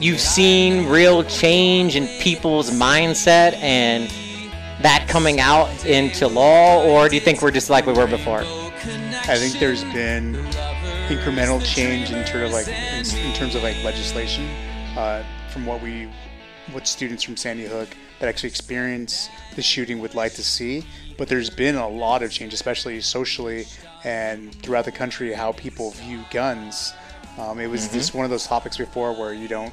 you've 0.00 0.20
seen 0.20 0.86
real 0.86 1.24
change 1.24 1.96
in 1.96 2.06
people's 2.20 2.70
mindset 2.70 3.54
and 3.54 4.08
that 4.82 5.06
coming 5.08 5.40
out 5.40 5.84
into 5.84 6.26
law, 6.26 6.84
or 6.84 7.08
do 7.08 7.14
you 7.14 7.20
think 7.20 7.42
we're 7.42 7.50
just 7.50 7.70
like 7.70 7.86
we 7.86 7.92
were 7.92 8.06
before? 8.06 8.40
I 8.42 9.36
think 9.36 9.58
there's 9.58 9.84
been 9.84 10.34
incremental 11.08 11.62
change 11.64 12.10
in 12.10 12.24
terms 12.24 12.46
of 12.46 12.52
like 12.52 12.68
in, 12.68 13.26
in 13.28 13.34
terms 13.34 13.54
of 13.54 13.62
like 13.62 13.82
legislation 13.84 14.48
uh, 14.96 15.22
from 15.50 15.66
what 15.66 15.82
we 15.82 16.08
what 16.72 16.86
students 16.86 17.22
from 17.22 17.36
Sandy 17.36 17.66
Hook 17.66 17.88
that 18.20 18.28
actually 18.28 18.48
experience 18.48 19.28
the 19.56 19.62
shooting 19.62 19.98
would 20.00 20.14
like 20.14 20.34
to 20.34 20.42
see. 20.44 20.84
But 21.18 21.28
there's 21.28 21.50
been 21.50 21.74
a 21.74 21.88
lot 21.88 22.22
of 22.22 22.30
change, 22.30 22.54
especially 22.54 23.00
socially 23.00 23.66
and 24.04 24.54
throughout 24.62 24.84
the 24.84 24.92
country, 24.92 25.32
how 25.32 25.52
people 25.52 25.90
view 25.92 26.24
guns. 26.30 26.94
Um, 27.38 27.58
it 27.60 27.66
was 27.66 27.88
Mhm. 27.88 27.92
just 27.94 28.14
one 28.14 28.24
of 28.24 28.30
those 28.30 28.46
topics 28.46 28.76
before 28.76 29.12
where 29.12 29.34
you 29.34 29.48
don't 29.48 29.72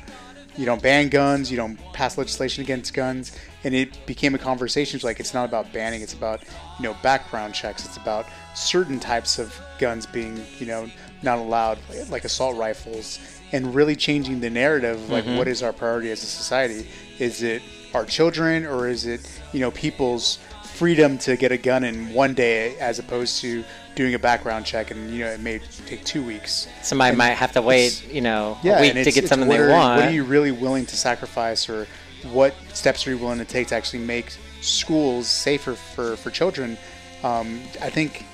you 0.57 0.65
don't 0.65 0.81
ban 0.81 1.07
guns, 1.09 1.51
you 1.51 1.57
don't 1.57 1.77
pass 1.93 2.17
legislation 2.17 2.63
against 2.63 2.91
guns, 2.93 3.31
and 3.67 3.75
it 3.75 4.05
became 4.05 4.33
a 4.33 4.37
conversation. 4.37 4.95
It's 4.95 5.03
like 5.03 5.19
it's 5.19 5.33
not 5.33 5.43
about 5.43 5.73
banning; 5.73 6.01
it's 6.01 6.13
about 6.13 6.41
you 6.79 6.83
know 6.83 6.95
background 7.03 7.53
checks. 7.53 7.85
It's 7.85 7.97
about 7.97 8.25
certain 8.55 8.97
types 8.97 9.37
of 9.39 9.53
guns 9.77 10.05
being 10.05 10.41
you 10.57 10.65
know 10.65 10.89
not 11.21 11.37
allowed, 11.37 11.77
like 12.09 12.23
assault 12.23 12.55
rifles, 12.55 13.19
and 13.51 13.75
really 13.75 13.95
changing 13.95 14.39
the 14.39 14.49
narrative. 14.49 15.09
Like, 15.09 15.25
Mhm. 15.25 15.37
what 15.37 15.49
is 15.49 15.61
our 15.61 15.73
priority 15.73 16.11
as 16.11 16.23
a 16.23 16.27
society? 16.27 16.87
Is 17.19 17.43
it 17.43 17.61
our 17.93 18.05
children, 18.05 18.65
or 18.65 18.87
is 18.87 19.05
it 19.05 19.19
you 19.51 19.59
know 19.59 19.71
people's 19.71 20.39
freedom 20.63 21.17
to 21.17 21.35
get 21.35 21.51
a 21.51 21.57
gun 21.57 21.83
in 21.83 22.13
one 22.13 22.33
day, 22.33 22.77
as 22.79 22.99
opposed 22.99 23.41
to 23.41 23.65
doing 23.95 24.13
a 24.13 24.19
background 24.19 24.63
check 24.63 24.91
and 24.91 25.11
you 25.11 25.25
know 25.25 25.31
it 25.31 25.41
may 25.41 25.59
take 25.87 26.05
two 26.05 26.23
weeks. 26.23 26.67
Somebody 26.83 27.09
And 27.09 27.17
might 27.17 27.31
have 27.31 27.51
to 27.53 27.61
wait, 27.63 28.05
you 28.09 28.21
know, 28.21 28.57
yeah, 28.63 28.77
a 28.77 28.81
week 28.81 28.93
to 28.93 29.11
get 29.11 29.27
something 29.27 29.49
they 29.49 29.59
want. 29.59 29.99
What 29.99 30.07
are 30.07 30.11
you 30.11 30.23
really 30.23 30.51
willing 30.51 30.85
to 30.85 30.95
sacrifice, 30.95 31.67
or 31.67 31.85
what 32.31 32.53
steps 32.73 33.05
are 33.07 33.11
you 33.11 33.17
willing 33.17 33.39
to 33.39 33.45
take 33.45 33.67
to 33.67 33.75
actually 33.75 33.99
make 33.99 34.31
schools 34.61 35.27
safer 35.27 35.73
for 35.75 36.15
for 36.17 36.29
children? 36.29 36.77
Um, 37.23 37.59
I 37.81 37.89
think 37.89 38.25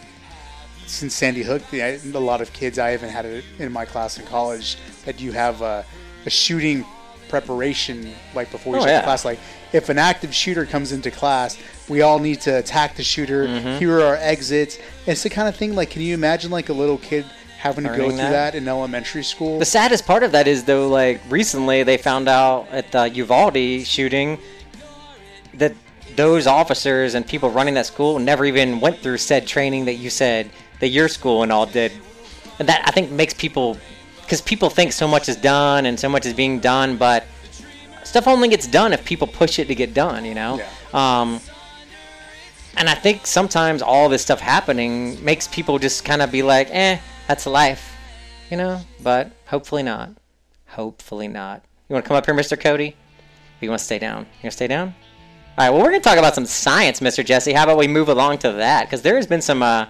since 0.85 1.13
Sandy 1.15 1.43
Hook, 1.43 1.61
a 1.73 1.97
lot 2.19 2.41
of 2.41 2.51
kids 2.53 2.77
I 2.77 2.93
even 2.93 3.09
had 3.09 3.25
it 3.25 3.45
in 3.59 3.71
my 3.71 3.85
class 3.85 4.17
in 4.19 4.25
college 4.25 4.77
that 5.05 5.19
you 5.21 5.31
have 5.31 5.61
a, 5.61 5.85
a 6.25 6.29
shooting 6.29 6.85
preparation 7.29 8.13
like 8.35 8.51
before 8.51 8.73
you 8.75 8.79
Oh, 8.79 8.81
start 8.83 8.91
yeah. 8.93 9.03
class. 9.03 9.25
Like 9.25 9.39
if 9.71 9.89
an 9.89 9.97
active 9.97 10.33
shooter 10.35 10.65
comes 10.65 10.91
into 10.91 11.09
class, 11.09 11.57
we 11.89 12.01
all 12.01 12.19
need 12.19 12.41
to 12.41 12.57
attack 12.59 12.95
the 12.95 13.03
shooter. 13.03 13.47
Mhm. 13.47 13.79
Here 13.79 13.97
are 13.99 14.03
our 14.05 14.15
exits. 14.17 14.77
It's 15.07 15.23
the 15.23 15.29
kind 15.29 15.47
of 15.47 15.55
thing 15.55 15.73
like, 15.73 15.89
can 15.89 16.01
you 16.01 16.13
imagine 16.13 16.51
like 16.51 16.69
a 16.69 16.73
little 16.73 16.97
kid 16.97 17.25
having 17.63 17.85
to 17.85 17.89
go 17.91 18.09
through 18.09 18.17
that? 18.17 18.31
that 18.31 18.55
in 18.55 18.67
elementary 18.67 19.23
school? 19.23 19.57
The 19.57 19.65
saddest 19.65 20.05
part 20.05 20.21
of 20.23 20.33
that 20.33 20.47
is 20.47 20.65
though, 20.65 20.89
like 20.89 21.21
recently 21.29 21.83
they 21.83 21.97
found 21.97 22.27
out 22.27 22.67
at 22.71 22.91
the 22.91 23.09
Uvalde 23.09 23.87
shooting 23.87 24.37
that 25.53 25.73
those 26.17 26.45
officers 26.45 27.15
and 27.15 27.25
people 27.25 27.49
running 27.49 27.73
that 27.75 27.85
school 27.85 28.19
never 28.19 28.43
even 28.43 28.81
went 28.81 28.97
through 28.99 29.17
said 29.17 29.47
training 29.47 29.85
that 29.85 29.93
you 29.93 30.09
said 30.09 30.49
that 30.81 30.89
your 30.89 31.07
school 31.07 31.41
and 31.41 31.51
all 31.53 31.65
did, 31.65 31.93
and 32.59 32.67
that 32.67 32.83
I 32.85 32.91
think 32.91 33.09
makes 33.11 33.33
people 33.33 33.77
because 34.21 34.41
people 34.41 34.69
think 34.69 34.91
so 34.91 35.07
much 35.07 35.29
is 35.29 35.37
done 35.37 35.85
and 35.85 35.97
so 35.97 36.09
much 36.09 36.25
is 36.25 36.33
being 36.33 36.59
done, 36.59 36.97
but 36.97 37.23
stuff 38.03 38.27
only 38.27 38.49
gets 38.49 38.67
done 38.67 38.91
if 38.91 39.05
people 39.05 39.27
push 39.27 39.57
it 39.57 39.69
to 39.69 39.75
get 39.75 39.93
done, 39.93 40.25
you 40.25 40.33
know. 40.33 40.61
Um, 40.93 41.39
and 42.75 42.89
I 42.89 42.95
think 42.95 43.25
sometimes 43.25 43.81
all 43.81 44.09
this 44.09 44.21
stuff 44.21 44.39
happening 44.41 45.23
makes 45.23 45.47
people 45.47 45.79
just 45.79 46.03
kind 46.03 46.21
of 46.21 46.31
be 46.31 46.43
like, 46.43 46.67
eh, 46.71 46.97
that's 47.27 47.45
life, 47.45 47.95
you 48.49 48.57
know? 48.57 48.81
But 49.01 49.31
hopefully 49.47 49.83
not. 49.83 50.11
Hopefully 50.67 51.27
not. 51.27 51.63
You 51.87 51.93
want 51.93 52.05
to 52.05 52.07
come 52.07 52.17
up 52.17 52.25
here, 52.25 52.35
Mr. 52.35 52.59
Cody? 52.59 52.89
Or 52.89 53.65
you 53.65 53.69
want 53.69 53.79
to 53.79 53.85
stay 53.85 53.99
down? 53.99 54.19
You 54.19 54.43
want 54.43 54.51
to 54.51 54.51
stay 54.51 54.67
down? 54.67 54.95
All 55.57 55.65
right, 55.65 55.69
well, 55.69 55.81
we're 55.81 55.89
going 55.89 56.01
to 56.01 56.09
talk 56.09 56.17
about 56.17 56.33
some 56.33 56.45
science, 56.45 56.99
Mr. 56.99 57.23
Jesse. 57.23 57.53
How 57.53 57.65
about 57.65 57.77
we 57.77 57.87
move 57.87 58.09
along 58.09 58.39
to 58.39 58.53
that? 58.53 58.85
Because 58.85 59.03
there 59.03 59.15
has 59.15 59.27
been 59.27 59.41
some 59.41 59.61
uh, 59.61 59.85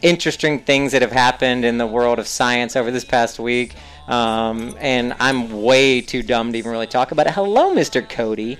interesting 0.00 0.60
things 0.60 0.92
that 0.92 1.02
have 1.02 1.12
happened 1.12 1.64
in 1.64 1.78
the 1.78 1.86
world 1.86 2.18
of 2.18 2.26
science 2.26 2.76
over 2.76 2.90
this 2.90 3.04
past 3.04 3.38
week. 3.38 3.74
Um, 4.08 4.76
and 4.78 5.14
I'm 5.18 5.62
way 5.62 6.00
too 6.00 6.22
dumb 6.22 6.52
to 6.52 6.58
even 6.58 6.70
really 6.70 6.86
talk 6.86 7.12
about 7.12 7.26
it. 7.26 7.34
Hello, 7.34 7.74
Mr. 7.74 8.06
Cody. 8.06 8.58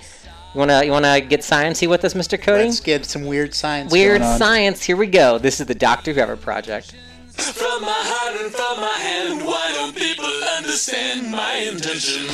You 0.54 0.58
wanna 0.58 0.84
you 0.84 0.92
wanna 0.92 1.20
get 1.20 1.40
sciencey 1.40 1.88
with 1.88 2.04
us, 2.04 2.14
Mr. 2.14 2.40
Cody? 2.40 2.64
Let's 2.64 2.80
get 2.80 3.04
some 3.04 3.26
weird 3.26 3.54
science. 3.54 3.92
Weird 3.92 4.22
science. 4.22 4.84
Here 4.84 4.96
we 4.96 5.08
go. 5.08 5.36
This 5.36 5.60
is 5.60 5.66
the 5.66 5.74
Doctor 5.74 6.12
Whoever 6.12 6.36
project. 6.36 6.94
From 7.36 7.82
my 7.82 7.92
heart 7.92 8.40
and 8.42 8.52
from 8.52 8.80
my 8.80 8.98
hand, 8.98 9.44
why 9.44 9.72
don't 9.74 9.94
people 9.94 10.24
understand 10.56 11.30
my 11.30 11.54
intention? 11.54 12.26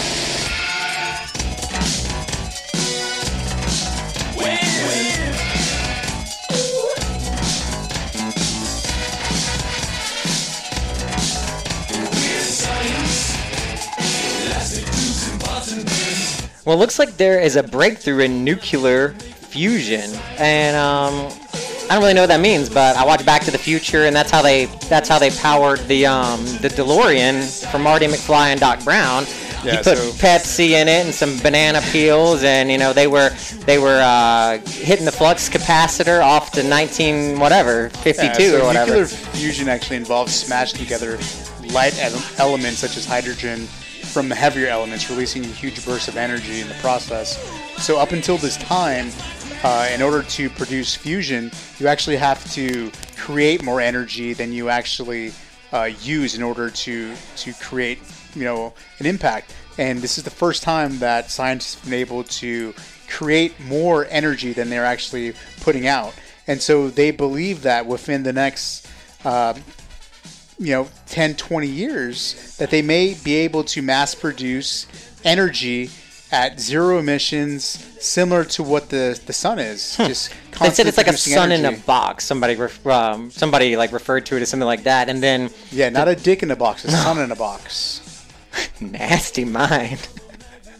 Well, 16.70 16.76
it 16.76 16.82
looks 16.82 17.00
like 17.00 17.16
there 17.16 17.40
is 17.40 17.56
a 17.56 17.64
breakthrough 17.64 18.20
in 18.20 18.44
nuclear 18.44 19.14
fusion, 19.48 20.08
and 20.38 20.76
um, 20.76 21.32
I 21.90 21.94
don't 21.94 22.02
really 22.02 22.14
know 22.14 22.22
what 22.22 22.28
that 22.28 22.40
means. 22.40 22.68
But 22.68 22.96
I 22.96 23.04
watched 23.04 23.26
Back 23.26 23.42
to 23.46 23.50
the 23.50 23.58
Future, 23.58 24.04
and 24.04 24.14
that's 24.14 24.30
how 24.30 24.42
they 24.42 24.66
that's 24.88 25.08
how 25.08 25.18
they 25.18 25.30
powered 25.30 25.80
the 25.88 26.06
um, 26.06 26.44
the 26.62 26.68
DeLorean 26.68 27.68
for 27.68 27.80
Marty 27.80 28.06
McFly 28.06 28.52
and 28.52 28.60
Doc 28.60 28.84
Brown. 28.84 29.24
Yeah, 29.64 29.72
he 29.72 29.76
put 29.78 29.98
so- 29.98 30.12
Pepsi 30.12 30.70
in 30.70 30.86
it 30.86 31.04
and 31.04 31.12
some 31.12 31.36
banana 31.40 31.80
peels, 31.90 32.44
and 32.44 32.70
you 32.70 32.78
know 32.78 32.92
they 32.92 33.08
were 33.08 33.30
they 33.66 33.78
were 33.78 34.00
uh, 34.00 34.58
hitting 34.68 35.04
the 35.04 35.10
flux 35.10 35.48
capacitor 35.48 36.22
off 36.22 36.52
to 36.52 36.62
19 36.62 37.40
whatever 37.40 37.88
52 37.90 38.24
Yeah, 38.24 38.32
so 38.32 38.60
or 38.60 38.66
whatever. 38.66 38.90
Nuclear 38.92 39.06
fusion 39.06 39.68
actually 39.68 39.96
involves 39.96 40.32
smashing 40.32 40.78
together 40.78 41.18
light 41.72 41.98
elements 42.38 42.78
such 42.78 42.96
as 42.96 43.04
hydrogen 43.04 43.66
from 43.66 44.28
the 44.28 44.34
heavier 44.34 44.68
elements, 44.68 45.10
releasing 45.10 45.42
huge 45.42 45.84
bursts 45.84 46.06
of 46.06 46.16
energy 46.16 46.60
in 46.60 46.68
the 46.68 46.74
process. 46.74 47.36
So 47.78 47.98
up 47.98 48.12
until 48.12 48.38
this 48.38 48.56
time, 48.56 49.10
uh, 49.62 49.88
in 49.92 50.00
order 50.00 50.22
to 50.22 50.48
produce 50.50 50.94
fusion, 50.94 51.50
you 51.78 51.86
actually 51.86 52.16
have 52.16 52.50
to 52.52 52.90
create 53.16 53.62
more 53.62 53.80
energy 53.80 54.32
than 54.32 54.52
you 54.52 54.68
actually 54.68 55.32
uh, 55.72 55.90
use 56.02 56.34
in 56.34 56.42
order 56.42 56.70
to 56.70 57.14
to 57.36 57.52
create, 57.54 57.98
you 58.34 58.44
know, 58.44 58.72
an 58.98 59.06
impact. 59.06 59.54
And 59.78 60.00
this 60.00 60.18
is 60.18 60.24
the 60.24 60.30
first 60.30 60.62
time 60.62 60.98
that 60.98 61.30
scientists 61.30 61.74
have 61.74 61.84
been 61.84 61.94
able 61.94 62.24
to 62.24 62.74
create 63.08 63.58
more 63.60 64.06
energy 64.10 64.52
than 64.52 64.70
they're 64.70 64.84
actually 64.84 65.34
putting 65.60 65.86
out. 65.86 66.14
And 66.46 66.60
so 66.60 66.88
they 66.88 67.10
believe 67.10 67.62
that 67.62 67.86
within 67.86 68.22
the 68.22 68.32
next, 68.32 68.88
um, 69.24 69.62
you 70.58 70.72
know, 70.72 70.88
10, 71.06 71.36
20 71.36 71.66
years, 71.66 72.56
that 72.56 72.70
they 72.70 72.82
may 72.82 73.14
be 73.22 73.36
able 73.36 73.64
to 73.64 73.82
mass 73.82 74.14
produce 74.14 74.86
energy 75.24 75.90
at 76.32 76.60
zero 76.60 76.98
emissions, 76.98 77.62
similar 78.00 78.44
to 78.44 78.62
what 78.62 78.88
the, 78.90 79.20
the 79.26 79.32
sun 79.32 79.58
is. 79.58 79.96
Just 79.96 80.32
They 80.60 80.70
said 80.70 80.86
it's 80.86 80.96
like 80.96 81.08
a 81.08 81.16
sun 81.16 81.52
in 81.52 81.64
a 81.64 81.72
box. 81.72 82.24
Somebody 82.24 82.54
ref- 82.54 82.86
um, 82.86 83.30
somebody 83.30 83.76
like 83.76 83.92
referred 83.92 84.26
to 84.26 84.36
it 84.36 84.42
as 84.42 84.48
something 84.48 84.66
like 84.66 84.84
that, 84.84 85.08
and 85.08 85.22
then 85.22 85.50
Yeah, 85.70 85.88
not 85.88 86.08
a 86.08 86.14
dick 86.14 86.42
in 86.42 86.50
a 86.50 86.56
box, 86.56 86.84
a 86.84 86.90
sun 87.04 87.18
in 87.18 87.30
a 87.32 87.36
box. 87.36 88.26
nasty 88.80 89.44
mind. 89.44 90.06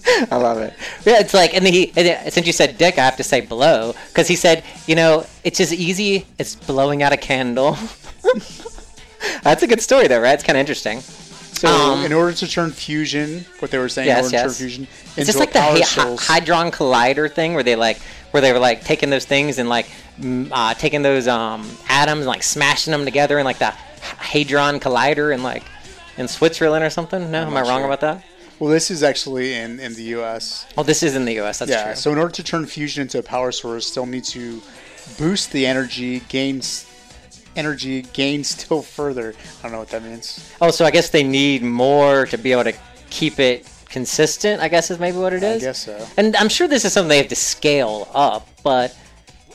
I 0.31 0.37
love 0.37 0.59
it. 0.59 0.73
Yeah, 1.05 1.21
it's 1.21 1.35
like, 1.35 1.55
and 1.55 1.65
then 1.65 1.73
he, 1.73 1.93
and 1.97 2.33
since 2.33 2.47
you 2.47 2.53
said 2.53 2.79
dick, 2.79 2.99
I 2.99 3.05
have 3.05 3.17
to 3.19 3.23
say 3.23 3.41
blow, 3.43 3.95
because 4.09 4.29
he 4.29 4.37
said, 4.37 4.65
you 4.87 4.95
know, 4.95 5.27
it's 5.45 5.61
as 5.61 5.75
easy 5.75 6.27
as 6.39 6.57
blowing 6.57 7.03
out 7.03 7.13
a 7.13 7.17
candle. 7.17 7.77
That's 9.43 9.63
a 9.63 9.67
good 9.67 9.83
story, 9.83 10.09
though, 10.09 10.21
right? 10.21 10.33
It's 10.33 10.43
kind 10.43 10.57
of 10.57 10.61
interesting. 10.61 11.03
So, 11.53 11.69
Um, 11.69 12.05
in 12.05 12.13
order 12.13 12.33
to 12.33 12.49
turn 12.49 12.71
fusion, 12.73 13.45
what 13.59 13.71
they 13.71 13.79
were 13.79 13.89
saying, 13.89 14.09
in 14.09 14.15
Yes, 14.17 14.27
to 14.27 14.37
turn 14.37 14.45
yes. 14.47 14.59
fusion 14.59 14.87
It's 15.17 15.19
into 15.19 15.25
just 15.27 15.37
a 15.37 15.41
like 15.41 15.53
the 15.53 15.59
power 15.59 15.73
hy- 15.77 15.83
source, 15.83 16.27
hy- 16.27 16.41
Hydron 16.41 16.71
Collider 16.73 17.31
thing, 17.33 17.55
where 17.55 17.63
they 17.63 17.77
like, 17.77 17.99
where 18.31 18.41
they 18.41 18.53
were 18.53 18.59
like 18.59 18.85
taking 18.85 19.11
those 19.11 19.25
things 19.27 19.59
and 19.59 19.69
like 19.69 19.87
uh, 20.53 20.75
taking 20.75 21.03
those 21.03 21.29
um, 21.29 21.69
atoms 21.89 22.21
and 22.21 22.27
like 22.29 22.43
smashing 22.43 22.93
them 22.93 23.05
together 23.05 23.39
in 23.39 23.45
like 23.45 23.59
the 23.59 23.71
Hadron 24.19 24.81
Collider 24.81 25.35
in 25.35 25.43
like 25.43 25.65
in 26.17 26.29
Switzerland 26.29 26.85
or 26.85 26.91
something. 26.91 27.31
No, 27.31 27.43
I'm 27.43 27.49
am 27.49 27.57
I 27.57 27.61
wrong 27.63 27.81
sure. 27.81 27.87
about 27.87 28.01
that? 28.01 28.25
Well, 28.59 28.71
this 28.71 28.91
is 28.91 29.03
actually 29.03 29.55
in, 29.55 29.81
in 29.81 29.95
the 29.95 30.03
U.S. 30.19 30.67
Oh, 30.77 30.83
this 30.83 31.03
is 31.03 31.15
in 31.17 31.25
the 31.25 31.33
U.S. 31.35 31.59
That's 31.61 31.71
yeah. 31.71 31.85
true. 31.85 31.95
So 31.95 32.13
in 32.13 32.19
order 32.19 32.33
to 32.35 32.43
turn 32.43 32.67
fusion 32.67 33.03
into 33.03 33.19
a 33.19 33.23
power 33.23 33.53
source, 33.53 33.87
still 33.87 34.05
need 34.07 34.25
to 34.25 34.61
boost 35.19 35.51
the 35.53 35.67
energy, 35.67 36.21
gains 36.29 36.85
energy, 37.57 38.03
gain 38.03 38.45
still 38.45 38.83
further. 38.83 39.35
I 39.59 39.63
don't 39.63 39.73
know 39.73 39.79
what 39.79 39.89
that 39.91 40.03
means. 40.03 40.53
Oh, 40.61 40.71
so 40.71 40.85
I 40.85 40.91
guess 40.91 41.11
they 41.11 41.23
need 41.23 41.63
more 41.63 42.27
to 42.27 42.39
be 42.39 42.53
able 42.53 42.65
to 42.65 42.75
keep 43.11 43.39
it 43.39 43.69
consistent. 43.89 44.63
I 44.63 44.69
guess 44.69 44.91
is 44.91 44.99
maybe 44.99 45.19
what 45.19 45.33
it 45.33 45.43
is. 45.43 45.63
I 45.63 45.67
guess 45.67 45.85
so. 45.85 46.07
And 46.17 46.37
I'm 46.37 46.49
sure 46.49 46.69
this 46.69 46.85
is 46.85 46.93
something 46.93 47.09
they 47.09 47.19
have 47.19 47.29
to 47.29 47.37
scale 47.37 48.09
up, 48.15 48.49
but 48.63 48.97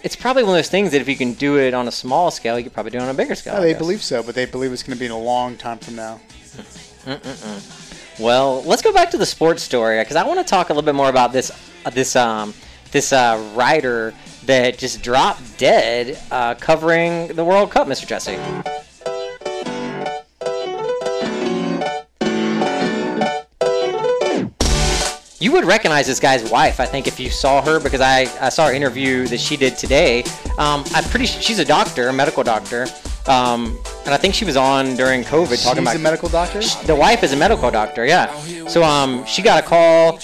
it's 0.04 0.16
probably 0.16 0.44
one 0.44 0.52
of 0.52 0.58
those 0.58 0.70
things 0.70 0.92
that 0.92 1.02
if 1.02 1.08
you 1.08 1.16
can 1.16 1.34
do 1.34 1.58
it 1.58 1.74
on 1.74 1.88
a 1.88 1.92
small 1.92 2.30
scale, 2.32 2.58
you 2.58 2.64
could 2.64 2.74
probably 2.74 2.92
do 2.92 2.98
it 2.98 3.02
on 3.02 3.10
a 3.10 3.14
bigger 3.14 3.34
scale. 3.36 3.56
Yeah, 3.56 3.62
they 3.62 3.74
believe 3.74 4.04
so, 4.04 4.22
but 4.22 4.36
they 4.36 4.46
believe 4.46 4.72
it's 4.72 4.84
going 4.84 4.96
to 4.96 5.00
be 5.00 5.06
in 5.08 5.12
a 5.12 5.20
long 5.20 5.58
time 5.58 5.80
from 5.80 5.96
now. 5.96 6.20
Well, 8.20 8.64
let's 8.64 8.82
go 8.82 8.94
back 8.94 9.12
to 9.12 9.18
the 9.18 9.26
sports 9.26 9.64
story 9.64 10.00
because 10.00 10.16
I 10.16 10.24
want 10.24 10.40
to 10.40 10.46
talk 10.46 10.70
a 10.70 10.74
little 10.74 10.86
bit 10.86 10.96
more 10.96 11.10
about 11.10 11.34
this 11.34 11.52
uh, 11.86 11.90
this 11.90 12.16
um 12.16 12.54
this 12.96 13.12
uh, 13.12 13.52
rider 13.54 14.14
that 14.46 14.78
just 14.78 15.04
dropped 15.04 15.58
dead 15.58 16.18
uh, 16.32 16.56
covering 16.56 17.28
the 17.28 17.44
World 17.44 17.70
Cup, 17.70 17.88
Mr. 17.88 18.08
Jesse. 18.08 18.38
You 25.44 25.52
would 25.52 25.66
recognize 25.66 26.08
this 26.08 26.22
guy's 26.22 26.50
wife, 26.50 26.80
I 26.80 26.86
think, 26.86 27.06
if 27.06 27.20
you 27.20 27.30
saw 27.30 27.62
her, 27.64 27.82
because 27.82 28.00
I, 28.00 28.22
I 28.40 28.48
saw 28.48 28.68
her 28.68 28.74
interview 28.74 29.28
that 29.28 29.42
she 29.42 29.58
did 29.58 29.78
today. 29.78 30.24
Um, 30.58 30.86
I'm 30.94 31.04
pretty. 31.04 31.26
She's 31.26 31.60
a 31.60 31.66
doctor, 31.66 32.08
a 32.08 32.14
medical 32.14 32.44
doctor, 32.44 32.88
um, 33.28 33.78
and 34.06 34.14
I 34.14 34.18
think 34.18 34.36
she 34.36 34.46
was 34.46 34.56
on 34.56 34.96
during 34.96 35.24
COVID 35.24 35.48
talking 35.48 35.58
She's 35.58 35.78
about 35.78 35.96
a 35.98 36.00
medical 36.00 36.30
doctor. 36.30 36.62
the 36.86 36.96
wife 36.96 37.24
is 37.24 37.34
a 37.34 37.38
medical 37.38 37.70
doctor, 37.70 38.06
yeah. 38.06 38.34
So 38.68 38.84
um, 38.84 39.26
she 39.26 39.42
got 39.42 39.62
a 39.62 39.68
call 39.68 40.18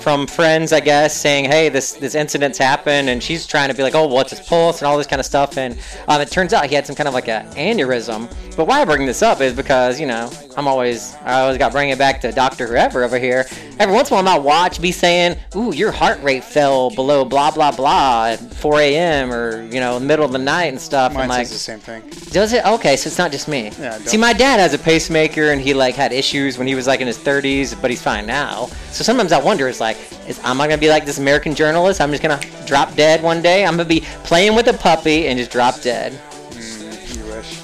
from 0.00 0.26
friends, 0.26 0.72
I 0.72 0.80
guess, 0.80 1.16
saying, 1.16 1.44
"Hey, 1.44 1.68
this 1.68 1.92
this 1.92 2.14
incident's 2.14 2.58
happened," 2.58 3.08
and 3.08 3.22
she's 3.22 3.46
trying 3.46 3.68
to 3.68 3.74
be 3.74 3.82
like, 3.82 3.94
"Oh, 3.94 4.06
what's 4.06 4.30
his 4.30 4.40
pulse?" 4.40 4.80
and 4.80 4.86
all 4.86 4.98
this 4.98 5.06
kind 5.06 5.20
of 5.20 5.26
stuff. 5.26 5.56
And 5.56 5.78
um, 6.08 6.20
it 6.20 6.30
turns 6.30 6.52
out 6.52 6.66
he 6.66 6.74
had 6.74 6.86
some 6.86 6.96
kind 6.96 7.08
of 7.08 7.14
like 7.14 7.28
a 7.28 7.46
aneurysm. 7.56 8.32
But 8.56 8.66
why 8.66 8.80
I 8.80 8.84
bring 8.84 9.06
this 9.06 9.22
up 9.22 9.40
is 9.40 9.54
because 9.54 10.00
you 10.00 10.06
know 10.06 10.30
I'm 10.56 10.66
always 10.66 11.14
I 11.24 11.40
always 11.40 11.58
got 11.58 11.68
to 11.68 11.72
bring 11.72 11.90
it 11.90 11.98
back 11.98 12.20
to 12.22 12.32
Doctor 12.32 12.66
Whoever 12.66 13.04
over 13.04 13.18
here. 13.18 13.46
Every 13.78 13.94
once 13.94 14.10
in 14.10 14.14
a 14.14 14.16
while, 14.16 14.24
my 14.24 14.38
watch 14.38 14.80
be 14.80 14.92
saying, 14.92 15.36
"Ooh, 15.56 15.72
your 15.74 15.92
heart 15.92 16.22
rate 16.22 16.44
fell 16.44 16.90
below 16.90 17.24
blah 17.24 17.50
blah 17.50 17.70
blah 17.72 18.26
at 18.26 18.36
4 18.54 18.80
a.m. 18.80 19.32
or 19.32 19.62
you 19.64 19.80
know, 19.80 19.98
middle 20.00 20.24
of 20.24 20.32
the 20.32 20.38
night 20.38 20.66
and 20.66 20.80
stuff." 20.80 21.12
Mine 21.12 21.22
and 21.22 21.30
like, 21.30 21.46
says 21.46 21.52
the 21.52 21.58
same 21.58 21.78
thing. 21.78 22.02
does 22.30 22.52
it? 22.52 22.64
Okay, 22.66 22.96
so 22.96 23.08
it's 23.08 23.18
not 23.18 23.30
just 23.32 23.48
me. 23.48 23.70
Yeah, 23.78 23.98
See, 23.98 24.16
my 24.16 24.32
dad 24.32 24.60
has 24.60 24.74
a 24.74 24.78
pacemaker, 24.78 25.52
and 25.52 25.60
he 25.60 25.74
like 25.74 25.94
had 25.94 26.12
issues 26.12 26.58
when 26.58 26.66
he 26.66 26.74
was 26.74 26.86
like 26.86 27.00
in 27.00 27.06
his 27.06 27.18
30s, 27.18 27.80
but 27.80 27.90
he's 27.90 28.02
fine 28.02 28.26
now. 28.26 28.68
So 28.90 29.04
sometimes 29.04 29.32
I 29.32 29.40
wonder, 29.40 29.68
it's 29.68 29.80
like, 29.80 29.89
is, 30.26 30.38
am 30.44 30.60
I 30.60 30.66
gonna 30.68 30.80
be 30.80 30.88
like 30.88 31.04
this 31.06 31.18
American 31.18 31.54
journalist? 31.54 32.00
I'm 32.00 32.10
just 32.10 32.22
gonna 32.22 32.40
drop 32.66 32.94
dead 32.94 33.22
one 33.22 33.42
day. 33.42 33.64
I'm 33.64 33.72
gonna 33.76 33.84
be 33.88 34.00
playing 34.24 34.54
with 34.54 34.66
a 34.68 34.72
puppy 34.74 35.26
and 35.28 35.38
just 35.38 35.50
drop 35.50 35.80
dead. 35.80 36.12
Mm, 36.52 37.16
you 37.16 37.24
wish. 37.26 37.60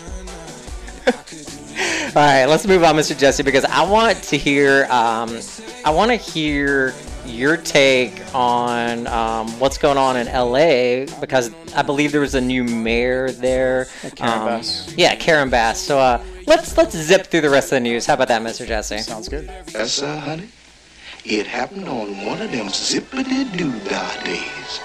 All 2.17 2.23
right, 2.23 2.47
let's 2.47 2.67
move 2.67 2.83
on, 2.85 2.95
Mr. 2.97 3.17
Jesse, 3.19 3.43
because 3.43 3.65
I 3.67 3.83
want 3.89 4.23
to 4.25 4.39
hear, 4.39 4.87
um, 4.91 5.39
I 5.85 5.91
want 5.91 6.11
to 6.11 6.17
hear 6.17 6.95
your 7.27 7.57
take 7.57 8.23
on 8.35 9.07
um, 9.09 9.49
what's 9.59 9.77
going 9.79 9.99
on 9.99 10.17
in 10.17 10.27
LA 10.29 11.05
because 11.21 11.51
I 11.75 11.83
believe 11.83 12.13
there 12.13 12.21
was 12.21 12.37
a 12.37 12.41
new 12.41 12.63
mayor 12.65 13.31
there. 13.33 13.87
Karen 14.15 14.39
Um, 14.41 14.47
Bass. 14.47 14.95
Yeah, 14.97 15.15
Karen 15.17 15.51
Bass. 15.51 15.81
So 15.81 15.99
uh, 15.99 16.23
let's 16.47 16.77
let's 16.79 16.97
zip 16.97 17.27
through 17.27 17.41
the 17.43 17.51
rest 17.51 17.67
of 17.73 17.77
the 17.77 17.81
news. 17.81 18.07
How 18.07 18.15
about 18.15 18.29
that, 18.29 18.41
Mr. 18.43 18.65
Jesse? 18.67 18.99
Sounds 18.99 19.29
good. 19.29 19.51
Yes, 19.75 19.93
sir, 19.95 20.17
honey. 20.17 20.49
It 21.29 21.49
happened 21.49 21.89
on 21.89 22.25
one 22.25 22.41
of 22.41 22.53
them 22.53 22.69
zippity-doo-dah 22.69 24.23
days. 24.23 24.81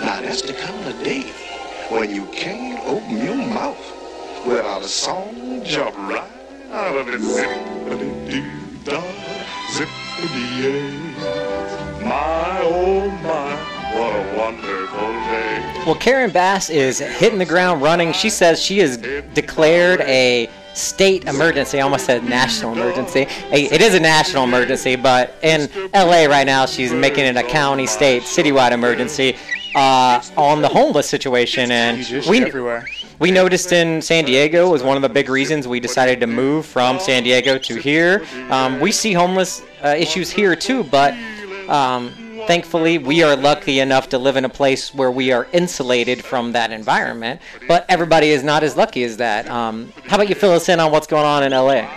Now, 0.00 0.20
that's 0.20 0.40
the 0.42 0.52
kind 0.52 0.86
of 0.86 1.02
day 1.02 1.22
when 1.88 2.14
you 2.14 2.26
can't 2.26 2.78
open 2.86 3.16
your 3.16 3.34
mouth 3.34 3.76
without 4.46 4.82
a 4.82 4.88
song 4.88 5.64
jump 5.64 5.96
right 5.96 6.30
out 6.70 6.96
of 6.96 7.08
it. 7.08 7.20
Zippity-doo-dah, 7.20 9.02
zippity-yay. 9.72 10.92
My, 12.04 12.60
oh 12.62 13.10
my, 13.24 13.56
what 13.98 14.14
a 14.14 14.38
wonderful 14.38 15.12
day. 15.26 15.82
Well, 15.86 15.96
Karen 15.96 16.30
Bass 16.30 16.70
is 16.70 17.00
hitting 17.00 17.40
the 17.40 17.44
ground 17.44 17.82
running. 17.82 18.12
She 18.12 18.30
says 18.30 18.62
she 18.62 18.78
has 18.78 18.96
declared 18.96 20.02
a 20.02 20.48
state 20.74 21.24
emergency. 21.24 21.78
I 21.78 21.82
almost 21.82 22.06
said 22.06 22.24
national 22.24 22.72
emergency. 22.72 23.26
It 23.50 23.80
is 23.80 23.94
a 23.94 24.00
national 24.00 24.44
emergency, 24.44 24.96
but 24.96 25.36
in 25.42 25.68
LA 25.92 26.26
right 26.26 26.46
now, 26.46 26.66
she's 26.66 26.92
making 26.92 27.24
it 27.24 27.36
a 27.36 27.42
county, 27.42 27.86
state, 27.86 28.22
citywide 28.22 28.72
emergency 28.72 29.36
uh, 29.74 30.22
on 30.36 30.62
the 30.62 30.68
homeless 30.68 31.08
situation. 31.08 31.70
And 31.70 31.98
we 32.28 32.42
everywhere. 32.44 32.86
we 33.18 33.30
noticed 33.30 33.72
in 33.72 34.02
San 34.02 34.24
Diego 34.24 34.70
was 34.70 34.82
one 34.82 34.96
of 34.96 35.02
the 35.02 35.08
big 35.08 35.28
reasons 35.28 35.66
we 35.68 35.80
decided 35.80 36.20
to 36.20 36.26
move 36.26 36.66
from 36.66 36.98
San 36.98 37.22
Diego 37.22 37.58
to 37.58 37.76
here. 37.76 38.24
Um, 38.50 38.80
we 38.80 38.92
see 38.92 39.12
homeless 39.12 39.62
uh, 39.84 39.94
issues 39.96 40.30
here 40.30 40.56
too, 40.56 40.84
but 40.84 41.14
um, 41.68 42.12
thankfully 42.46 42.98
we 42.98 43.22
are 43.22 43.36
lucky 43.36 43.80
enough 43.80 44.08
to 44.10 44.18
live 44.18 44.36
in 44.36 44.44
a 44.44 44.48
place 44.48 44.94
where 44.94 45.10
we 45.10 45.32
are 45.32 45.46
insulated 45.52 46.24
from 46.24 46.52
that 46.52 46.70
environment. 46.72 47.40
But 47.68 47.86
everybody 47.88 48.30
is 48.30 48.42
not 48.42 48.62
as 48.62 48.76
lucky 48.76 49.04
as 49.04 49.16
that. 49.18 49.48
Um, 49.48 49.92
how 50.06 50.16
about 50.16 50.28
you 50.28 50.34
fill 50.34 50.52
us 50.52 50.68
in 50.68 50.80
on 50.80 50.90
what's 50.92 51.06
going 51.06 51.24
on 51.24 51.42
in 51.42 51.52
LA? 51.52 51.88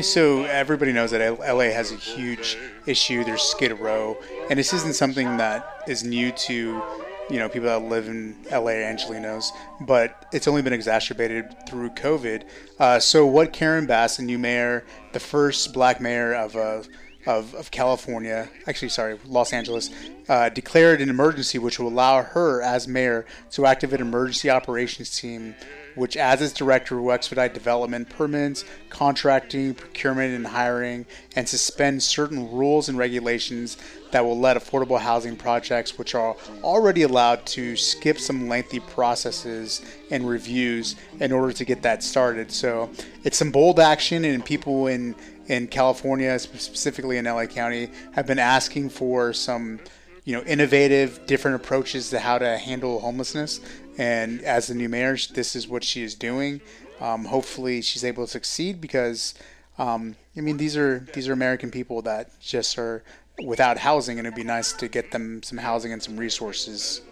So 0.00 0.44
everybody 0.44 0.92
knows 0.92 1.10
that 1.10 1.38
LA 1.38 1.70
has 1.70 1.92
a 1.92 1.96
huge 1.96 2.56
issue. 2.86 3.24
There's 3.24 3.42
Skid 3.42 3.78
Row, 3.78 4.16
and 4.50 4.58
this 4.58 4.72
isn't 4.72 4.94
something 4.94 5.36
that 5.36 5.84
is 5.86 6.02
new 6.02 6.32
to 6.32 6.82
you 7.30 7.38
know 7.38 7.48
people 7.48 7.68
that 7.68 7.82
live 7.88 8.08
in 8.08 8.36
LA 8.50 8.82
Angelenos, 8.82 9.50
but 9.80 10.26
it's 10.32 10.48
only 10.48 10.62
been 10.62 10.72
exacerbated 10.72 11.54
through 11.68 11.90
COVID. 11.90 12.44
Uh, 12.78 12.98
so 12.98 13.24
what 13.26 13.52
Karen 13.52 13.86
Bass, 13.86 14.16
the 14.16 14.22
new 14.22 14.38
mayor, 14.38 14.84
the 15.12 15.20
first 15.20 15.72
black 15.72 16.00
mayor 16.00 16.34
of 16.34 16.56
uh, 16.56 16.82
of, 17.26 17.54
of 17.54 17.70
California, 17.70 18.48
actually, 18.66 18.88
sorry, 18.88 19.18
Los 19.26 19.52
Angeles, 19.52 19.90
uh, 20.28 20.48
declared 20.48 21.00
an 21.00 21.08
emergency 21.08 21.58
which 21.58 21.78
will 21.78 21.88
allow 21.88 22.22
her, 22.22 22.62
as 22.62 22.88
mayor, 22.88 23.24
to 23.50 23.66
activate 23.66 24.00
an 24.00 24.06
emergency 24.08 24.50
operations 24.50 25.16
team, 25.18 25.54
which, 25.94 26.16
as 26.16 26.40
its 26.40 26.52
director, 26.52 27.00
will 27.00 27.12
expedite 27.12 27.54
development 27.54 28.08
permits, 28.08 28.64
contracting, 28.88 29.74
procurement, 29.74 30.34
and 30.34 30.46
hiring, 30.46 31.04
and 31.36 31.48
suspend 31.48 32.02
certain 32.02 32.50
rules 32.50 32.88
and 32.88 32.96
regulations 32.96 33.76
that 34.10 34.24
will 34.24 34.38
let 34.38 34.56
affordable 34.56 34.98
housing 34.98 35.36
projects, 35.36 35.98
which 35.98 36.14
are 36.14 36.36
already 36.62 37.02
allowed 37.02 37.44
to 37.46 37.76
skip 37.76 38.18
some 38.18 38.48
lengthy 38.48 38.80
processes 38.80 39.82
and 40.10 40.28
reviews 40.28 40.96
in 41.20 41.32
order 41.32 41.52
to 41.52 41.64
get 41.64 41.82
that 41.82 42.02
started. 42.02 42.50
So 42.50 42.90
it's 43.24 43.36
some 43.36 43.50
bold 43.50 43.78
action, 43.80 44.24
and 44.24 44.44
people 44.44 44.86
in 44.86 45.14
in 45.52 45.66
California, 45.66 46.38
specifically 46.38 47.18
in 47.18 47.26
LA 47.26 47.44
County, 47.44 47.90
have 48.12 48.26
been 48.26 48.38
asking 48.38 48.88
for 48.88 49.34
some, 49.34 49.78
you 50.24 50.34
know, 50.34 50.42
innovative, 50.44 51.26
different 51.26 51.56
approaches 51.56 52.08
to 52.08 52.18
how 52.18 52.38
to 52.38 52.56
handle 52.56 53.00
homelessness. 53.00 53.60
And 53.98 54.40
as 54.42 54.68
the 54.68 54.74
new 54.74 54.88
mayor, 54.88 55.18
this 55.34 55.54
is 55.54 55.68
what 55.68 55.84
she 55.84 56.02
is 56.02 56.14
doing. 56.14 56.62
Um, 57.00 57.26
hopefully, 57.26 57.82
she's 57.82 58.02
able 58.02 58.24
to 58.24 58.30
succeed 58.30 58.80
because, 58.80 59.34
um, 59.76 60.16
I 60.34 60.40
mean, 60.40 60.56
these 60.56 60.74
are 60.74 61.00
these 61.12 61.28
are 61.28 61.34
American 61.34 61.70
people 61.70 62.00
that 62.02 62.40
just 62.40 62.78
are 62.78 63.04
without 63.44 63.76
housing, 63.76 64.18
and 64.18 64.26
it'd 64.26 64.34
be 64.34 64.44
nice 64.44 64.72
to 64.72 64.88
get 64.88 65.10
them 65.10 65.42
some 65.42 65.58
housing 65.58 65.92
and 65.92 66.02
some 66.02 66.16
resources. 66.16 67.02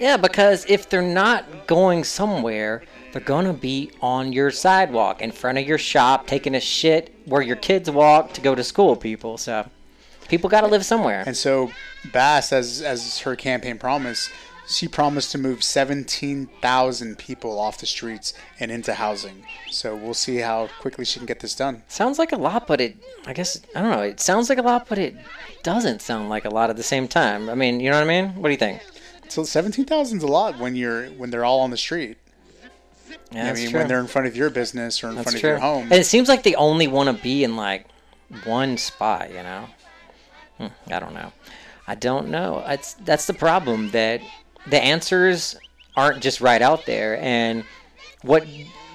Yeah, 0.00 0.16
because 0.16 0.66
if 0.68 0.90
they're 0.90 1.00
not 1.00 1.68
going 1.68 2.02
somewhere, 2.02 2.82
they're 3.12 3.22
gonna 3.22 3.52
be 3.52 3.90
on 4.00 4.32
your 4.32 4.50
sidewalk, 4.50 5.20
in 5.20 5.32
front 5.32 5.58
of 5.58 5.66
your 5.66 5.78
shop, 5.78 6.26
taking 6.26 6.54
a 6.54 6.60
shit 6.60 7.14
where 7.24 7.42
your 7.42 7.56
kids 7.56 7.90
walk 7.90 8.32
to 8.34 8.40
go 8.40 8.54
to 8.54 8.64
school. 8.64 8.96
People, 8.96 9.38
so 9.38 9.68
people 10.28 10.48
got 10.48 10.62
to 10.62 10.66
live 10.66 10.84
somewhere. 10.84 11.22
And 11.26 11.36
so 11.36 11.70
Bass, 12.12 12.52
as 12.52 12.82
as 12.82 13.18
her 13.20 13.36
campaign 13.36 13.78
promise, 13.78 14.30
she 14.68 14.88
promised 14.88 15.32
to 15.32 15.38
move 15.38 15.62
17,000 15.62 17.18
people 17.18 17.58
off 17.58 17.78
the 17.78 17.86
streets 17.86 18.32
and 18.58 18.70
into 18.70 18.94
housing. 18.94 19.44
So 19.70 19.94
we'll 19.94 20.14
see 20.14 20.38
how 20.38 20.68
quickly 20.80 21.04
she 21.04 21.18
can 21.18 21.26
get 21.26 21.40
this 21.40 21.54
done. 21.54 21.82
Sounds 21.88 22.18
like 22.18 22.32
a 22.32 22.36
lot, 22.36 22.66
but 22.66 22.80
it, 22.80 22.96
I 23.26 23.32
guess, 23.32 23.60
I 23.74 23.82
don't 23.82 23.90
know. 23.90 24.02
It 24.02 24.20
sounds 24.20 24.48
like 24.48 24.58
a 24.58 24.62
lot, 24.62 24.88
but 24.88 24.98
it 24.98 25.16
doesn't 25.62 26.00
sound 26.00 26.28
like 26.28 26.44
a 26.44 26.50
lot 26.50 26.70
at 26.70 26.76
the 26.76 26.82
same 26.82 27.08
time. 27.08 27.50
I 27.50 27.54
mean, 27.54 27.80
you 27.80 27.90
know 27.90 27.96
what 27.96 28.08
I 28.08 28.22
mean? 28.22 28.34
What 28.36 28.48
do 28.48 28.52
you 28.52 28.58
think? 28.58 28.82
So 29.28 29.44
17,000 29.44 30.18
is 30.18 30.22
a 30.22 30.26
lot 30.26 30.58
when 30.58 30.76
you're 30.76 31.06
when 31.10 31.30
they're 31.30 31.44
all 31.44 31.60
on 31.60 31.70
the 31.70 31.76
street. 31.76 32.18
Yeah, 33.30 33.50
I 33.50 33.52
mean, 33.54 33.70
true. 33.70 33.80
when 33.80 33.88
they're 33.88 34.00
in 34.00 34.06
front 34.06 34.26
of 34.26 34.36
your 34.36 34.50
business 34.50 35.02
or 35.02 35.08
in 35.08 35.16
That's 35.16 35.30
front 35.30 35.40
true. 35.40 35.50
of 35.50 35.54
your 35.54 35.60
home. 35.60 35.84
And 35.84 35.94
it 35.94 36.06
seems 36.06 36.28
like 36.28 36.42
they 36.42 36.54
only 36.54 36.86
want 36.86 37.14
to 37.14 37.22
be 37.22 37.44
in 37.44 37.56
like 37.56 37.86
one 38.44 38.76
spot, 38.76 39.30
you 39.30 39.42
know. 39.42 39.66
Hmm, 40.58 40.92
I 40.92 40.98
don't 41.00 41.14
know. 41.14 41.32
I 41.86 41.94
don't 41.94 42.28
know. 42.28 42.64
It's 42.66 42.94
that's 42.94 43.26
the 43.26 43.34
problem 43.34 43.90
that 43.90 44.20
the 44.68 44.82
answers 44.82 45.56
aren't 45.96 46.22
just 46.22 46.40
right 46.40 46.62
out 46.62 46.86
there, 46.86 47.18
and 47.20 47.64
what 48.22 48.46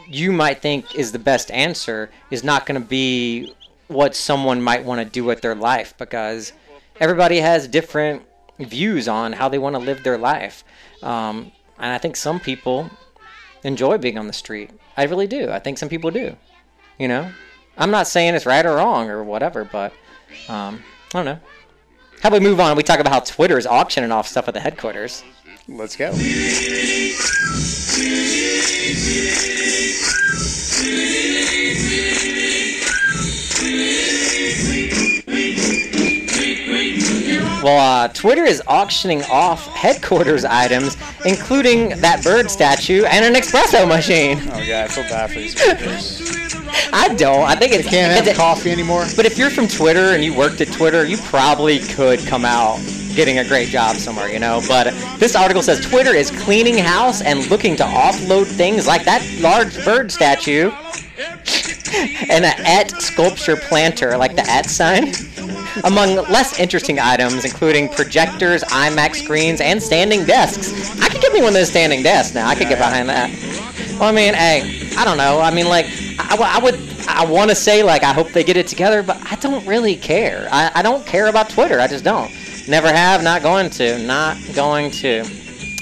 you 0.08 0.32
might 0.32 0.62
think 0.62 0.96
is 0.96 1.12
the 1.12 1.20
best 1.20 1.52
answer 1.52 2.10
is 2.32 2.44
not 2.44 2.66
going 2.66 2.80
to 2.82 2.88
be 2.88 3.54
what 3.88 4.16
someone 4.16 4.62
might 4.62 4.84
want 4.84 5.00
to 5.00 5.06
do 5.06 5.24
with 5.24 5.42
their 5.42 5.56
life 5.56 5.94
because 5.98 6.54
everybody 7.00 7.38
has 7.38 7.68
different 7.68 8.24
views 8.60 9.08
on 9.08 9.34
how 9.34 9.50
they 9.50 9.58
want 9.58 9.76
to 9.76 9.80
live 9.80 10.04
their 10.04 10.18
life. 10.18 10.64
Um, 11.04 11.52
and 11.78 11.94
I 11.94 11.98
think 11.98 12.16
some 12.16 12.40
people 12.40 12.90
enjoy 13.64 13.98
being 13.98 14.18
on 14.18 14.28
the 14.28 14.34
street. 14.34 14.72
I 14.96 15.04
really 15.04 15.28
do. 15.28 15.50
I 15.52 15.60
think 15.60 15.78
some 15.78 15.90
people 15.90 16.12
do. 16.12 16.36
You 16.98 17.08
know, 17.08 17.32
I'm 17.78 17.92
not 17.92 18.08
saying 18.08 18.36
it's 18.36 18.46
right 18.46 18.66
or 18.66 18.76
wrong 18.76 19.10
or 19.10 19.24
whatever, 19.24 19.64
but 19.64 19.94
um, 20.50 20.84
I 21.14 21.24
don't 21.24 21.26
know. 21.26 21.40
How 22.22 22.30
about 22.30 22.42
we 22.42 22.48
move 22.48 22.60
on? 22.60 22.76
We 22.76 22.84
talk 22.84 23.00
about 23.00 23.14
how 23.14 23.20
Twitter 23.20 23.58
is 23.58 23.68
auctioning 23.68 24.12
off 24.12 24.28
stuff 24.28 24.48
at 24.48 24.54
the 24.54 24.60
headquarters. 24.60 25.24
Let's 25.68 25.96
go. 25.96 26.12
Well, 37.64 37.80
uh, 38.04 38.08
Twitter 38.10 38.44
is 38.44 38.62
auctioning 38.68 39.24
off 39.24 39.66
headquarters 39.68 40.46
items, 40.46 40.96
including 41.26 41.90
that 42.02 42.24
bird 42.24 42.52
statue 42.52 43.04
and 43.06 43.26
an 43.26 43.42
espresso 43.42 43.88
machine. 43.88 44.38
Oh 44.40 44.50
god, 44.52 44.70
I 44.70 44.88
feel 44.88 45.04
bad 45.06 45.32
for 45.32 45.40
these 45.40 45.56
workers. 45.66 46.22
I 46.94 47.14
don't. 47.16 47.44
I 47.44 47.56
think 47.56 47.74
it's 47.74 47.88
Can't 47.90 48.12
have 48.14 48.22
it's- 48.22 48.38
coffee 48.38 48.72
anymore. 48.72 49.06
But 49.16 49.26
if 49.26 49.38
you're 49.38 49.50
from 49.50 49.68
Twitter 49.68 50.14
and 50.14 50.24
you 50.24 50.34
worked 50.36 50.62
at 50.62 50.68
Twitter, 50.72 51.04
you 51.06 51.18
probably 51.18 51.80
could 51.80 52.20
come 52.28 52.46
out 52.46 52.80
getting 53.16 53.40
a 53.40 53.48
great 53.48 53.70
job 53.70 53.96
somewhere, 53.96 54.30
you 54.30 54.38
know. 54.40 54.62
But 54.68 54.94
this 55.18 55.36
article 55.36 55.64
says 55.64 55.80
Twitter 55.84 56.14
is 56.14 56.30
cleaning 56.44 56.78
house 56.78 57.22
and 57.22 57.50
looking 57.50 57.76
to 57.78 57.84
offload 57.84 58.46
things 58.46 58.86
like 58.86 59.04
that 59.06 59.26
large 59.42 59.84
bird 59.84 60.12
statue 60.12 60.70
and 62.30 62.46
a 62.46 62.54
et 62.68 62.90
sculpture 63.02 63.56
planter, 63.56 64.18
like 64.18 64.36
the 64.36 64.50
at 64.50 64.70
sign. 64.70 65.14
Among 65.84 66.16
less 66.16 66.60
interesting 66.60 67.00
items, 67.00 67.46
including 67.46 67.90
projectors, 67.90 68.64
IMAX 68.64 69.24
screens, 69.24 69.62
and 69.62 69.82
standing 69.82 70.26
desks. 70.26 71.00
I 71.00 71.10
could 71.10 71.22
get 71.22 71.34
me 71.34 71.40
one 71.40 71.50
of 71.50 71.54
those 71.54 71.70
standing 71.70 72.02
desks 72.02 72.34
now. 72.34 72.48
I 72.48 72.56
could 72.56 72.68
get 72.68 72.80
behind 72.80 73.10
that. 73.10 73.30
Well, 74.00 74.10
I 74.10 74.12
mean, 74.12 74.34
hey, 74.34 74.90
I 74.98 75.06
don't 75.06 75.18
know. 75.18 75.40
I 75.40 75.52
mean, 75.52 75.68
like, 75.68 75.86
I, 76.20 76.38
I 76.40 76.64
would, 76.64 76.80
I 77.08 77.26
want 77.26 77.50
to 77.50 77.56
say, 77.56 77.84
like, 77.84 78.04
I 78.04 78.14
hope 78.14 78.32
they 78.32 78.44
get 78.44 78.58
it 78.58 78.68
together, 78.68 79.04
but 79.04 79.18
I 79.32 79.36
don't 79.36 79.66
really 79.68 79.96
care. 79.96 80.48
I, 80.52 80.72
I 80.76 80.82
don't 80.82 81.06
care 81.06 81.28
about 81.28 81.50
Twitter. 81.50 81.80
I 81.80 81.88
just 81.88 82.04
don't. 82.04 82.32
Never 82.68 82.88
have, 82.88 83.24
not 83.24 83.44
going 83.44 83.70
to, 83.72 83.98
not 84.00 84.38
going 84.54 84.92
to. 84.92 85.24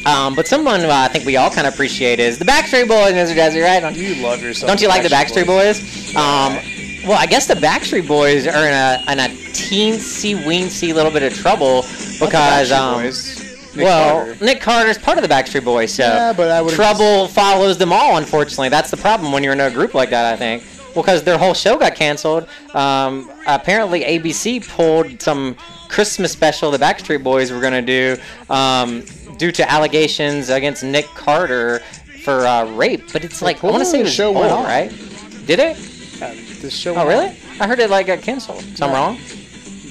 Um, 0.05 0.35
but 0.35 0.47
someone 0.47 0.81
uh, 0.81 0.91
I 0.91 1.07
think 1.07 1.25
we 1.25 1.35
all 1.35 1.49
kind 1.49 1.65
of 1.65 1.73
appreciate 1.73 2.19
is 2.19 2.37
the 2.37 2.45
Backstreet 2.45 2.87
Boys, 2.87 3.13
Mr. 3.13 3.35
Desi, 3.35 3.63
right? 3.63 3.79
Don't 3.79 3.97
you 3.97 4.15
love 4.23 4.41
yourself? 4.41 4.67
Don't 4.67 4.81
you 4.81 4.87
like 4.87 5.03
the 5.03 5.09
Backstreet 5.09 5.47
Boys? 5.47 6.15
Um, 6.15 6.59
well, 7.07 7.17
I 7.19 7.25
guess 7.25 7.47
the 7.47 7.55
Backstreet 7.55 8.07
Boys 8.07 8.47
are 8.47 8.67
in 8.67 8.73
a, 8.73 9.11
in 9.11 9.19
a 9.19 9.35
teensy 9.53 10.35
weensy 10.35 10.93
little 10.93 11.11
bit 11.11 11.23
of 11.23 11.33
trouble 11.33 11.83
because 12.19 12.71
um, 12.71 13.01
Boys. 13.01 13.45
Nick 13.75 13.85
well, 13.85 14.25
Carter. 14.25 14.45
Nick 14.45 14.61
Carter's 14.61 14.97
part 14.97 15.17
of 15.17 15.21
the 15.21 15.27
Backstreet 15.27 15.65
Boys, 15.65 15.93
so 15.93 16.03
Yeah, 16.03 16.33
but 16.33 16.49
I 16.49 16.67
trouble 16.73 17.27
follows 17.27 17.77
them 17.77 17.91
all. 17.91 18.17
Unfortunately, 18.17 18.69
that's 18.69 18.89
the 18.89 18.97
problem 18.97 19.31
when 19.31 19.43
you're 19.43 19.53
in 19.53 19.59
a 19.59 19.69
group 19.69 19.93
like 19.93 20.09
that. 20.11 20.33
I 20.33 20.37
think. 20.37 20.63
Well, 20.95 21.03
because 21.03 21.23
their 21.23 21.37
whole 21.37 21.53
show 21.53 21.77
got 21.77 21.95
canceled. 21.95 22.47
Um, 22.73 23.29
apparently, 23.45 24.01
ABC 24.01 24.65
pulled 24.67 25.21
some 25.21 25.57
Christmas 25.89 26.31
special 26.31 26.71
the 26.71 26.77
Backstreet 26.77 27.21
Boys 27.21 27.51
were 27.51 27.59
gonna 27.59 27.81
do 27.81 28.17
um, 28.49 29.03
due 29.37 29.51
to 29.51 29.69
allegations 29.71 30.49
against 30.49 30.83
Nick 30.83 31.05
Carter 31.07 31.79
for 32.23 32.45
uh, 32.45 32.65
rape. 32.73 33.11
But 33.13 33.23
it's 33.23 33.41
like 33.41 33.63
I 33.63 33.67
want 33.67 33.81
to 33.81 33.85
say 33.85 34.01
the 34.03 34.09
show 34.09 34.31
went 34.31 34.51
on. 34.51 34.63
right? 34.65 34.89
Did 35.45 35.59
it? 35.59 35.77
Uh, 36.21 36.33
this 36.61 36.75
show. 36.75 36.91
Oh, 36.93 37.05
went 37.05 37.09
really? 37.09 37.37
I 37.59 37.67
heard 37.67 37.79
it 37.79 37.89
like 37.89 38.07
got 38.07 38.21
canceled. 38.21 38.61
So 38.75 38.85
I'm 38.87 38.91
Yeah. 38.91 38.97
wrong. 38.97 39.19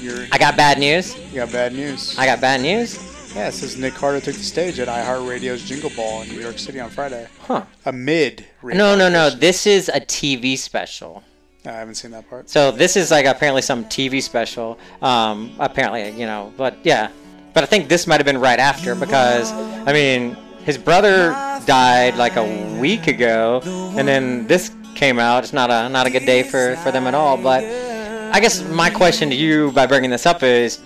You're, 0.01 0.27
I 0.33 0.39
got 0.39 0.57
bad 0.57 0.79
news. 0.79 1.17
you 1.31 1.37
got 1.37 1.51
bad 1.53 1.73
news. 1.73 2.19
I 2.19 2.27
got 2.27 2.41
bad 2.41 2.61
news. 2.61 2.99
Yeah, 3.35 3.49
it 3.49 3.53
says 3.53 3.77
Nick 3.77 3.95
Carter 3.95 4.21
took 4.21 4.35
the 4.37 4.43
stage 4.43 4.79
at 4.79 4.87
iHeartRadio's 4.87 5.65
Jingle 5.65 5.91
Ball 5.97 6.23
in 6.23 6.29
New 6.29 6.41
York 6.41 6.59
City 6.59 6.79
on 6.79 6.89
Friday. 6.91 7.27
Huh. 7.41 7.65
Amid. 7.85 8.45
No, 8.63 8.95
no, 8.95 9.09
no. 9.09 9.31
This 9.31 9.67
is 9.67 9.89
a 9.89 10.01
TV 10.01 10.57
special. 10.59 11.25
I 11.67 11.71
haven't 11.73 11.95
seen 11.97 12.11
that 12.13 12.29
part. 12.29 12.49
So 12.51 12.71
this 12.71 12.97
is 12.97 13.11
like 13.11 13.25
apparently 13.27 13.63
some 13.63 13.87
TV 13.87 14.23
special. 14.23 14.79
Um, 15.03 15.53
apparently, 15.59 16.11
you 16.11 16.27
know, 16.27 16.53
but 16.57 16.77
yeah. 16.85 17.09
But 17.55 17.63
I 17.63 17.67
think 17.67 17.89
this 17.89 18.07
might 18.07 18.17
have 18.17 18.27
been 18.27 18.41
right 18.41 18.59
after 18.59 18.95
because 18.95 19.51
I 19.53 19.93
mean, 19.93 20.37
his 20.65 20.77
brother 20.77 21.31
died 21.67 22.17
like 22.17 22.37
a 22.37 22.79
week 22.81 23.07
ago, 23.07 23.63
and 23.97 24.07
then 24.07 24.47
this 24.47 24.75
came 24.95 25.19
out. 25.19 25.45
It's 25.45 25.53
not 25.53 25.71
a 25.71 25.89
not 25.89 26.07
a 26.07 26.11
good 26.11 26.27
day 26.27 26.43
for 26.43 26.77
for 26.77 26.91
them 26.91 27.07
at 27.07 27.15
all. 27.15 27.37
But 27.37 27.65
I 27.65 28.41
guess 28.41 28.63
my 28.69 28.91
question 28.91 29.31
to 29.31 29.37
you 29.37 29.71
by 29.73 29.87
bringing 29.87 30.11
this 30.11 30.27
up 30.27 30.43
is: 30.43 30.81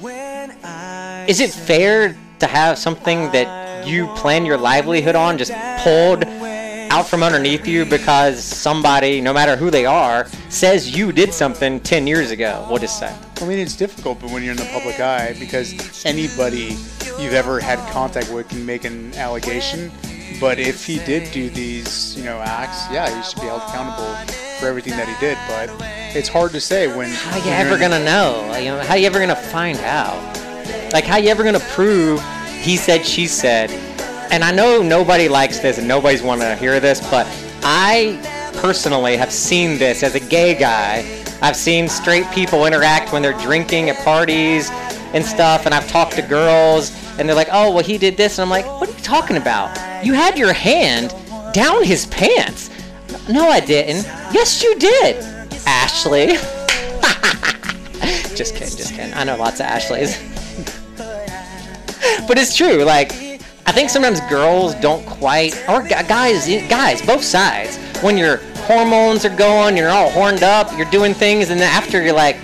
Is 1.27 1.41
it 1.41 1.51
fair 1.51 2.17
to 2.41 2.47
have 2.47 2.77
something 2.79 3.33
that 3.33 3.87
you 3.87 4.07
plan 4.09 4.45
your 4.45 4.59
livelihood 4.59 5.15
on 5.15 5.39
just 5.39 5.53
pulled 5.83 6.25
out 6.91 7.07
from 7.07 7.23
underneath 7.23 7.67
you 7.67 7.85
because 7.85 8.43
somebody, 8.43 9.21
no 9.21 9.33
matter 9.33 9.57
who 9.57 9.71
they 9.71 9.87
are, 9.87 10.27
says 10.49 10.97
you 10.97 11.13
did 11.13 11.33
something 11.33 11.81
10 11.81 12.07
years 12.07 12.31
ago? 12.31 12.67
We'll 12.69 12.79
just 12.79 12.99
say. 12.99 13.15
I 13.41 13.45
mean, 13.45 13.59
it's 13.59 13.77
difficult, 13.77 14.21
but 14.21 14.31
when 14.31 14.43
you're 14.43 14.53
in 14.53 14.59
the 14.59 14.69
public 14.73 14.99
eye, 15.01 15.37
because 15.39 16.05
anybody 16.05 16.77
you've 17.19 17.35
ever 17.35 17.61
had 17.61 17.79
contact 17.93 18.33
with 18.33 18.49
can 18.49 18.65
make 18.65 18.85
an 18.85 19.15
allegation. 19.15 19.91
But 20.41 20.59
if 20.59 20.85
he 20.85 20.99
did 21.01 21.33
do 21.33 21.51
these, 21.51 22.17
you 22.17 22.25
know, 22.25 22.39
acts, 22.39 22.93
yeah, 22.93 23.15
he 23.15 23.23
should 23.29 23.41
be 23.41 23.47
held 23.47 23.63
accountable 23.63 24.15
for 24.61 24.67
everything 24.67 24.93
that 24.97 25.09
he 25.09 25.15
did. 25.21 25.37
But 25.49 25.71
it's 26.17 26.29
hard 26.29 26.53
to 26.53 26.61
say 26.61 26.87
when. 26.87 27.11
How 27.11 27.37
you 27.39 27.51
ever 27.51 27.79
gonna 27.79 28.05
know? 28.05 28.47
Like, 28.49 28.65
you 28.65 28.71
know? 28.71 28.81
How 28.81 28.95
you 28.95 29.07
ever 29.07 29.19
gonna 29.19 29.35
find 29.35 29.79
out? 29.79 30.17
Like, 30.93 31.05
how 31.05 31.17
you 31.17 31.29
ever 31.29 31.43
gonna 31.43 31.61
prove 31.61 32.23
he 32.61 32.77
said, 32.77 33.07
she 33.07 33.27
said? 33.27 33.71
And 34.31 34.45
I 34.45 34.53
know 34.53 34.83
nobody 34.83 35.29
likes 35.29 35.59
this 35.59 35.79
and 35.79 35.89
nobody's 35.89 36.23
want 36.23 36.43
to 36.43 36.55
hear 36.57 36.81
this, 36.81 37.01
but 37.11 37.27
I 37.63 38.21
personally 38.61 39.17
have 39.17 39.33
seen 39.33 39.79
this 39.79 40.03
as 40.03 40.15
a 40.15 40.21
gay 40.21 40.55
guy. 40.55 41.05
I've 41.41 41.57
seen 41.57 41.89
straight 41.89 42.29
people 42.33 42.67
interact 42.67 43.13
when 43.13 43.23
they're 43.23 43.39
drinking 43.39 43.91
at 43.91 43.97
parties 44.05 44.71
and 45.15 45.25
stuff, 45.25 45.65
and 45.65 45.75
I've 45.75 45.89
talked 45.89 46.15
to 46.17 46.23
girls, 46.23 46.93
and 47.19 47.29
they're 47.29 47.37
like, 47.37 47.49
"Oh, 47.51 47.73
well, 47.73 47.85
he 47.85 47.97
did 47.97 48.17
this," 48.17 48.39
and 48.39 48.43
I'm 48.43 48.51
like, 48.51 48.67
"What 48.81 48.89
are 48.89 48.93
you 48.93 48.99
talking 49.03 49.37
about? 49.37 50.05
You 50.05 50.13
had 50.13 50.37
your 50.37 50.53
hand 50.53 51.15
down 51.53 51.85
his 51.85 52.07
pants." 52.07 52.71
No, 53.29 53.49
I 53.49 53.61
didn't. 53.61 54.05
Yes, 54.33 54.63
you 54.63 54.75
did, 54.79 55.17
Ashley. 55.67 56.27
just 58.37 58.55
kidding, 58.55 58.77
just 58.77 58.95
kidding. 58.95 59.15
I 59.15 59.25
know 59.25 59.37
lots 59.37 59.61
of 59.61 59.67
Ashleys. 59.67 60.17
but 62.27 62.39
it's 62.39 62.57
true. 62.57 62.85
Like, 62.85 63.13
I 63.69 63.71
think 63.71 63.91
sometimes 63.91 64.23
girls 64.23 64.75
don't 64.77 65.05
quite, 65.05 65.53
or 65.69 65.83
guys, 65.83 66.47
guys, 66.71 67.05
both 67.05 67.23
sides. 67.23 67.77
When 68.03 68.17
your 68.17 68.39
hormones 68.61 69.27
are 69.27 69.37
going, 69.37 69.77
you're 69.77 69.91
all 69.91 70.09
horned 70.09 70.43
up, 70.43 70.75
you're 70.79 70.91
doing 70.91 71.13
things, 71.13 71.51
and 71.51 71.61
then 71.61 71.71
after 71.71 72.03
you're 72.03 72.15
like, 72.15 72.37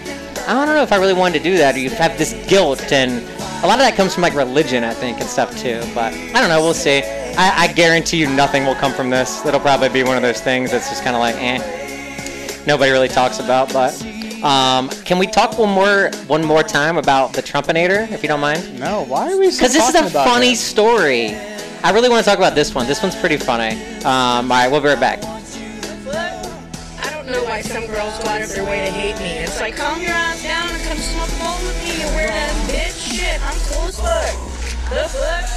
I 0.47 0.53
don't 0.53 0.67
know 0.67 0.83
if 0.83 0.93
I 0.93 0.97
really 0.97 1.15
wanted 1.15 1.39
to 1.39 1.45
do 1.45 1.57
that, 1.57 1.77
or 1.77 1.79
you 1.79 1.89
have 1.89 2.19
this 2.19 2.35
guilt, 2.47 2.93
and 2.93 3.23
a 3.65 3.67
lot 3.67 3.79
of 3.79 3.87
that 3.87 3.95
comes 3.97 4.13
from 4.13 4.23
like 4.23 4.35
religion, 4.35 4.85
I 4.85 4.93
think, 4.93 5.19
and 5.19 5.27
stuff 5.27 5.59
too. 5.59 5.81
But 5.95 6.13
I 6.13 6.41
don't 6.41 6.51
know, 6.51 6.61
we'll 6.61 6.75
see. 6.75 7.03
I, 7.39 7.55
I 7.57 7.73
guarantee 7.73 8.19
you 8.19 8.29
nothing 8.29 8.67
will 8.67 8.75
come 8.75 8.93
from 8.93 9.09
this. 9.09 9.47
It'll 9.47 9.61
probably 9.61 9.89
be 9.89 10.03
one 10.03 10.17
of 10.17 10.23
those 10.23 10.43
things 10.43 10.73
that's 10.73 10.91
just 10.91 11.03
kind 11.03 11.17
of 11.17 11.21
like, 11.21 11.37
eh. 11.37 12.65
Nobody 12.67 12.91
really 12.91 13.09
talks 13.09 13.39
about, 13.39 13.73
but. 13.73 14.14
Um, 14.45 14.91
can 14.91 15.19
we 15.19 15.27
talk 15.27 15.59
one 15.59 15.71
more 15.71 16.11
one 16.27 16.45
more 16.45 16.63
time 16.63 16.99
about 16.99 17.33
the 17.33 17.41
Trumpinator, 17.41 18.11
if 18.13 18.23
you 18.23 18.29
don't 18.29 18.41
mind? 18.41 18.79
No, 18.79 19.07
why 19.07 19.33
are 19.33 19.39
we? 19.39 19.51
Because 19.51 19.73
this 19.73 19.89
is 19.89 19.95
a 19.95 20.11
funny 20.11 20.55
story. 20.55 21.35
I 21.83 21.93
really 21.93 22.11
want 22.11 22.23
to 22.23 22.29
talk 22.29 22.37
about 22.37 22.55
this 22.55 22.75
one. 22.75 22.87
This 22.87 23.03
one's 23.03 23.17
pretty 23.17 23.39
funny. 23.39 23.83
Um, 24.05 24.53
all 24.53 24.59
right, 24.59 24.69
we'll 24.71 24.83
be 24.83 24.89
right 24.89 25.01
back. 25.01 25.25
I 25.25 27.11
don't 27.11 27.27
know 27.27 27.43
why 27.45 27.63
some 27.63 27.87
girls 27.87 28.19
go 28.23 28.29
out 28.29 28.43
of 28.43 28.51
their 28.51 28.65
way 28.67 28.85
to 28.85 28.91
hate 28.91 29.17
me. 29.19 29.45
It's 29.45 29.59
like, 29.61 29.77
calm 29.77 30.03
your 30.03 30.11
ass 30.11 30.43
down 30.43 30.69
and 30.69 30.83
come 30.83 30.99
smoke 30.99 31.29
a 31.29 31.43
bowl 31.43 31.67
with 31.67 31.83
me 31.83 32.03
and 32.03 32.15
wear 32.15 32.29
that 32.29 32.53
bitch 32.69 33.17
shit. 33.17 33.41
I'm 33.41 33.59
cool 33.73 33.89
as 33.89 33.99
fuck. 33.99 34.91
The 34.91 35.09
fuck? 35.09 35.55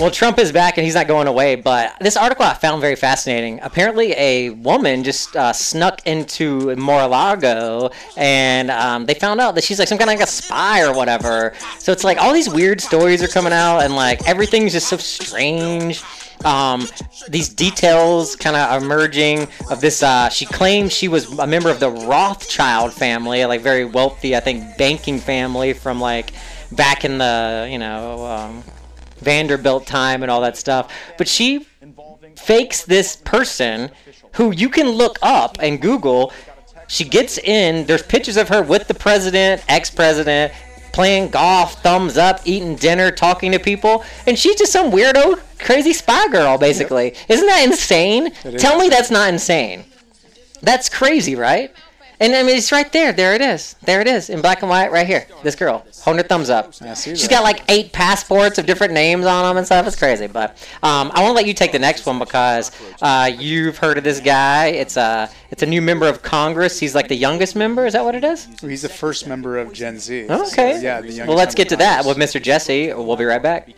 Well, 0.00 0.10
Trump 0.10 0.40
is 0.40 0.50
back 0.50 0.76
and 0.76 0.84
he's 0.84 0.96
not 0.96 1.06
going 1.06 1.28
away. 1.28 1.54
But 1.54 1.96
this 2.00 2.16
article 2.16 2.44
I 2.44 2.54
found 2.54 2.80
very 2.80 2.96
fascinating. 2.96 3.60
Apparently, 3.62 4.12
a 4.12 4.50
woman 4.50 5.04
just 5.04 5.36
uh, 5.36 5.52
snuck 5.52 6.04
into 6.04 6.74
Mar-a-Lago 6.74 7.90
and 8.16 8.72
um, 8.72 9.06
they 9.06 9.14
found 9.14 9.40
out 9.40 9.54
that 9.54 9.62
she's 9.62 9.78
like 9.78 9.86
some 9.86 9.96
kind 9.96 10.10
of 10.10 10.18
like 10.18 10.26
a 10.26 10.30
spy 10.30 10.82
or 10.82 10.92
whatever. 10.92 11.54
So 11.78 11.92
it's 11.92 12.02
like 12.02 12.18
all 12.18 12.32
these 12.32 12.50
weird 12.50 12.80
stories 12.80 13.22
are 13.22 13.28
coming 13.28 13.52
out 13.52 13.80
and 13.80 13.94
like 13.94 14.26
everything's 14.28 14.72
just 14.72 14.88
so 14.88 14.96
strange. 14.96 16.02
Um, 16.44 16.88
these 17.28 17.48
details 17.48 18.34
kind 18.34 18.56
of 18.56 18.82
emerging 18.82 19.46
of 19.70 19.80
this. 19.80 20.02
Uh, 20.02 20.28
she 20.28 20.44
claims 20.44 20.92
she 20.92 21.06
was 21.06 21.30
a 21.38 21.46
member 21.46 21.70
of 21.70 21.78
the 21.78 21.90
Rothschild 21.90 22.92
family, 22.92 23.44
like 23.44 23.60
very 23.60 23.84
wealthy, 23.84 24.34
I 24.34 24.40
think, 24.40 24.76
banking 24.76 25.18
family 25.18 25.72
from 25.72 26.00
like 26.00 26.32
back 26.72 27.04
in 27.04 27.18
the 27.18 27.68
you 27.70 27.78
know 27.78 28.26
um, 28.26 28.64
Vanderbilt 29.18 29.86
time 29.86 30.22
and 30.22 30.30
all 30.30 30.40
that 30.40 30.56
stuff. 30.56 30.92
But 31.18 31.28
she 31.28 31.66
fakes 32.36 32.84
this 32.84 33.16
person 33.16 33.90
who 34.32 34.52
you 34.52 34.68
can 34.68 34.88
look 34.88 35.18
up 35.22 35.58
and 35.60 35.80
Google. 35.80 36.32
She 36.88 37.04
gets 37.04 37.38
in. 37.38 37.86
There's 37.86 38.02
pictures 38.02 38.36
of 38.36 38.48
her 38.48 38.62
with 38.62 38.88
the 38.88 38.94
president, 38.94 39.64
ex-president, 39.68 40.52
playing 40.92 41.30
golf, 41.30 41.82
thumbs 41.82 42.16
up, 42.16 42.40
eating 42.44 42.76
dinner, 42.76 43.10
talking 43.10 43.50
to 43.52 43.58
people, 43.58 44.04
and 44.26 44.38
she's 44.38 44.54
just 44.56 44.70
some 44.70 44.92
weirdo, 44.92 45.40
crazy 45.58 45.92
spy 45.92 46.28
girl, 46.28 46.56
basically. 46.56 47.14
Isn't 47.28 47.46
that 47.46 47.64
insane? 47.64 48.28
It 48.44 48.54
is. 48.54 48.62
Tell 48.62 48.78
me 48.78 48.88
that's 48.88 49.10
not 49.10 49.32
insane. 49.32 49.84
That's 50.62 50.88
crazy, 50.88 51.34
right? 51.34 51.74
And 52.20 52.34
I 52.34 52.44
mean, 52.44 52.56
it's 52.56 52.70
right 52.70 52.90
there. 52.92 53.12
There 53.12 53.34
it 53.34 53.40
is. 53.40 53.74
There 53.82 54.00
it 54.00 54.06
is 54.06 54.30
in 54.30 54.40
black 54.40 54.62
and 54.62 54.70
white, 54.70 54.92
right 54.92 55.06
here. 55.06 55.26
This 55.42 55.56
girl 55.56 55.84
holding 56.04 56.22
her 56.22 56.28
thumbs 56.28 56.50
up. 56.50 56.72
I 56.82 56.94
see 56.94 57.10
She's 57.10 57.22
that. 57.22 57.30
got 57.30 57.42
like 57.42 57.62
eight 57.68 57.92
passports 57.92 58.58
of 58.58 58.66
different 58.66 58.92
names 58.92 59.24
on 59.24 59.44
them 59.44 59.56
and 59.56 59.66
stuff. 59.66 59.86
It's 59.86 59.96
crazy. 59.96 60.26
But 60.26 60.50
um, 60.82 61.10
I 61.14 61.22
want 61.22 61.30
to 61.30 61.32
let 61.32 61.46
you 61.46 61.54
take 61.54 61.72
the 61.72 61.78
next 61.78 62.04
one 62.06 62.18
because 62.18 62.70
uh, 63.00 63.30
you've 63.36 63.78
heard 63.78 63.98
of 63.98 64.04
this 64.04 64.20
guy. 64.20 64.66
It's 64.66 64.96
a 64.96 65.30
it's 65.50 65.62
a 65.62 65.66
new 65.66 65.80
member 65.80 66.06
of 66.06 66.22
Congress. 66.22 66.78
He's 66.78 66.94
like 66.94 67.08
the 67.08 67.16
youngest 67.16 67.56
member. 67.56 67.86
Is 67.86 67.94
that 67.94 68.04
what 68.04 68.14
it 68.14 68.24
is? 68.24 68.46
He's 68.60 68.82
the 68.82 68.88
first 68.88 69.26
member 69.26 69.58
of 69.58 69.72
Gen 69.72 69.98
Z. 69.98 70.26
Okay. 70.28 70.74
So, 70.74 70.80
yeah. 70.80 71.00
The 71.00 71.06
youngest 71.06 71.28
well, 71.28 71.36
let's 71.36 71.54
get 71.54 71.68
to 71.70 71.76
that 71.76 72.04
with 72.04 72.18
Mr. 72.18 72.40
Jesse. 72.40 72.92
We'll 72.92 73.16
be 73.16 73.24
right 73.24 73.42
back. 73.42 73.68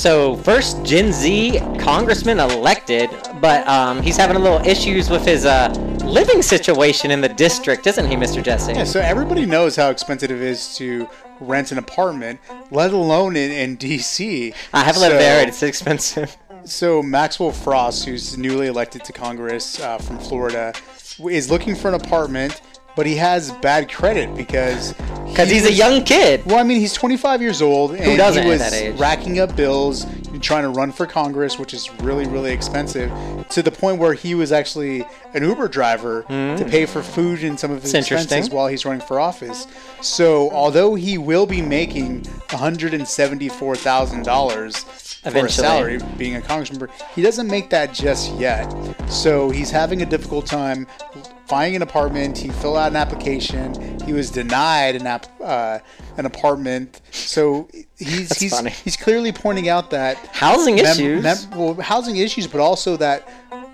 So 0.00 0.34
first 0.34 0.82
Gen 0.82 1.12
Z 1.12 1.60
congressman 1.78 2.40
elected, 2.40 3.10
but 3.38 3.68
um, 3.68 4.00
he's 4.00 4.16
having 4.16 4.34
a 4.34 4.38
little 4.38 4.66
issues 4.66 5.10
with 5.10 5.26
his 5.26 5.44
uh, 5.44 5.68
living 6.06 6.40
situation 6.40 7.10
in 7.10 7.20
the 7.20 7.28
district, 7.28 7.86
isn't 7.86 8.06
he, 8.06 8.16
Mr. 8.16 8.42
Jesse? 8.42 8.72
Yeah, 8.72 8.84
so 8.84 8.98
everybody 9.00 9.44
knows 9.44 9.76
how 9.76 9.90
expensive 9.90 10.30
it 10.30 10.40
is 10.40 10.74
to 10.76 11.06
rent 11.38 11.70
an 11.70 11.76
apartment, 11.76 12.40
let 12.70 12.94
alone 12.94 13.36
in, 13.36 13.50
in 13.50 13.76
DC. 13.76 14.54
I 14.72 14.84
have 14.84 14.96
lived 14.96 15.12
So- 15.12 15.18
there. 15.18 15.46
It's 15.46 15.62
expensive. 15.62 16.34
So 16.64 17.02
Maxwell 17.02 17.52
Frost, 17.52 18.04
who's 18.04 18.36
newly 18.36 18.66
elected 18.66 19.02
to 19.04 19.14
Congress 19.14 19.80
uh, 19.80 19.96
from 19.96 20.18
Florida, 20.18 20.74
is 21.30 21.50
looking 21.50 21.74
for 21.74 21.88
an 21.88 21.94
apartment, 21.94 22.60
but 23.00 23.06
he 23.06 23.16
has 23.16 23.50
bad 23.62 23.90
credit 23.90 24.36
because 24.36 24.94
he 25.26 25.44
he's 25.46 25.64
a 25.64 25.72
young 25.72 26.04
kid. 26.04 26.44
Well, 26.44 26.58
I 26.58 26.64
mean, 26.64 26.80
he's 26.80 26.92
25 26.92 27.40
years 27.40 27.62
old, 27.62 27.92
and 27.92 28.18
doesn't 28.18 28.42
he 28.42 28.48
at 28.50 28.52
was 28.52 28.60
that 28.60 28.74
age? 28.74 28.98
racking 28.98 29.38
up 29.38 29.56
bills, 29.56 30.04
and 30.04 30.42
trying 30.42 30.64
to 30.64 30.68
run 30.68 30.92
for 30.92 31.06
Congress, 31.06 31.58
which 31.58 31.72
is 31.72 31.90
really, 32.02 32.26
really 32.26 32.52
expensive, 32.52 33.10
to 33.48 33.62
the 33.62 33.70
point 33.70 33.96
where 33.96 34.12
he 34.12 34.34
was 34.34 34.52
actually 34.52 35.02
an 35.32 35.42
Uber 35.42 35.68
driver 35.68 36.24
hmm. 36.28 36.56
to 36.56 36.64
pay 36.66 36.84
for 36.84 37.02
food 37.02 37.42
and 37.42 37.58
some 37.58 37.70
of 37.70 37.80
his 37.80 37.94
interesting. 37.94 38.24
expenses 38.24 38.50
while 38.52 38.66
he's 38.66 38.84
running 38.84 39.00
for 39.00 39.18
office. 39.18 39.66
So, 40.02 40.50
although 40.50 40.94
he 40.94 41.16
will 41.16 41.46
be 41.46 41.62
making 41.62 42.24
174,000 42.50 44.22
dollars 44.24 44.84
for 45.22 45.46
a 45.46 45.50
salary 45.50 46.00
being 46.16 46.36
a 46.36 46.42
congressman, 46.42 46.88
he 47.14 47.22
doesn't 47.22 47.46
make 47.46 47.70
that 47.70 47.94
just 47.94 48.34
yet. 48.34 48.70
So 49.08 49.50
he's 49.50 49.70
having 49.70 50.02
a 50.02 50.06
difficult 50.06 50.44
time 50.44 50.86
finding 51.50 51.76
an 51.76 51.82
apartment. 51.82 52.38
He 52.38 52.48
filled 52.48 52.76
out 52.78 52.90
an 52.90 52.96
application. 52.96 53.98
He 54.06 54.12
was 54.12 54.30
denied 54.30 54.94
an 54.96 55.06
app, 55.06 55.26
uh, 55.42 55.80
an 56.16 56.24
apartment. 56.24 57.00
So 57.10 57.68
he's 57.98 58.28
That's 58.28 58.40
he's 58.40 58.52
funny. 58.52 58.70
he's 58.70 58.96
clearly 58.96 59.32
pointing 59.32 59.68
out 59.68 59.90
that 59.90 60.16
Housing 60.32 60.78
issues. 60.78 61.46
well, 61.48 61.74
housing 61.74 62.16
issues, 62.16 62.46
but 62.46 62.60
also 62.60 62.96
that 62.98 63.28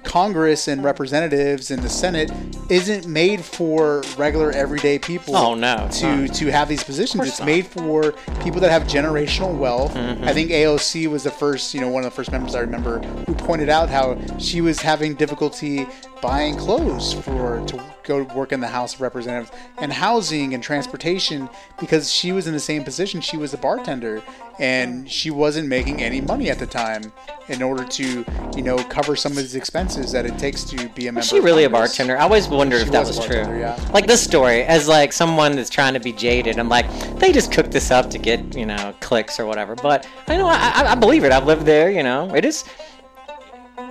Congress 0.05 0.69
and 0.69 0.85
representatives 0.85 1.71
and 1.73 1.83
the 1.83 1.89
Senate 1.89 2.31
isn't 2.71 3.07
made 3.09 3.41
for 3.45 4.03
regular 4.17 4.53
everyday 4.53 4.99
people. 5.01 5.35
Oh, 5.37 5.55
no, 5.55 5.89
To 5.95 6.17
not. 6.27 6.35
to 6.37 6.47
have 6.53 6.69
these 6.69 6.85
positions, 6.85 7.27
it's 7.27 7.41
not. 7.41 7.47
made 7.47 7.67
for 7.67 8.13
people 8.43 8.61
that 8.61 8.71
have 8.71 8.85
generational 8.85 9.57
wealth. 9.59 9.95
Mhm. 9.95 10.25
I 10.25 10.33
think 10.33 10.51
AOC 10.53 11.09
was 11.09 11.25
the 11.25 11.31
first, 11.33 11.75
you 11.75 11.81
know, 11.81 11.89
one 11.89 12.05
of 12.05 12.11
the 12.11 12.15
first 12.15 12.31
members 12.31 12.55
I 12.55 12.61
remember 12.61 13.01
who 13.27 13.35
pointed 13.35 13.69
out 13.69 13.91
how 13.91 14.17
she 14.39 14.61
was 14.61 14.81
having 14.81 15.15
difficulty 15.15 15.89
buying 16.23 16.57
clothes 16.57 17.13
for 17.13 17.63
to 17.67 17.83
go 18.03 18.23
work 18.35 18.53
in 18.53 18.61
the 18.61 18.69
House 18.69 18.95
of 18.95 19.01
Representatives 19.01 19.51
and 19.79 19.93
housing 19.93 20.55
and 20.55 20.63
transportation 20.63 21.49
because 21.79 22.11
she 22.11 22.33
was 22.33 22.47
in 22.47 22.53
the 22.55 22.61
same 22.61 22.85
position. 22.85 23.21
She 23.21 23.37
was 23.37 23.53
a 23.53 23.59
bartender 23.59 24.23
and 24.59 25.11
she 25.11 25.31
wasn't 25.31 25.69
making 25.69 26.01
any 26.01 26.21
money 26.21 26.49
at 26.49 26.59
the 26.59 26.67
time 26.67 27.13
in 27.49 27.63
order 27.63 27.85
to, 27.85 28.25
you 28.57 28.63
know, 28.63 28.77
cover 28.85 29.15
some 29.17 29.33
of 29.33 29.39
these 29.39 29.55
expenses 29.55 30.11
that 30.13 30.25
it 30.25 30.39
takes 30.39 30.65
to 30.65 30.89
be 30.91 31.09
a 31.09 31.13
member. 31.13 31.19
Was 31.19 31.29
she 31.29 31.39
of 31.39 31.45
really 31.45 31.65
a 31.65 31.71
bartender? 31.71 32.17
I 32.17 32.23
always 32.23 32.49
wondered 32.49 32.79
She 32.79 32.87
if 32.87 32.93
that 32.93 33.07
was 33.07 33.19
was, 33.19 33.27
true. 33.27 33.37
yeah. 33.59 33.79
Like 33.93 34.07
this 34.07 34.23
story, 34.23 34.63
as 34.63 34.89
like 34.89 35.13
someone 35.13 35.55
that's 35.57 35.71
trying 35.71 35.95
to 35.95 36.01
be 36.01 36.13
jaded, 36.13 36.59
I'm 36.59 36.69
like, 36.69 36.89
they 37.19 37.33
just 37.33 37.53
cooked 37.53 37.73
this 37.73 37.91
up 37.91 38.09
to 38.11 38.19
get 38.19 38.57
you 38.57 38.67
know 38.67 38.95
clicks 39.01 39.39
or 39.39 39.47
whatever. 39.47 39.75
But 39.75 40.09
I 40.29 40.37
know 40.37 40.47
I, 40.47 40.73
I, 40.75 40.93
I 40.93 40.95
believe 40.95 41.25
it. 41.25 41.33
I've 41.33 41.47
lived 41.47 41.67
there. 41.67 41.91
You 41.91 42.03
know, 42.03 42.35
it 42.35 42.45
is. 42.45 42.65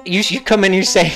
You 0.05 0.21
you 0.25 0.41
come 0.41 0.63
in, 0.63 0.73
you 0.73 0.83
say, 0.83 1.13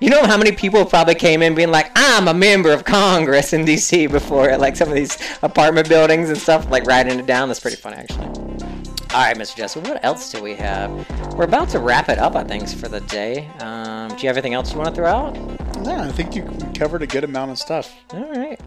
you 0.00 0.10
know 0.10 0.24
how 0.24 0.36
many 0.36 0.52
people 0.52 0.84
probably 0.84 1.14
came 1.14 1.42
in 1.42 1.54
being 1.54 1.70
like, 1.70 1.90
I'm 1.96 2.28
a 2.28 2.34
member 2.34 2.72
of 2.72 2.84
Congress 2.84 3.52
in 3.52 3.64
D.C. 3.64 4.06
before 4.06 4.56
like 4.58 4.76
some 4.76 4.88
of 4.88 4.94
these 4.94 5.18
apartment 5.42 5.88
buildings 5.88 6.28
and 6.28 6.38
stuff, 6.38 6.70
like 6.70 6.84
writing 6.84 7.18
it 7.18 7.26
down. 7.26 7.48
That's 7.48 7.60
pretty 7.60 7.76
funny 7.76 7.96
actually. 7.96 8.26
All 9.14 9.24
right, 9.24 9.36
Mr. 9.36 9.56
Jesse, 9.56 9.80
what 9.80 10.04
else 10.04 10.30
do 10.30 10.42
we 10.42 10.54
have? 10.56 10.90
We're 11.34 11.44
about 11.44 11.70
to 11.70 11.78
wrap 11.78 12.10
it 12.10 12.18
up, 12.18 12.36
I 12.36 12.44
think, 12.44 12.68
for 12.68 12.88
the 12.88 13.00
day. 13.00 13.48
Um, 13.60 14.08
do 14.08 14.16
you 14.16 14.28
have 14.28 14.36
anything 14.36 14.52
else 14.52 14.70
you 14.70 14.78
want 14.78 14.90
to 14.90 14.94
throw 14.94 15.06
out? 15.06 15.34
Yeah, 15.82 16.02
I 16.02 16.12
think 16.12 16.36
you 16.36 16.42
covered 16.74 17.00
a 17.00 17.06
good 17.06 17.24
amount 17.24 17.50
of 17.50 17.58
stuff. 17.58 17.90
All 18.12 18.30
right. 18.34 18.60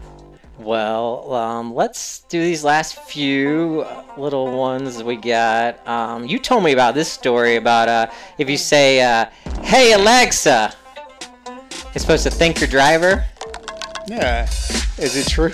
Well, 0.58 1.32
um, 1.32 1.74
let's 1.74 2.20
do 2.28 2.40
these 2.40 2.64
last 2.64 2.96
few 2.96 3.86
little 4.16 4.56
ones 4.56 5.02
we 5.02 5.16
got. 5.16 5.86
Um, 5.86 6.26
you 6.26 6.38
told 6.38 6.64
me 6.64 6.72
about 6.72 6.94
this 6.94 7.10
story 7.10 7.56
about 7.56 7.88
uh, 7.88 8.10
if 8.38 8.50
you 8.50 8.56
say, 8.56 9.00
uh, 9.00 9.26
"Hey 9.62 9.92
Alexa," 9.92 10.74
it's 11.94 12.02
supposed 12.02 12.24
to 12.24 12.30
thank 12.30 12.60
your 12.60 12.68
driver. 12.68 13.24
Yeah. 14.06 14.44
Is 14.98 15.16
it 15.16 15.28
true? 15.28 15.52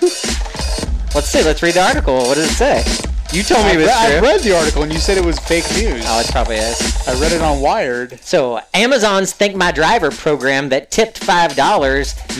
Let's 1.14 1.28
see. 1.28 1.42
Let's 1.42 1.62
read 1.62 1.74
the 1.74 1.86
article. 1.86 2.16
What 2.16 2.34
does 2.34 2.50
it 2.50 2.54
say? 2.54 2.84
You 3.30 3.42
told 3.42 3.62
me 3.66 3.72
I 3.72 3.74
it 3.74 3.76
was 3.76 3.86
re- 3.86 3.92
I 3.92 4.20
read 4.20 4.40
the 4.40 4.56
article 4.56 4.82
and 4.82 4.90
you 4.92 4.98
said 4.98 5.18
it 5.18 5.24
was 5.24 5.38
fake 5.38 5.66
news. 5.74 6.02
Oh, 6.06 6.20
it 6.20 6.30
probably 6.30 6.56
is. 6.56 7.06
I 7.06 7.12
read 7.20 7.32
it 7.32 7.42
on 7.42 7.60
Wired. 7.60 8.18
So, 8.20 8.58
Amazon's 8.72 9.34
Thank 9.34 9.54
My 9.54 9.70
Driver 9.70 10.10
program 10.10 10.70
that 10.70 10.90
tipped 10.90 11.20
$5 11.20 11.54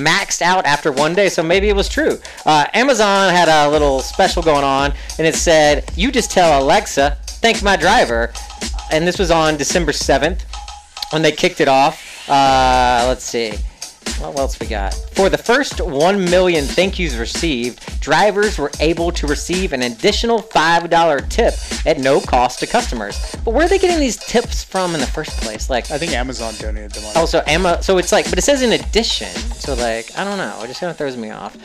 maxed 0.03 0.41
out 0.41 0.65
after 0.65 0.91
one 0.91 1.15
day, 1.15 1.29
so 1.29 1.43
maybe 1.43 1.69
it 1.69 1.77
was 1.77 1.91
true. 1.91 2.19
Uh, 2.47 2.65
Amazon 2.73 3.31
had 3.35 3.49
a 3.49 3.71
little 3.71 4.01
special 4.01 4.43
going 4.43 4.65
on, 4.65 4.95
and 5.19 5.27
it 5.27 5.35
said, 5.35 5.91
You 5.95 6.11
just 6.11 6.31
tell 6.31 6.63
Alexa, 6.63 7.19
thank 7.27 7.63
my 7.63 7.77
driver. 7.77 8.33
And 8.91 9.07
this 9.07 9.19
was 9.19 9.31
on 9.31 9.59
December 9.59 9.93
7th 9.93 10.41
when 11.11 11.21
they 11.21 11.33
kicked 11.33 11.61
it 11.61 11.69
off. 11.69 12.27
Uh, 12.31 13.05
let's 13.07 13.25
see. 13.25 13.53
What 14.19 14.37
else 14.37 14.59
we 14.59 14.67
got? 14.67 14.95
For 15.13 15.29
the 15.29 15.39
first 15.39 15.81
1 15.81 16.25
million 16.25 16.65
thank 16.65 16.99
yous 16.99 17.15
received, 17.15 18.01
drivers 18.01 18.59
were 18.59 18.73
able 18.81 19.13
to 19.13 19.27
receive 19.27 19.73
an 19.73 19.83
additional 19.83 20.43
$5 20.43 21.29
tip 21.29 21.55
at 21.87 21.99
no 21.99 22.21
cost 22.21 22.59
to 22.61 22.67
customers. 22.67 23.37
But 23.45 23.55
where 23.55 23.67
are 23.67 23.69
they 23.69 23.79
getting 23.79 24.01
these 24.01 24.17
tips 24.17 24.65
from 24.65 24.95
in 24.95 25.01
the 25.01 25.07
first 25.07 25.31
place? 25.41 25.71
Like, 25.71 25.91
I 25.93 25.99
think 25.99 26.13
Amazon 26.13 26.55
donated 26.59 26.91
the 26.93 27.01
money. 27.01 27.13
Oh, 27.17 27.21
also, 27.21 27.43
Emma. 27.47 27.83
So 27.83 27.99
it's 27.99 28.11
like, 28.11 28.29
but 28.29 28.39
it 28.39 28.43
says 28.43 28.63
in 28.63 28.73
addition. 28.73 29.35
So 29.55 29.75
like, 29.75 30.11
I 30.19 30.25
don't 30.25 30.39
know. 30.39 30.63
It 30.65 30.67
just 30.67 30.81
kind 30.81 30.91
of 30.91 30.97
throws 30.97 31.17
me 31.17 31.31
off. 31.31 31.57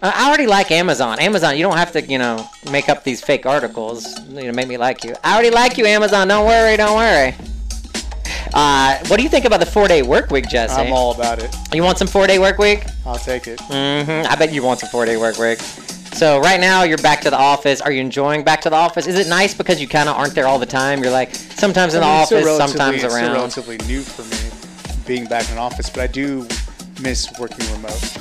I 0.00 0.28
already 0.28 0.46
like 0.46 0.70
Amazon. 0.70 1.18
Amazon, 1.18 1.56
you 1.56 1.64
don't 1.64 1.76
have 1.76 1.90
to, 1.92 2.02
you 2.02 2.18
know, 2.18 2.48
make 2.70 2.88
up 2.88 3.02
these 3.02 3.20
fake 3.20 3.46
articles, 3.46 4.06
you 4.28 4.44
know, 4.44 4.52
make 4.52 4.68
me 4.68 4.76
like 4.76 5.02
you. 5.02 5.16
I 5.24 5.32
already 5.32 5.50
like 5.50 5.76
you, 5.76 5.86
Amazon. 5.86 6.28
Don't 6.28 6.46
worry, 6.46 6.76
don't 6.76 6.96
worry. 6.96 7.34
Uh, 8.54 8.98
what 9.08 9.16
do 9.18 9.22
you 9.22 9.28
think 9.28 9.44
about 9.44 9.60
the 9.60 9.66
four-day 9.66 10.02
work 10.02 10.30
week, 10.30 10.48
Jesse? 10.48 10.74
I'm 10.80 10.92
all 10.92 11.12
about 11.14 11.38
it. 11.42 11.54
You 11.74 11.82
want 11.82 11.98
some 11.98 12.08
four-day 12.08 12.38
work 12.38 12.58
week? 12.58 12.84
I'll 13.06 13.16
take 13.18 13.46
it. 13.46 13.60
hmm 13.60 14.26
I 14.26 14.34
bet 14.36 14.52
you 14.52 14.62
want 14.62 14.80
some 14.80 14.88
four-day 14.90 15.16
work 15.16 15.38
week. 15.38 15.58
So 16.12 16.40
right 16.40 16.58
now 16.58 16.82
you're 16.82 16.98
back 16.98 17.20
to 17.20 17.30
the 17.30 17.36
office. 17.38 17.80
Are 17.80 17.92
you 17.92 18.00
enjoying 18.00 18.42
back 18.42 18.60
to 18.62 18.70
the 18.70 18.76
office? 18.76 19.06
Is 19.06 19.16
it 19.18 19.28
nice 19.28 19.54
because 19.54 19.80
you 19.80 19.86
kind 19.86 20.08
of 20.08 20.16
aren't 20.16 20.34
there 20.34 20.46
all 20.48 20.58
the 20.58 20.66
time? 20.66 21.00
You're 21.02 21.12
like 21.12 21.34
sometimes 21.34 21.94
in 21.94 22.00
the 22.00 22.06
I 22.06 22.10
mean, 22.14 22.22
it's 22.22 22.32
office, 22.32 22.56
sometimes 22.56 23.04
it's 23.04 23.14
around. 23.14 23.32
relatively 23.34 23.76
new 23.86 24.02
for 24.02 24.22
me 24.24 25.04
being 25.06 25.26
back 25.26 25.48
in 25.52 25.58
office, 25.58 25.88
but 25.90 26.00
I 26.00 26.06
do 26.08 26.46
miss 27.00 27.30
working 27.38 27.70
remote 27.72 28.16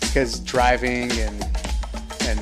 because 0.00 0.40
driving 0.40 1.12
and 1.12 1.44
and 2.22 2.38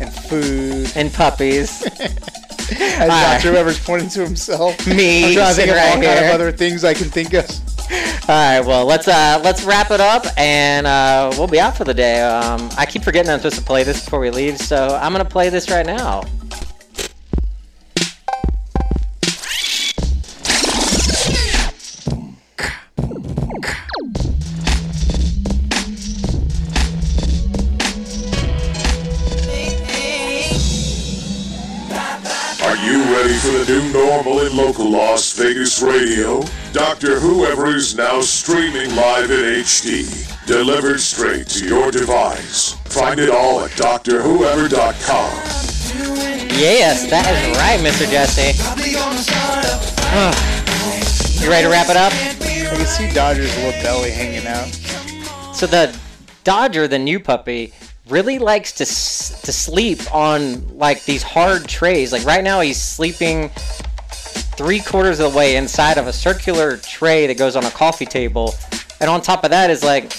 and 0.00 0.12
food 0.12 0.90
and 0.96 1.12
puppies. 1.12 1.84
As 2.72 3.08
right. 3.08 3.38
Dr. 3.38 3.52
Whoever's 3.52 3.78
pointing 3.78 4.08
to 4.10 4.24
himself. 4.24 4.86
Me 4.86 5.26
I'm 5.26 5.34
trying 5.34 5.54
to 5.54 5.54
think 5.54 5.70
of 5.70 5.76
all 5.76 5.82
right 5.82 6.04
kind 6.04 6.24
of 6.24 6.34
other 6.34 6.52
things 6.52 6.84
I 6.84 6.94
can 6.94 7.08
think 7.08 7.34
of. 7.34 7.48
All 8.26 8.28
right, 8.28 8.60
well 8.60 8.86
let's 8.86 9.06
uh 9.06 9.40
let's 9.44 9.64
wrap 9.64 9.90
it 9.90 10.00
up 10.00 10.24
and 10.38 10.86
uh, 10.86 11.30
we'll 11.36 11.46
be 11.46 11.60
out 11.60 11.76
for 11.76 11.84
the 11.84 11.92
day. 11.92 12.22
Um, 12.22 12.70
I 12.78 12.86
keep 12.86 13.02
forgetting 13.02 13.30
I'm 13.30 13.38
supposed 13.38 13.56
to 13.56 13.62
play 13.62 13.82
this 13.82 14.02
before 14.02 14.20
we 14.20 14.30
leave, 14.30 14.58
so 14.58 14.98
I'm 15.00 15.12
gonna 15.12 15.24
play 15.26 15.50
this 15.50 15.70
right 15.70 15.84
now. 15.84 16.22
For 34.04 34.10
the 34.10 34.22
normal 34.22 34.46
in 34.46 34.56
local 34.56 34.90
Las 34.90 35.32
Vegas 35.32 35.80
radio? 35.82 36.42
Doctor 36.72 37.18
Whoever 37.20 37.74
is 37.74 37.94
now 37.96 38.20
streaming 38.20 38.94
live 38.94 39.30
in 39.30 39.62
HD, 39.62 40.46
delivered 40.46 41.00
straight 41.00 41.46
to 41.48 41.64
your 41.66 41.90
device. 41.90 42.72
Find 42.84 43.18
it 43.20 43.30
all 43.30 43.60
at 43.64 43.70
DoctorWhoever.com. 43.72 45.30
Yes, 46.56 47.08
that 47.10 47.26
is 47.32 47.56
right, 47.58 47.80
Mr. 47.80 48.08
Jesse. 48.10 48.52
Ugh. 50.16 51.42
you 51.42 51.48
ready 51.50 51.64
to 51.64 51.70
wrap 51.70 51.88
it 51.88 51.96
up? 51.96 52.12
I 52.12 52.76
can 52.76 52.86
see 52.86 53.12
Dodger's 53.12 53.54
little 53.56 53.82
belly 53.82 54.10
hanging 54.10 54.46
out. 54.46 54.68
So 55.54 55.66
the 55.66 55.96
Dodger, 56.44 56.86
the 56.88 56.98
new 56.98 57.18
puppy, 57.20 57.72
really 58.08 58.38
likes 58.38 58.72
to 58.72 58.82
s- 58.84 59.40
to 59.42 59.52
sleep 59.52 60.00
on 60.14 60.76
like 60.76 61.04
these 61.04 61.22
hard 61.22 61.66
trays. 61.66 62.12
Like 62.12 62.24
right 62.24 62.44
now, 62.44 62.60
he's 62.60 62.80
sleeping 62.80 63.50
three 64.56 64.80
quarters 64.80 65.20
of 65.20 65.32
the 65.32 65.38
way 65.38 65.56
inside 65.56 65.98
of 65.98 66.06
a 66.06 66.12
circular 66.12 66.76
tray 66.76 67.26
that 67.26 67.38
goes 67.38 67.56
on 67.56 67.64
a 67.64 67.70
coffee 67.70 68.06
table, 68.06 68.54
and 69.00 69.10
on 69.10 69.20
top 69.20 69.44
of 69.44 69.50
that 69.50 69.70
is 69.70 69.82
like. 69.82 70.12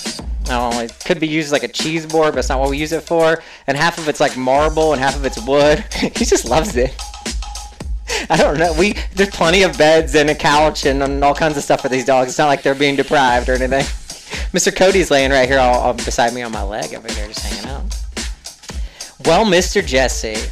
I 0.47 0.49
don't 0.49 0.75
know, 0.75 0.81
it 0.81 0.95
could 1.03 1.19
be 1.19 1.27
used 1.27 1.51
like 1.51 1.63
a 1.63 1.67
cheese 1.67 2.05
board, 2.05 2.33
but 2.33 2.37
it's 2.37 2.49
not 2.49 2.59
what 2.59 2.69
we 2.69 2.77
use 2.77 2.91
it 2.91 3.01
for. 3.01 3.41
And 3.65 3.75
half 3.75 3.97
of 3.97 4.07
it's 4.07 4.19
like 4.19 4.37
marble 4.37 4.93
and 4.93 5.01
half 5.01 5.15
of 5.15 5.25
it's 5.25 5.43
wood. 5.43 5.79
he 5.95 6.23
just 6.23 6.47
loves 6.47 6.75
it. 6.75 6.95
I 8.29 8.37
don't 8.37 8.59
know. 8.59 8.71
We 8.73 8.93
there's 9.15 9.31
plenty 9.31 9.63
of 9.63 9.75
beds 9.75 10.13
and 10.13 10.29
a 10.29 10.35
couch 10.35 10.85
and, 10.85 11.01
and 11.01 11.23
all 11.23 11.33
kinds 11.33 11.57
of 11.57 11.63
stuff 11.63 11.81
for 11.81 11.89
these 11.89 12.05
dogs. 12.05 12.29
It's 12.29 12.37
not 12.37 12.45
like 12.45 12.61
they're 12.61 12.75
being 12.75 12.95
deprived 12.95 13.49
or 13.49 13.53
anything. 13.53 13.81
Mr. 14.51 14.75
Cody's 14.75 15.09
laying 15.11 15.31
right 15.31 15.49
here, 15.49 15.59
all, 15.59 15.79
all 15.79 15.93
beside 15.93 16.33
me 16.33 16.41
on 16.41 16.51
my 16.51 16.63
leg 16.63 16.93
over 16.93 17.11
here, 17.11 17.27
just 17.27 17.39
hanging 17.39 17.69
out. 17.69 17.83
Well, 19.25 19.45
Mr. 19.45 19.83
Jesse, 19.83 20.51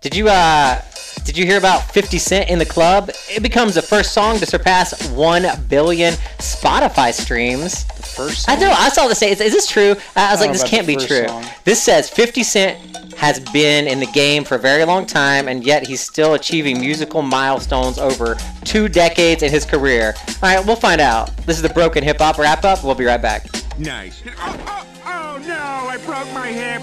did 0.00 0.16
you 0.16 0.28
uh 0.28 0.80
did 1.26 1.36
you 1.36 1.44
hear 1.44 1.58
about 1.58 1.90
50 1.90 2.18
Cent 2.18 2.50
in 2.50 2.58
the 2.60 2.64
club? 2.64 3.10
It 3.28 3.42
becomes 3.42 3.74
the 3.74 3.82
first 3.82 4.12
song 4.12 4.38
to 4.38 4.46
surpass 4.46 5.10
1 5.10 5.44
billion 5.68 6.14
Spotify 6.38 7.12
streams. 7.12 7.84
The 7.84 8.02
first 8.04 8.48
I 8.48 8.54
know. 8.54 8.70
I 8.70 8.88
saw 8.90 9.08
this 9.08 9.18
say, 9.18 9.32
is, 9.32 9.40
is 9.40 9.52
this 9.52 9.66
true? 9.66 9.96
I 10.14 10.30
was 10.30 10.40
I 10.40 10.46
like, 10.46 10.52
this 10.52 10.62
can't 10.62 10.86
be 10.86 10.94
true. 10.94 11.26
song. 11.26 11.44
This 11.64 11.82
says 11.82 12.08
50 12.08 12.44
Cent 12.44 12.96
has 13.16 13.40
been 13.40 13.88
in 13.88 13.98
the 13.98 14.06
game 14.06 14.44
for 14.44 14.54
a 14.54 14.58
very 14.58 14.84
long 14.84 15.04
time, 15.04 15.48
and 15.48 15.64
yet 15.64 15.84
he's 15.84 16.00
still 16.00 16.34
achieving 16.34 16.78
musical 16.78 17.22
milestones 17.22 17.98
over 17.98 18.36
two 18.64 18.88
decades 18.88 19.42
in 19.42 19.50
his 19.50 19.64
career. 19.64 20.14
All 20.28 20.34
right, 20.42 20.64
we'll 20.64 20.76
find 20.76 21.00
out. 21.00 21.36
This 21.38 21.56
is 21.56 21.62
the 21.62 21.70
Broken 21.70 22.04
Hip 22.04 22.18
Hop 22.18 22.38
Wrap 22.38 22.64
Up. 22.64 22.84
We'll 22.84 22.94
be 22.94 23.04
right 23.04 23.20
back. 23.20 23.46
Nice. 23.78 24.22
Oh, 24.38 24.56
oh, 24.68 24.86
oh 25.06 25.38
no, 25.44 25.54
I 25.54 25.98
broke 26.06 26.32
my 26.32 26.48
hip. 26.48 26.82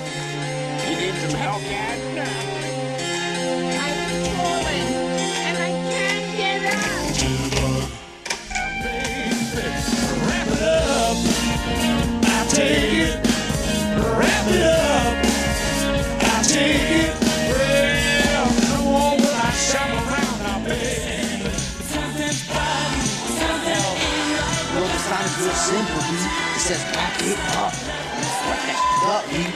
Take 12.54 12.94
it. 12.94 13.18
Wrap 13.98 14.46
it 14.54 14.62
up. 14.62 15.14
I 16.22 16.38
take 16.46 16.86
it. 17.02 17.12
Well, 17.50 18.46
no 18.70 18.80
one 18.94 19.18
will 19.18 19.34
I 19.34 19.50
shop 19.58 19.90
around 19.90 20.38
now, 20.46 20.62
baby. 20.62 21.50
Something's 21.90 22.46
body, 22.46 23.02
something 23.42 23.74
ain't 23.74 24.38
right. 24.38 24.70
Well, 24.78 24.86
the 24.86 25.02
sign 25.02 25.26
is 25.26 25.36
real 25.42 25.58
simple, 25.58 26.02
dude. 26.06 26.30
It 26.54 26.62
says 26.62 26.84
back 26.94 27.18
it 27.26 27.42
up. 27.58 27.74
What 27.74 28.60
the 28.70 28.78
up, 29.10 29.26
dude? 29.34 29.50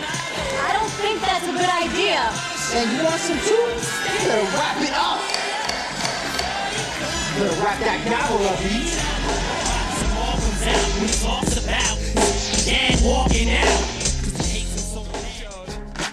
I 0.57 0.73
don't 0.73 0.93
think 0.97 1.21
that's 1.21 1.45
a 1.45 1.53
good 1.53 1.69
idea. 1.69 2.21
And 2.73 2.85
you 2.97 3.05
want 3.05 3.21
some 3.21 3.37
too? 3.45 3.65
You 4.09 4.25
better 4.25 4.49
wrap 4.57 4.77
it 4.81 4.93
up. 4.97 5.21
You 7.29 7.45
better 7.45 7.61
wrap 7.61 7.77
that 7.79 8.01
gavel 8.09 8.41
up, 8.41 8.57
dude. 8.57 9.07
Walking 13.07 13.49
out. 13.51 13.83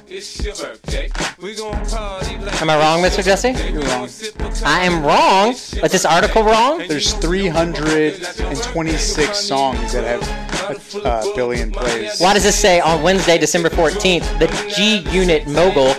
It's 0.06 0.44
your 0.44 0.54
birthday. 0.54 1.10
We 1.42 1.56
gonna 1.56 1.84
party 1.86 2.36
like 2.38 2.62
Am 2.62 2.70
I 2.70 2.78
wrong, 2.78 3.02
Mr. 3.02 3.24
Jesse? 3.24 3.50
You're 3.72 3.82
wrong. 3.82 4.08
I 4.64 4.84
am 4.84 5.04
wrong. 5.04 5.50
Is 5.50 5.90
this 5.90 6.04
article 6.04 6.44
wrong? 6.44 6.86
There's 6.86 7.14
326 7.14 9.38
songs 9.38 9.92
that 9.92 10.04
have 10.04 10.22
a 10.70 10.76
uh, 11.02 11.34
billion 11.34 11.72
plays. 11.72 12.20
Why 12.20 12.34
does 12.34 12.44
this 12.44 12.54
say 12.56 12.78
on 12.80 13.02
Wednesday, 13.02 13.38
December 13.38 13.70
14th, 13.70 14.38
the 14.38 14.46
G 14.72 14.98
Unit 15.10 15.48
mogul, 15.48 15.92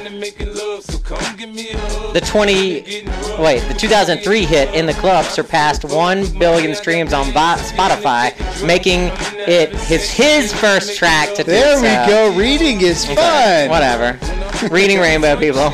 the 2.16 2.22
20, 2.22 3.04
wait, 3.44 3.60
the 3.68 3.76
2003 3.78 4.46
hit 4.46 4.74
in 4.74 4.86
the 4.86 4.94
club 4.94 5.26
surpassed 5.26 5.84
1 5.84 6.40
billion 6.40 6.74
streams 6.74 7.12
on 7.12 7.26
Spotify, 7.26 8.32
making 8.66 9.12
it 9.46 9.76
his 9.82 10.10
his 10.10 10.54
first 10.54 10.98
track 10.98 11.36
to 11.36 11.44
do 11.44 11.52
There 11.52 11.76
we 11.76 12.10
go. 12.10 12.34
Reading 12.40 12.80
is 12.80 13.06
fun. 13.06 13.70
Whatever. 13.70 14.18
Reading 14.72 15.00
Rainbow, 15.00 15.36
people. 15.38 15.72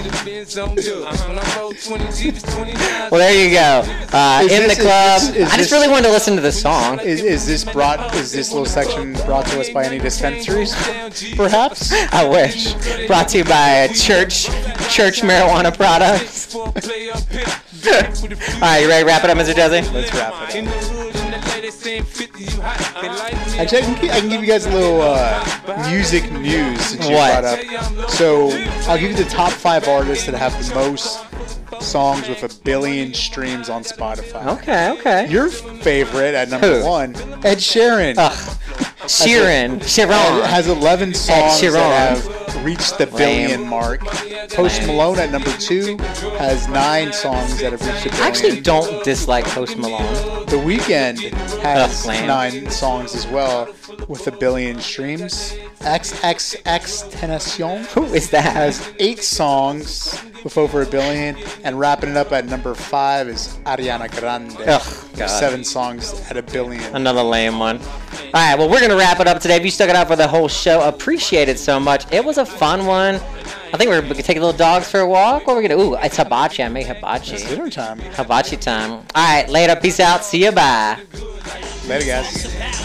Well, 3.10 3.20
there 3.20 3.34
you 3.34 3.52
go. 3.52 3.84
Uh, 4.14 4.42
in 4.44 4.48
this- 4.48 4.78
the 4.78 4.84
club. 4.84 5.22
is 5.22 5.28
this- 5.32 5.36
is 5.48 5.54
I 5.54 5.58
just 5.58 5.72
really 5.72 5.88
wanted 5.88 6.08
to 6.08 6.12
listen 6.12 6.36
to 6.36 6.42
this 6.42 6.62
song. 6.62 7.00
Is, 7.00 7.22
is 7.22 7.46
this 7.46 7.64
brought? 7.64 8.14
Is 8.16 8.32
this 8.32 8.52
little 8.52 8.66
section 8.66 9.14
brought 9.26 9.46
to 9.48 9.60
us 9.60 9.70
by 9.70 9.86
any 9.86 10.00
dispensaries? 10.00 10.74
Perhaps. 11.36 11.92
I 12.12 12.26
wish. 12.28 12.74
Brought 13.08 13.30
to 13.30 13.40
you 13.40 13.44
by 13.44 13.88
church 13.94 14.46
church 14.90 15.22
marijuana 15.22 15.76
products. 15.76 16.54
All 16.56 16.72
right, 18.62 18.80
you 18.82 18.88
ready 18.88 19.02
to 19.04 19.06
wrap 19.08 19.24
it 19.24 19.30
up, 19.30 19.38
Mr. 19.38 19.56
Jesse? 19.56 19.92
Let's 19.92 20.14
wrap 20.14 20.54
it 20.54 20.68
up. 20.68 21.11
Actually, 21.86 23.60
I 23.60 23.66
can, 23.66 24.10
I 24.10 24.20
can 24.20 24.30
give 24.30 24.42
you 24.42 24.48
guys 24.48 24.66
a 24.66 24.72
little 24.72 25.02
uh, 25.02 25.90
music 25.90 26.32
news 26.32 26.80
since 26.82 27.08
you 27.08 27.16
What? 27.16 27.42
brought 27.42 27.44
up. 28.04 28.10
So 28.10 28.50
I'll 28.90 28.98
give 29.00 29.12
you 29.12 29.18
the 29.18 29.30
top 29.30 29.52
five 29.52 29.88
artists 29.88 30.26
that 30.26 30.36
have 30.36 30.54
the 30.68 30.76
most 30.76 31.26
songs 31.82 32.28
with 32.30 32.44
a 32.44 32.64
billion 32.64 33.14
streams 33.14 33.70
on 33.70 33.84
Spotify. 33.84 34.46
Okay, 34.60 34.92
okay. 34.92 35.30
Your 35.30 35.50
favorite 35.50 36.36
at 36.36 36.50
number 36.50 36.82
Who? 36.82 36.86
one, 36.88 37.16
Ed 37.44 37.58
Sheeran. 37.58 38.16
Ugh. 38.18 38.58
Sheeran. 39.08 39.80
Sheeran. 39.80 40.44
has 40.46 40.68
11 40.68 41.14
songs 41.14 41.60
Sheeran. 41.60 41.74
that 41.74 42.18
have 42.18 42.66
reached 42.66 42.98
the 42.98 43.08
billion 43.08 43.62
Lame. 43.62 43.70
mark. 43.70 44.02
Post 44.52 44.86
Malone 44.86 45.18
at 45.20 45.32
number 45.32 45.52
two 45.58 45.98
has 46.38 46.68
nine 46.68 47.12
songs 47.14 47.58
that 47.60 47.72
have 47.72 47.82
reached 47.82 48.04
the 48.04 48.10
billion. 48.10 48.24
I 48.24 48.28
actually 48.28 48.62
don't 48.62 49.04
dislike 49.04 49.46
Post 49.46 49.78
Malone. 49.78 50.46
The 50.48 50.58
Weeknd 50.58 51.20
has 51.62 52.06
Ugh, 52.08 52.28
nine 52.28 52.70
songs 52.70 53.16
as 53.16 53.26
well 53.28 53.68
with 54.08 54.28
a 54.28 54.32
billion 54.32 54.80
streams. 54.80 55.54
XXXTentacion 55.80 57.86
Who 57.94 58.04
is 58.14 58.30
that? 58.32 58.54
has 58.54 58.92
eight 59.00 59.24
songs 59.24 60.22
with 60.44 60.58
over 60.58 60.82
a 60.82 60.86
billion, 60.86 61.36
and 61.64 61.80
wrapping 61.80 62.12
it 62.12 62.18
up 62.18 62.32
at 62.32 62.46
number 62.46 62.74
five 62.74 63.28
is 63.28 63.60
Ariana 63.66 64.10
Grande. 64.20 64.56
Ugh. 64.68 64.82
Seven 65.28 65.64
songs 65.64 66.20
at 66.30 66.38
a 66.38 66.44
billion. 66.44 66.84
Another 66.96 67.24
lame 67.24 67.60
one. 67.60 67.80
All 67.80 68.32
right, 68.34 68.58
well, 68.58 68.70
we're 68.70 68.80
going 68.80 68.92
to 68.92 68.98
wrap 68.98 69.20
it 69.20 69.28
up 69.28 69.40
today. 69.42 69.58
If 69.58 69.66
you 69.66 69.72
stuck 69.72 69.90
it 69.90 69.96
out 69.96 70.08
for 70.08 70.16
the 70.16 70.28
whole 70.28 70.48
show, 70.48 70.82
appreciate 70.88 71.50
it 71.50 71.60
so 71.60 71.80
much. 71.80 72.12
It 72.12 72.24
was 72.24 72.38
a 72.38 72.46
fun 72.46 72.86
one. 72.86 73.16
I 73.74 73.78
think 73.78 73.90
we're 73.90 74.02
going 74.02 74.14
to 74.14 74.24
take 74.24 74.38
a 74.38 74.40
little 74.40 74.58
dogs 74.58 74.90
for 74.90 75.00
a 75.00 75.08
walk. 75.08 75.48
What 75.48 75.54
are 75.54 75.62
we 75.62 75.68
going 75.68 75.80
to 75.80 75.86
Ooh, 75.86 75.96
it's 75.96 76.18
hibachi. 76.18 76.64
I 76.64 76.70
make 76.70 76.88
hibachi. 76.88 77.36
It's 77.36 77.48
dinner 77.48 77.70
time. 77.70 78.00
Hibachi 78.00 78.58
time. 78.58 78.92
All 78.92 79.06
right, 79.16 79.48
later. 79.50 79.76
Peace 79.76 80.00
out. 80.00 80.24
See 80.24 80.44
you. 80.44 80.52
Bye. 80.52 81.00
Later, 81.88 82.06
guys. 82.06 82.81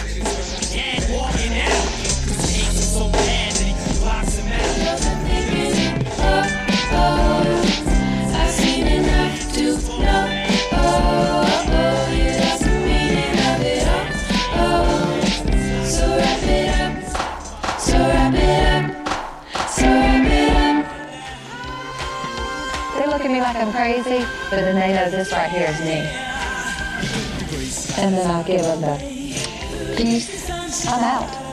Crazy, 23.55 24.25
but 24.49 24.61
then 24.61 24.75
they 24.75 24.93
know 24.93 25.09
this 25.09 25.31
right 25.31 25.49
here 25.49 25.67
is 25.69 25.79
me. 25.79 26.01
And 28.03 28.15
then 28.15 28.29
I'll 28.29 28.43
give 28.43 28.61
them 28.61 28.81
the 28.81 28.97
peace. 29.95 30.49
I'm 30.87 31.03
out. 31.03 31.47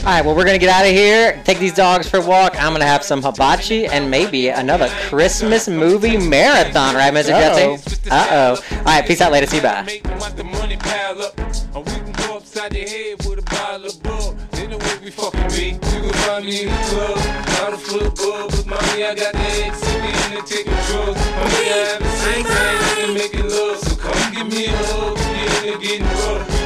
All 0.00 0.06
right, 0.06 0.24
well, 0.24 0.34
we're 0.34 0.44
going 0.44 0.58
to 0.58 0.58
get 0.58 0.70
out 0.70 0.86
of 0.86 0.92
here, 0.92 1.40
take 1.44 1.58
these 1.58 1.74
dogs 1.74 2.08
for 2.08 2.16
a 2.18 2.26
walk. 2.26 2.56
I'm 2.56 2.70
going 2.70 2.80
to 2.80 2.86
have 2.86 3.04
some 3.04 3.22
hibachi 3.22 3.84
and 3.86 4.10
maybe 4.10 4.48
another 4.48 4.88
Christmas 5.08 5.68
movie 5.68 6.16
marathon, 6.16 6.94
right, 6.94 7.12
Mr. 7.12 7.32
Uh-oh. 7.32 7.76
Jesse? 7.76 8.10
Uh 8.10 8.26
oh. 8.30 8.76
All 8.78 8.84
right, 8.84 9.06
peace 9.06 9.20
out 9.20 9.30
later. 9.30 9.46
See 9.46 9.56
you, 9.56 9.62
bye 9.62 10.00
me. 15.60 15.72
You 15.72 16.00
can 16.00 16.12
find 16.24 16.44
me 16.44 16.62
in 16.62 16.68
the 16.68 16.80
club, 16.88 17.18
not 17.58 17.72
a 17.74 17.78
football, 17.78 18.48
but 18.48 18.66
mommy, 18.66 19.04
I 19.04 19.14
got 19.14 19.32
the 19.32 19.46
eggs 19.64 19.80
to 19.80 19.92
be 20.02 20.10
in 20.24 20.30
the 20.34 20.42
ticket 20.46 20.78
drugs. 20.88 21.20
Mommy, 21.36 21.64
I 21.68 21.80
have 21.90 22.02
the 22.02 22.14
same 22.24 22.44
thing, 22.44 22.76
I 22.86 22.94
can 22.96 23.14
make 23.14 23.34
it 23.34 23.44
love, 23.44 23.78
so 23.78 23.96
come 23.96 24.34
give 24.34 24.48
me 24.48 24.66
a 24.66 24.76
hug, 24.76 25.18
you're 25.18 25.72
in 25.72 25.80
the 25.80 25.86
getting 25.86 26.06
rough. 26.06 26.59